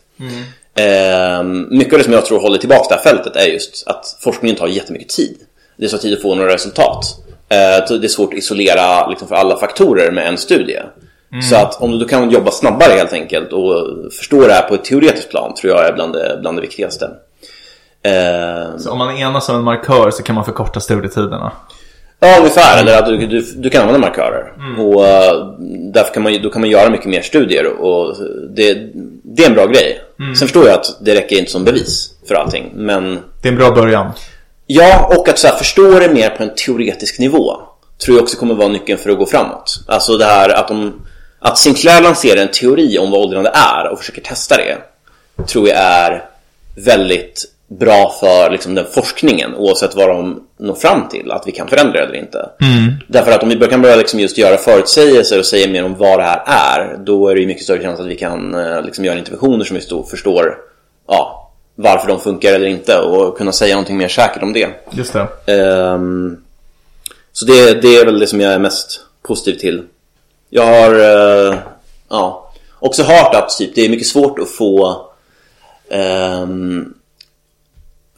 Ehm, 0.79 1.67
mycket 1.71 1.93
av 1.93 1.99
det 1.99 2.05
som 2.05 2.13
jag 2.13 2.27
tror 2.27 2.41
håller 2.41 2.59
tillbaka 2.59 2.87
det 2.89 2.95
här 2.95 3.03
fältet 3.03 3.37
är 3.37 3.47
just 3.47 3.89
att 3.89 4.17
forskningen 4.21 4.57
tar 4.57 4.67
jättemycket 4.67 5.09
tid. 5.09 5.37
Det 5.77 5.89
tar 5.89 5.99
tid 5.99 6.15
att 6.15 6.23
få 6.23 6.35
några 6.35 6.55
resultat. 6.55 7.05
Eh, 7.49 7.99
det 7.99 8.07
är 8.07 8.09
svårt 8.09 8.33
att 8.33 8.39
isolera 8.39 9.09
liksom, 9.09 9.29
för 9.29 9.35
alla 9.35 9.57
faktorer 9.57 10.11
med 10.11 10.29
en 10.29 10.39
studie. 10.39 10.79
Så 11.51 11.57
att 11.57 11.83
om 11.83 11.91
du 11.91 11.99
då 11.99 12.05
kan 12.05 12.31
jobba 12.31 12.51
snabbare 12.51 12.93
helt 12.93 13.13
enkelt 13.13 13.53
och 13.53 13.87
förstå 14.13 14.47
det 14.47 14.53
här 14.53 14.69
på 14.69 14.75
ett 14.75 14.85
teoretiskt 14.85 15.31
plan 15.31 15.55
tror 15.55 15.73
jag 15.73 15.87
är 15.87 15.93
bland 15.93 16.13
det, 16.13 16.39
bland 16.41 16.57
det 16.57 16.63
viktigaste. 16.63 17.11
Ehm, 18.03 18.79
Så 18.79 18.91
om 18.91 18.99
man 18.99 19.17
enas 19.17 19.49
om 19.49 19.57
en 19.57 19.65
markör 19.65 20.11
så 20.11 20.23
kan 20.23 20.35
man 20.35 20.45
förkorta 20.45 20.81
studietiderna. 20.81 21.53
Ja, 22.21 22.39
ungefär. 22.39 22.81
Eller 22.81 22.99
att 22.99 23.07
du, 23.07 23.27
du, 23.27 23.41
du 23.57 23.71
kan 23.71 23.81
använda 23.81 24.07
markörer. 24.09 24.53
Och 24.79 25.01
uh, 25.01 25.59
därför 25.93 26.15
kan 26.15 26.23
man, 26.23 26.43
då 26.43 26.51
kan 26.51 26.61
man 26.61 26.71
göra 26.71 26.91
mycket 26.91 27.07
mer 27.07 27.23
studier. 27.23 27.67
Och 27.67 28.17
det, 28.57 28.79
det 29.39 29.45
är 29.45 29.49
en 29.49 29.55
bra 29.55 29.67
grej. 29.67 30.01
Sen 30.39 30.49
förstår 30.49 30.67
jag 30.67 30.75
att 30.75 30.97
det 31.01 31.15
räcker 31.15 31.39
inte 31.39 31.51
som 31.51 31.65
bevis 31.65 32.11
för 32.29 32.35
allting. 32.35 32.71
Men 32.75 33.15
Det 33.43 33.49
är 33.49 33.53
en 33.53 33.59
bra 33.59 33.71
början. 33.71 34.13
ja, 34.67 35.15
och 35.17 35.29
att 35.29 35.39
så 35.39 35.47
här, 35.49 35.55
förstå 35.57 35.99
det 35.99 36.09
mer 36.09 36.31
på 36.31 36.43
en 36.43 36.55
teoretisk 36.55 37.19
nivå 37.19 37.57
tror 38.05 38.17
jag 38.17 38.23
också 38.23 38.37
kommer 38.39 38.55
vara 38.55 38.69
nyckeln 38.69 38.99
för 38.99 39.11
att 39.11 39.19
gå 39.19 39.27
framåt. 39.27 39.81
Alltså 39.87 40.17
det 40.17 40.25
här 40.25 40.49
att, 40.49 40.69
de, 40.69 41.07
att 41.39 41.59
Sinclair 41.59 42.03
lanserar 42.03 42.43
en 42.43 42.51
teori 42.51 42.99
om 42.99 43.11
vad 43.11 43.21
åldrande 43.21 43.51
är 43.55 43.89
och 43.93 43.99
försöker 43.99 44.23
testa 44.23 44.57
det 44.57 44.77
tror 45.47 45.69
jag 45.69 45.79
är 45.79 46.25
väldigt 46.77 47.45
bra 47.69 48.17
för 48.21 48.51
liksom, 48.51 48.75
den 48.75 48.87
forskningen 48.91 49.55
oavsett 49.55 49.95
vad 49.95 50.09
de 50.09 50.43
når 50.59 50.75
fram 50.75 51.09
till, 51.09 51.31
att 51.31 51.47
vi 51.47 51.53
kan 51.53 51.69
förändra 51.69 51.93
det 51.93 52.07
eller 52.07 52.15
inte. 52.15 52.51
Därför 53.07 53.33
att 53.33 53.43
om 53.43 53.49
vi 53.49 53.57
kan 53.57 53.83
börja 53.83 53.97
liksom 53.97 54.21
just 54.21 54.39
göra 54.39 54.57
förutsägelser 54.57 55.39
och 55.39 55.47
säga 55.47 55.71
mer 55.71 55.85
om 55.85 55.95
vad 55.95 56.19
det 56.19 56.23
här 56.23 56.43
är, 56.47 56.97
då 56.99 57.29
är 57.29 57.35
det 57.35 57.41
ju 57.41 57.47
mycket 57.47 57.65
större 57.65 57.83
chans 57.83 58.01
att 58.01 58.07
vi 58.07 58.17
kan 58.17 58.55
eh, 58.55 58.83
liksom 58.83 59.05
göra 59.05 59.19
interventioner 59.19 59.65
som 59.65 59.77
vi 59.77 59.83
stå, 59.83 60.05
förstår 60.05 60.59
ja, 61.09 61.51
varför 61.75 62.09
de 62.09 62.21
funkar 62.21 62.53
eller 62.53 62.67
inte 62.67 62.99
och 62.99 63.39
kunna 63.39 63.53
säga 63.53 63.75
någonting 63.75 63.97
mer 63.97 64.09
säkert 64.09 64.43
om 64.43 64.53
det. 64.53 64.69
Just 64.91 65.13
det. 65.13 65.29
Ehm, 65.47 66.37
så 67.33 67.45
det, 67.47 67.83
det 67.83 67.97
är 67.97 68.05
väl 68.05 68.19
det 68.19 68.27
som 68.27 68.41
jag 68.41 68.53
är 68.53 68.59
mest 68.59 69.01
positiv 69.23 69.59
till. 69.59 69.83
Jag 70.51 70.67
har 70.67 70.95
eh, 70.95 71.59
ja, 72.09 72.53
också 72.79 73.03
hört 73.03 73.35
att 73.35 73.59
typ, 73.59 73.75
det 73.75 73.85
är 73.85 73.89
mycket 73.89 74.07
svårt 74.07 74.39
att 74.39 74.51
få 74.51 75.07
ehm, 75.91 76.95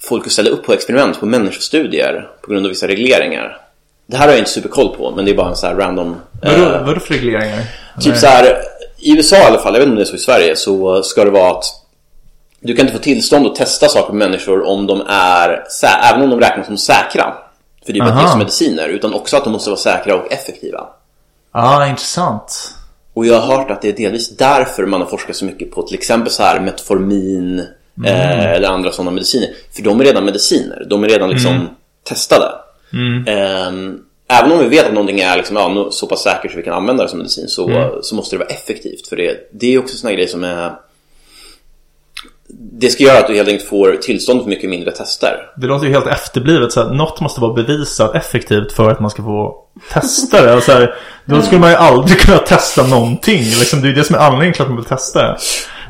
folk 0.02 0.26
att 0.26 0.32
ställa 0.32 0.50
upp 0.50 0.64
på 0.64 0.72
experiment 0.72 1.20
på 1.20 1.26
människostudier 1.26 2.28
på 2.42 2.50
grund 2.50 2.66
av 2.66 2.70
vissa 2.70 2.88
regleringar. 2.88 3.60
Det 4.06 4.16
här 4.16 4.24
har 4.24 4.32
jag 4.32 4.38
inte 4.38 4.50
superkoll 4.50 4.96
på, 4.96 5.10
men 5.16 5.24
det 5.24 5.30
är 5.30 5.34
bara 5.34 5.48
en 5.48 5.56
så 5.56 5.66
här 5.66 5.74
random... 5.74 6.16
Vadå, 6.42 6.64
eh, 6.64 6.86
vadå 6.86 7.00
för 7.00 7.14
regleringar? 7.14 7.62
Typ 8.00 8.16
så 8.16 8.26
här, 8.26 8.56
i 8.98 9.16
USA 9.16 9.36
i 9.36 9.44
alla 9.44 9.58
fall, 9.58 9.74
jag 9.74 9.80
vet 9.80 9.86
inte 9.86 9.90
om 9.90 9.96
det 9.96 10.02
är 10.02 10.04
så 10.04 10.14
i 10.14 10.18
Sverige, 10.18 10.56
så 10.56 11.02
ska 11.02 11.24
det 11.24 11.30
vara 11.30 11.50
att 11.50 11.64
du 12.60 12.76
kan 12.76 12.86
inte 12.86 12.98
få 12.98 13.02
tillstånd 13.02 13.46
att 13.46 13.54
testa 13.54 13.88
saker 13.88 14.08
på 14.08 14.14
människor 14.14 14.66
om 14.66 14.86
de 14.86 15.02
är, 15.08 15.64
även 16.04 16.22
om 16.22 16.30
de 16.30 16.40
räknas 16.40 16.66
som 16.66 16.78
säkra. 16.78 17.34
För 17.86 17.92
det 17.92 17.98
är 17.98 18.12
bara 18.12 18.28
som 18.28 18.38
mediciner, 18.38 18.88
utan 18.88 19.14
också 19.14 19.36
att 19.36 19.44
de 19.44 19.52
måste 19.52 19.70
vara 19.70 19.80
säkra 19.80 20.14
och 20.14 20.32
effektiva. 20.32 20.86
Ja, 21.52 21.76
ah, 21.76 21.86
intressant. 21.86 22.74
Och 23.14 23.26
jag 23.26 23.40
har 23.40 23.56
hört 23.56 23.70
att 23.70 23.82
det 23.82 23.88
är 23.88 23.92
delvis 23.92 24.36
därför 24.36 24.86
man 24.86 25.00
har 25.00 25.08
forskat 25.08 25.36
så 25.36 25.44
mycket 25.44 25.70
på 25.70 25.82
till 25.82 25.94
exempel 25.94 26.32
så 26.32 26.42
här 26.42 26.60
Metformin 26.60 27.66
mm. 27.98 28.14
eh, 28.14 28.50
eller 28.50 28.68
andra 28.68 28.92
sådana 28.92 29.10
mediciner. 29.10 29.48
För 29.76 29.82
de 29.82 30.00
är 30.00 30.04
redan 30.04 30.24
mediciner, 30.24 30.86
de 30.90 31.04
är 31.04 31.08
redan 31.08 31.30
liksom 31.30 31.52
mm. 31.52 31.66
testade. 32.04 32.52
Mm. 32.92 33.26
Eh, 33.26 33.94
även 34.38 34.52
om 34.52 34.58
vi 34.58 34.68
vet 34.68 34.86
att 34.86 34.92
någonting 34.92 35.20
är 35.20 35.36
liksom, 35.36 35.56
ja, 35.56 35.88
så 35.90 36.06
pass 36.06 36.22
säkert 36.22 36.50
så 36.50 36.56
vi 36.56 36.62
kan 36.62 36.74
använda 36.74 37.02
det 37.02 37.08
som 37.08 37.18
medicin 37.18 37.48
så, 37.48 37.68
mm. 37.68 37.90
så 38.02 38.14
måste 38.14 38.36
det 38.36 38.38
vara 38.38 38.48
effektivt. 38.48 39.08
För 39.08 39.16
det, 39.16 39.50
det 39.52 39.74
är 39.74 39.78
också 39.78 39.96
sådana 39.96 40.14
grejer 40.14 40.28
som 40.28 40.44
är 40.44 40.72
det 42.52 42.90
ska 42.90 43.04
göra 43.04 43.18
att 43.18 43.26
du 43.26 43.34
helt 43.34 43.48
enkelt 43.48 43.68
får 43.68 43.96
tillstånd 44.02 44.42
för 44.42 44.48
mycket 44.48 44.70
mindre 44.70 44.90
tester. 44.90 45.50
Det 45.56 45.66
låter 45.66 45.86
ju 45.86 45.92
helt 45.92 46.06
efterblivet. 46.06 46.72
Så 46.72 46.82
här, 46.82 46.90
något 46.90 47.20
måste 47.20 47.40
vara 47.40 47.52
bevisat 47.52 48.14
effektivt 48.14 48.72
för 48.72 48.90
att 48.90 49.00
man 49.00 49.10
ska 49.10 49.22
få 49.22 49.54
testa 49.92 50.42
det. 50.42 50.60
Så 50.60 50.72
här, 50.72 50.94
då 51.24 51.42
skulle 51.42 51.60
man 51.60 51.70
ju 51.70 51.76
aldrig 51.76 52.18
kunna 52.18 52.38
testa 52.38 52.86
någonting. 52.86 53.38
Liksom, 53.38 53.80
det 53.80 53.86
är 53.86 53.88
ju 53.88 53.94
det 53.94 54.04
som 54.04 54.16
är 54.16 54.20
anledningen 54.20 54.52
till 54.52 54.62
att 54.62 54.68
man 54.68 54.76
vill 54.76 54.86
testa 54.86 55.22
det. 55.22 55.36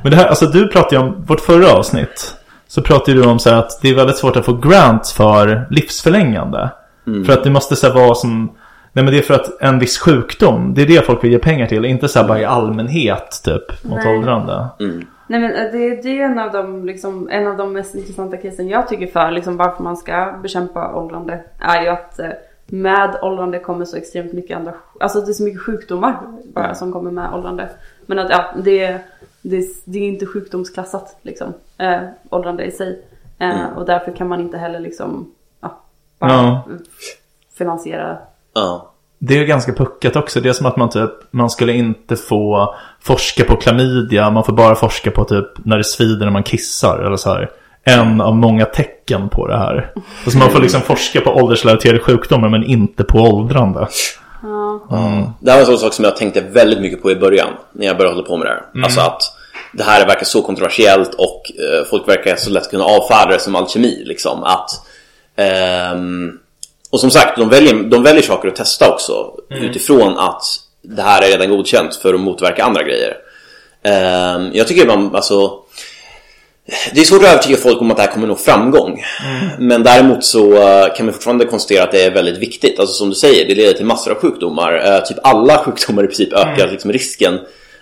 Men 0.03 0.11
det 0.11 0.17
här, 0.17 0.27
alltså 0.27 0.47
du 0.47 0.69
pratade 0.69 0.97
ju 0.97 1.03
om 1.03 1.25
vårt 1.27 1.41
förra 1.41 1.73
avsnitt. 1.73 2.35
Så 2.71 2.83
pratade 2.83 3.17
du 3.17 3.27
om 3.27 3.39
så 3.39 3.51
här, 3.51 3.57
att 3.57 3.79
det 3.83 3.89
är 3.89 3.95
väldigt 3.95 4.17
svårt 4.17 4.37
att 4.37 4.45
få 4.45 4.53
grants 4.53 5.13
för 5.13 5.67
livsförlängande. 5.71 6.71
Mm. 7.07 7.25
För 7.25 7.33
att 7.33 7.45
det 7.45 7.51
måste 7.51 7.77
så 7.77 7.87
här, 7.87 7.95
vara 7.95 8.15
som... 8.15 8.57
Nej 8.93 9.05
men 9.05 9.15
det 9.15 9.19
är 9.19 9.23
för 9.23 9.35
att 9.35 9.63
en 9.63 9.79
viss 9.79 9.99
sjukdom, 9.99 10.75
det 10.75 10.83
är 10.83 10.87
det 10.87 11.07
folk 11.07 11.25
vill 11.25 11.33
ge 11.33 11.39
pengar 11.39 11.67
till. 11.67 11.85
Inte 11.85 12.09
så 12.09 12.19
här 12.19 12.29
bara 12.29 12.41
i 12.41 12.45
allmänhet 12.45 13.41
typ 13.45 13.85
mot 13.85 13.99
Nej. 14.05 14.19
åldrande. 14.19 14.69
Mm. 14.81 15.07
Nej 15.27 15.41
men 15.41 15.53
eh, 15.53 15.73
det, 15.73 16.03
det 16.03 16.21
är 16.21 16.25
en 16.25 16.39
av, 16.39 16.53
de, 16.53 16.85
liksom, 16.85 17.29
en 17.31 17.47
av 17.47 17.57
de 17.57 17.73
mest 17.73 17.95
intressanta 17.95 18.37
casen 18.37 18.69
jag 18.69 18.89
tycker 18.89 19.07
för 19.07 19.31
liksom, 19.31 19.57
varför 19.57 19.83
man 19.83 19.97
ska 19.97 20.35
bekämpa 20.43 20.95
åldrande. 20.95 21.45
Är 21.59 21.83
ju 21.83 21.89
att 21.89 22.19
eh, 22.19 22.29
med 22.67 23.19
åldrande 23.23 23.59
kommer 23.59 23.85
så 23.85 23.97
extremt 23.97 24.33
mycket 24.33 24.57
andra, 24.57 24.75
alltså 25.01 25.21
det 25.21 25.31
är 25.31 25.33
så 25.33 25.43
mycket 25.43 25.61
sjukdomar 25.61 26.17
bara 26.55 26.75
som 26.75 26.93
kommer 26.93 27.11
med 27.11 27.35
åldrande. 27.35 27.69
Men 28.07 28.19
att 28.19 28.31
ja, 28.31 28.55
det, 28.65 28.99
det, 29.43 29.65
det 29.85 29.99
är 29.99 30.09
inte 30.09 30.27
sjukdomsklassat 30.27 31.17
liksom, 31.23 31.53
äh, 31.81 32.01
åldrande 32.31 32.65
i 32.65 32.71
sig. 32.71 33.03
Äh, 33.39 33.51
mm. 33.51 33.77
Och 33.77 33.87
därför 33.87 34.17
kan 34.17 34.29
man 34.29 34.41
inte 34.41 34.59
heller 34.59 34.81
liksom, 34.81 35.31
ja, 35.61 35.81
bara 36.19 36.33
ja. 36.33 36.63
finansiera 37.59 38.19
ja. 38.55 38.87
Det 39.23 39.39
är 39.39 39.45
ganska 39.45 39.73
puckat 39.73 40.17
också. 40.17 40.41
Det 40.41 40.49
är 40.49 40.53
som 40.53 40.67
att 40.67 40.77
man 40.77 40.91
typ, 40.91 41.11
man 41.31 41.51
skulle 41.51 41.73
inte 41.73 42.17
få 42.17 42.75
forska 43.01 43.45
på 43.45 43.57
klamydia. 43.57 44.31
Man 44.31 44.45
får 44.45 44.53
bara 44.53 44.75
forska 44.75 45.11
på 45.11 45.25
typ 45.25 45.47
när 45.57 45.79
det 45.79 45.85
svider 45.85 46.25
när 46.25 46.33
man 46.33 46.43
kissar. 46.43 46.99
Eller 46.99 47.17
så 47.17 47.31
här. 47.31 47.51
En 47.85 48.21
av 48.21 48.37
många 48.37 48.65
tecken 48.65 49.29
på 49.29 49.47
det 49.47 49.59
här. 49.59 49.93
Alltså 50.25 50.39
man 50.39 50.51
får 50.51 50.61
liksom 50.61 50.81
forska 50.81 51.21
på 51.21 51.31
åldersrelaterade 51.31 51.99
sjukdomar 51.99 52.49
men 52.49 52.65
inte 52.65 53.05
på 53.05 53.19
åldrande. 53.19 53.89
Mm. 54.91 55.27
Det 55.41 55.51
här 55.51 55.59
var 55.59 55.61
en 55.61 55.67
sån 55.67 55.79
sak 55.79 55.93
som 55.93 56.05
jag 56.05 56.17
tänkte 56.17 56.41
väldigt 56.41 56.81
mycket 56.81 57.03
på 57.03 57.11
i 57.11 57.17
början. 57.17 57.49
När 57.73 57.87
jag 57.87 57.97
började 57.97 58.17
hålla 58.17 58.29
på 58.29 58.37
med 58.37 58.47
det 58.47 58.51
här. 58.51 58.65
Mm. 58.75 58.85
Alltså 58.85 59.01
att 59.01 59.23
det 59.73 59.83
här 59.83 60.07
verkar 60.07 60.25
så 60.25 60.43
kontroversiellt 60.43 61.15
och 61.15 61.53
eh, 61.59 61.87
folk 61.91 62.09
verkar 62.09 62.37
så 62.37 62.51
lätt 62.51 62.71
kunna 62.71 62.85
avfärda 62.85 63.33
det 63.33 63.41
som 63.41 63.55
alkemi. 63.55 64.03
Liksom. 64.05 64.45
Att... 64.45 64.71
Ehm, 65.37 66.39
och 66.91 67.01
som 67.01 67.11
sagt, 67.11 67.39
de 67.39 67.49
väljer, 67.49 67.75
de 67.75 68.03
väljer 68.03 68.23
saker 68.23 68.49
att 68.49 68.57
testa 68.57 68.93
också 68.93 69.35
mm. 69.51 69.65
utifrån 69.65 70.19
att 70.19 70.43
det 70.83 71.03
här 71.03 71.23
är 71.23 71.29
redan 71.29 71.51
godkänt 71.51 71.97
för 71.97 72.15
att 72.15 72.21
motverka 72.21 72.65
andra 72.65 72.83
grejer. 72.83 73.17
Um, 73.83 74.51
jag 74.55 74.69
tycker 74.69 74.87
man, 74.87 75.15
alltså 75.17 75.59
det 76.95 77.01
är 77.01 77.05
svårt 77.05 77.23
att 77.23 77.29
övertyga 77.29 77.57
folk 77.57 77.81
om 77.81 77.91
att 77.91 77.97
det 77.97 78.03
här 78.03 78.13
kommer 78.13 78.27
nå 78.27 78.37
framgång. 78.37 79.05
Mm. 79.27 79.69
Men 79.69 79.83
däremot 79.83 80.25
så 80.25 80.53
uh, 80.53 80.95
kan 80.97 81.07
man 81.07 81.13
fortfarande 81.13 81.45
konstatera 81.45 81.85
att 81.85 81.93
det 81.93 82.05
är 82.05 82.11
väldigt 82.11 82.39
viktigt. 82.39 82.79
Alltså 82.79 82.95
som 82.95 83.09
du 83.09 83.15
säger, 83.15 83.49
det 83.49 83.55
leder 83.55 83.73
till 83.73 83.87
massor 83.87 84.11
av 84.11 84.19
sjukdomar. 84.19 84.75
Uh, 84.75 85.05
typ 85.05 85.19
alla 85.23 85.59
sjukdomar 85.59 86.05
i 86.05 86.07
princip 86.07 86.33
ökar 86.33 86.63
mm. 86.63 86.71
liksom 86.71 86.93
risken 86.93 87.41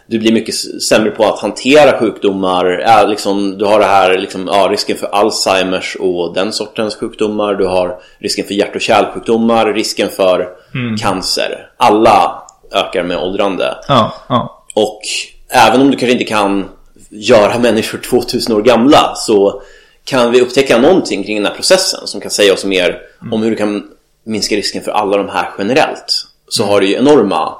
du 0.08 0.18
blir 0.18 0.32
mycket 0.32 0.82
sämre 0.82 1.10
på 1.10 1.24
att 1.24 1.38
hantera 1.38 1.98
sjukdomar. 1.98 2.64
Ja, 2.66 3.06
liksom, 3.06 3.58
du 3.58 3.64
har 3.64 3.78
det 3.78 3.84
här 3.84 4.18
liksom, 4.18 4.48
ja, 4.52 4.68
risken 4.70 4.96
för 4.96 5.06
Alzheimers 5.06 5.96
och 6.00 6.34
den 6.34 6.52
sortens 6.52 6.96
sjukdomar. 6.96 7.54
Du 7.54 7.66
har 7.66 8.00
risken 8.18 8.44
för 8.44 8.54
hjärt 8.54 8.74
och 8.74 8.80
kärlsjukdomar, 8.80 9.72
risken 9.74 10.08
för 10.08 10.48
mm. 10.74 10.96
cancer. 10.96 11.70
Alla 11.76 12.42
ökar 12.72 13.02
med 13.02 13.18
åldrande. 13.18 13.76
Ja, 13.88 14.14
ja. 14.28 14.64
Och 14.74 15.00
även 15.48 15.80
om 15.80 15.90
du 15.90 15.96
kanske 15.96 16.12
inte 16.12 16.24
kan 16.24 16.68
göra 17.10 17.58
människor 17.58 17.98
2000 18.10 18.56
år 18.56 18.62
gamla 18.62 19.14
så 19.14 19.62
kan 20.04 20.30
vi 20.30 20.40
upptäcka 20.40 20.78
någonting 20.78 21.24
kring 21.24 21.36
den 21.36 21.46
här 21.46 21.54
processen 21.54 22.06
som 22.06 22.20
kan 22.20 22.30
säga 22.30 22.52
oss 22.52 22.64
mer 22.64 23.00
mm. 23.20 23.32
om 23.32 23.42
hur 23.42 23.50
du 23.50 23.56
kan 23.56 23.90
minska 24.24 24.56
risken 24.56 24.82
för 24.82 24.90
alla 24.90 25.16
de 25.16 25.28
här 25.28 25.50
generellt. 25.58 26.26
Så 26.48 26.62
mm. 26.62 26.72
har 26.72 26.80
du 26.80 26.86
ju 26.86 26.94
enorma 26.94 27.54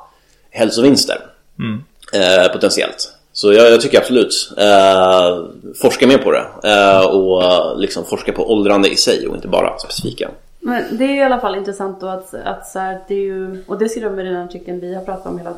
hälsovinster. 0.50 1.16
Mm 1.58 1.82
eh, 2.12 2.52
potentiellt. 2.52 3.14
Så 3.32 3.52
jag, 3.52 3.72
jag, 3.72 3.80
tycker 3.80 3.98
absolut, 3.98 4.52
eh, 4.56 5.44
forska 5.82 6.06
mer 6.06 6.18
på 6.18 6.32
det 6.32 6.46
eh, 6.64 7.06
och 7.06 7.80
liksom 7.80 8.04
forska 8.04 8.32
på 8.32 8.52
åldrande 8.52 8.88
i 8.88 8.96
sig 8.96 9.28
och 9.28 9.34
inte 9.34 9.48
bara 9.48 9.78
specifika. 9.78 10.30
Men 10.60 10.84
det 10.98 11.04
är 11.04 11.08
ju 11.08 11.16
i 11.16 11.22
alla 11.22 11.40
fall 11.40 11.54
intressant 11.54 12.00
då 12.00 12.06
att, 12.06 12.34
att 12.34 12.66
så 12.66 12.78
här, 12.78 13.00
det 13.08 13.14
är 13.14 13.18
ju, 13.18 13.64
och 13.66 13.78
det 13.78 13.88
skriver 13.88 14.10
de 14.10 14.20
i 14.20 14.24
den 14.24 14.36
artikeln 14.36 14.80
vi 14.80 14.94
har 14.94 15.04
pratat 15.04 15.26
om 15.26 15.38
hela 15.38 15.54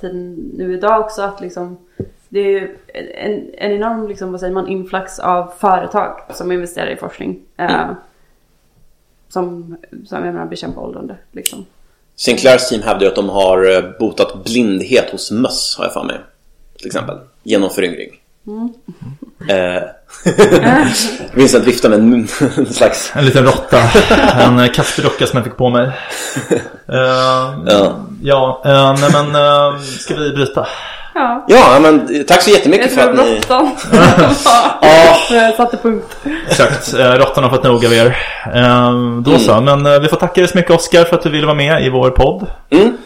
tiden 0.00 0.34
nu 0.56 0.74
idag 0.74 1.00
också, 1.00 1.22
att 1.22 1.40
liksom 1.40 1.78
det 2.28 2.40
är 2.40 2.50
ju 2.50 2.76
en, 2.94 3.54
en 3.58 3.72
enorm 3.72 4.08
liksom, 4.08 4.30
vad 4.30 4.40
säger 4.40 4.54
man, 4.54 4.68
influx 4.68 5.18
av 5.18 5.52
företag 5.58 6.20
som 6.30 6.52
investerar 6.52 6.90
i 6.90 6.96
forskning. 6.96 7.42
Eh, 7.56 7.80
mm. 7.80 7.94
Som, 9.28 9.76
som 10.06 10.24
jag 10.24 10.34
menar 10.34 10.46
bekämpar 10.46 10.82
åldrande 10.82 11.16
liksom. 11.32 11.66
Sinclairs 12.20 12.68
team 12.68 12.82
hävdar 12.82 13.06
att 13.06 13.14
de 13.14 13.28
har 13.28 13.76
eh, 13.76 13.82
botat 13.98 14.44
blindhet 14.44 15.10
hos 15.10 15.30
möss, 15.30 15.74
har 15.78 15.84
jag 15.84 15.92
för 15.92 16.04
mig. 16.04 16.16
Till 16.78 16.86
exempel. 16.86 17.16
Genom 17.42 17.70
föryngring. 17.70 18.10
Mm. 18.46 18.72
Eh, 19.48 19.82
Vincent 21.34 21.66
viftar 21.66 21.88
med 21.88 21.98
en, 21.98 22.12
en 22.56 22.72
slags... 22.72 23.12
En 23.14 23.24
liten 23.24 23.44
råtta. 23.44 23.78
En 24.40 24.58
eh, 24.58 24.72
kattdocka 24.72 25.26
som 25.26 25.36
jag 25.36 25.44
fick 25.44 25.56
på 25.56 25.70
mig. 25.70 25.86
Uh, 25.86 25.92
ja. 27.66 28.06
Ja, 28.22 28.62
uh, 28.66 29.00
nej 29.00 29.10
men 29.12 29.26
uh, 29.26 29.80
ska 29.80 30.14
vi 30.14 30.30
bryta? 30.30 30.66
Ja. 31.20 31.44
ja, 31.48 31.78
men 31.80 32.24
tack 32.28 32.42
så 32.42 32.50
jättemycket 32.50 32.94
för 32.94 33.10
att 33.10 33.16
ni... 33.16 33.36
Råttan 33.36 33.70
ja. 34.80 35.52
satte 35.56 35.76
punkt. 35.76 36.16
Exakt, 36.48 36.94
eh, 36.94 37.12
råttan 37.12 37.44
har 37.44 37.50
fått 37.50 37.64
nog 37.64 37.86
av 37.86 37.92
er. 37.92 38.16
Ehm, 38.54 39.22
då 39.22 39.30
mm. 39.30 39.42
så, 39.42 39.60
men 39.60 39.86
eh, 39.86 40.00
vi 40.00 40.08
får 40.08 40.16
tacka 40.16 40.40
dig 40.40 40.48
så 40.48 40.58
mycket 40.58 40.70
Oskar 40.70 41.04
för 41.04 41.16
att 41.16 41.22
du 41.22 41.30
ville 41.30 41.46
vara 41.46 41.56
med 41.56 41.86
i 41.86 41.90
vår 41.90 42.10
podd. 42.10 42.46
Mm. 42.70 42.96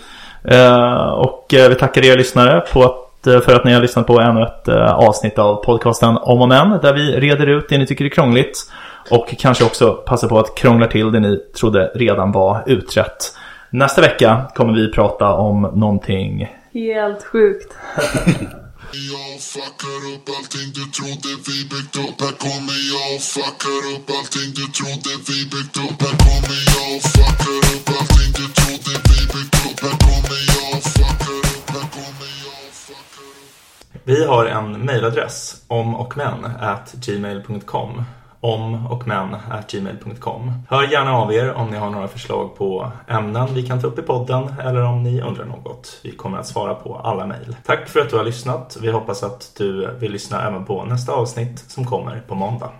Eh, 0.45 1.09
och 1.09 1.47
vi 1.51 1.75
tackar 1.75 2.05
er 2.05 2.17
lyssnare 2.17 2.61
på 2.73 2.83
att 2.85 3.01
för 3.25 3.55
att 3.55 3.65
ni 3.65 3.73
har 3.73 3.81
lyssnat 3.81 4.07
på 4.07 4.21
ännu 4.21 4.43
ett 4.43 4.69
avsnitt 4.93 5.39
av 5.39 5.65
podcasten 5.65 6.19
Om 6.23 6.41
och 6.41 6.49
Men 6.49 6.71
där 6.83 6.93
vi 6.93 7.21
reder 7.21 7.47
ut 7.47 7.69
det 7.69 7.79
ni 7.79 7.87
tycker 7.87 8.05
är 8.05 8.09
krångligt 8.09 8.59
och 9.11 9.35
kanske 9.39 9.65
också 9.65 9.93
passar 9.93 10.29
på 10.29 10.39
att 10.39 10.55
krångla 10.55 10.87
till 10.87 11.13
det 11.13 11.21
ni 11.21 11.37
trodde 11.37 11.91
redan 11.95 12.33
var 12.33 12.63
utrett. 12.67 13.37
Nästa 13.71 14.01
vecka 14.01 14.43
kommer 14.55 14.73
vi 14.73 14.93
prata 14.93 15.33
om 15.33 15.63
någonting 15.63 16.49
Helt 16.75 17.23
sjukt. 17.25 17.75
Jag 19.13 19.41
fuckar 19.53 20.01
upp 20.13 20.27
allting 20.37 20.69
du 20.79 20.85
trodde 20.97 21.31
vi 21.47 21.59
byggt 21.73 21.97
upp. 22.05 22.17
Här 22.25 22.35
kommer 22.45 22.79
jag 22.95 23.23
fuckar 23.35 23.83
upp 23.93 24.07
allting 24.17 24.51
du 24.59 24.67
trodde 24.79 25.13
vi 25.29 25.39
byggt 25.53 25.77
upp. 25.85 25.99
Här 26.05 26.17
kommer 26.25 26.61
jag 26.77 26.93
fuckar 27.15 27.59
upp 27.73 27.89
allting 27.97 28.31
du 28.39 28.47
trodde 28.59 28.93
vi 29.09 29.19
byggt 29.35 29.57
upp. 29.67 29.79
Här 29.85 29.97
kommer 30.07 30.41
jag 30.55 30.83
fuckar 30.95 31.39
upp, 31.53 31.71
här 31.75 31.87
kommer 31.97 32.31
jag 32.47 32.67
fuckar 32.87 33.29
upp. 33.43 34.01
Vi 34.05 34.25
har 34.25 34.45
en 34.47 34.87
mailadress 34.87 35.63
om 35.67 35.95
och 35.95 36.17
men 36.17 36.45
at 36.45 36.93
gmail.com 36.93 38.03
om 38.45 38.87
och 38.87 39.07
men 39.07 39.37
gmail.com. 39.71 40.53
Hör 40.69 40.83
gärna 40.83 41.13
av 41.17 41.33
er 41.33 41.53
om 41.53 41.71
ni 41.71 41.77
har 41.77 41.91
några 41.91 42.09
förslag 42.09 42.57
på 42.57 42.93
ämnen 43.09 43.55
vi 43.55 43.63
kan 43.67 43.81
ta 43.81 43.87
upp 43.87 43.99
i 43.99 44.03
podden 44.03 44.55
eller 44.65 44.83
om 44.83 45.03
ni 45.03 45.21
undrar 45.21 45.45
något. 45.45 46.01
Vi 46.03 46.11
kommer 46.11 46.39
att 46.39 46.47
svara 46.47 46.75
på 46.75 46.97
alla 46.97 47.27
mejl. 47.27 47.57
Tack 47.67 47.89
för 47.89 48.01
att 48.01 48.11
du 48.11 48.17
har 48.17 48.25
lyssnat. 48.25 48.77
Vi 48.81 48.91
hoppas 48.91 49.23
att 49.23 49.53
du 49.59 49.95
vill 49.99 50.13
lyssna 50.13 50.49
även 50.49 50.65
på 50.65 50.85
nästa 50.85 51.13
avsnitt 51.13 51.59
som 51.59 51.85
kommer 51.85 52.23
på 52.29 52.35
måndag. 52.35 52.71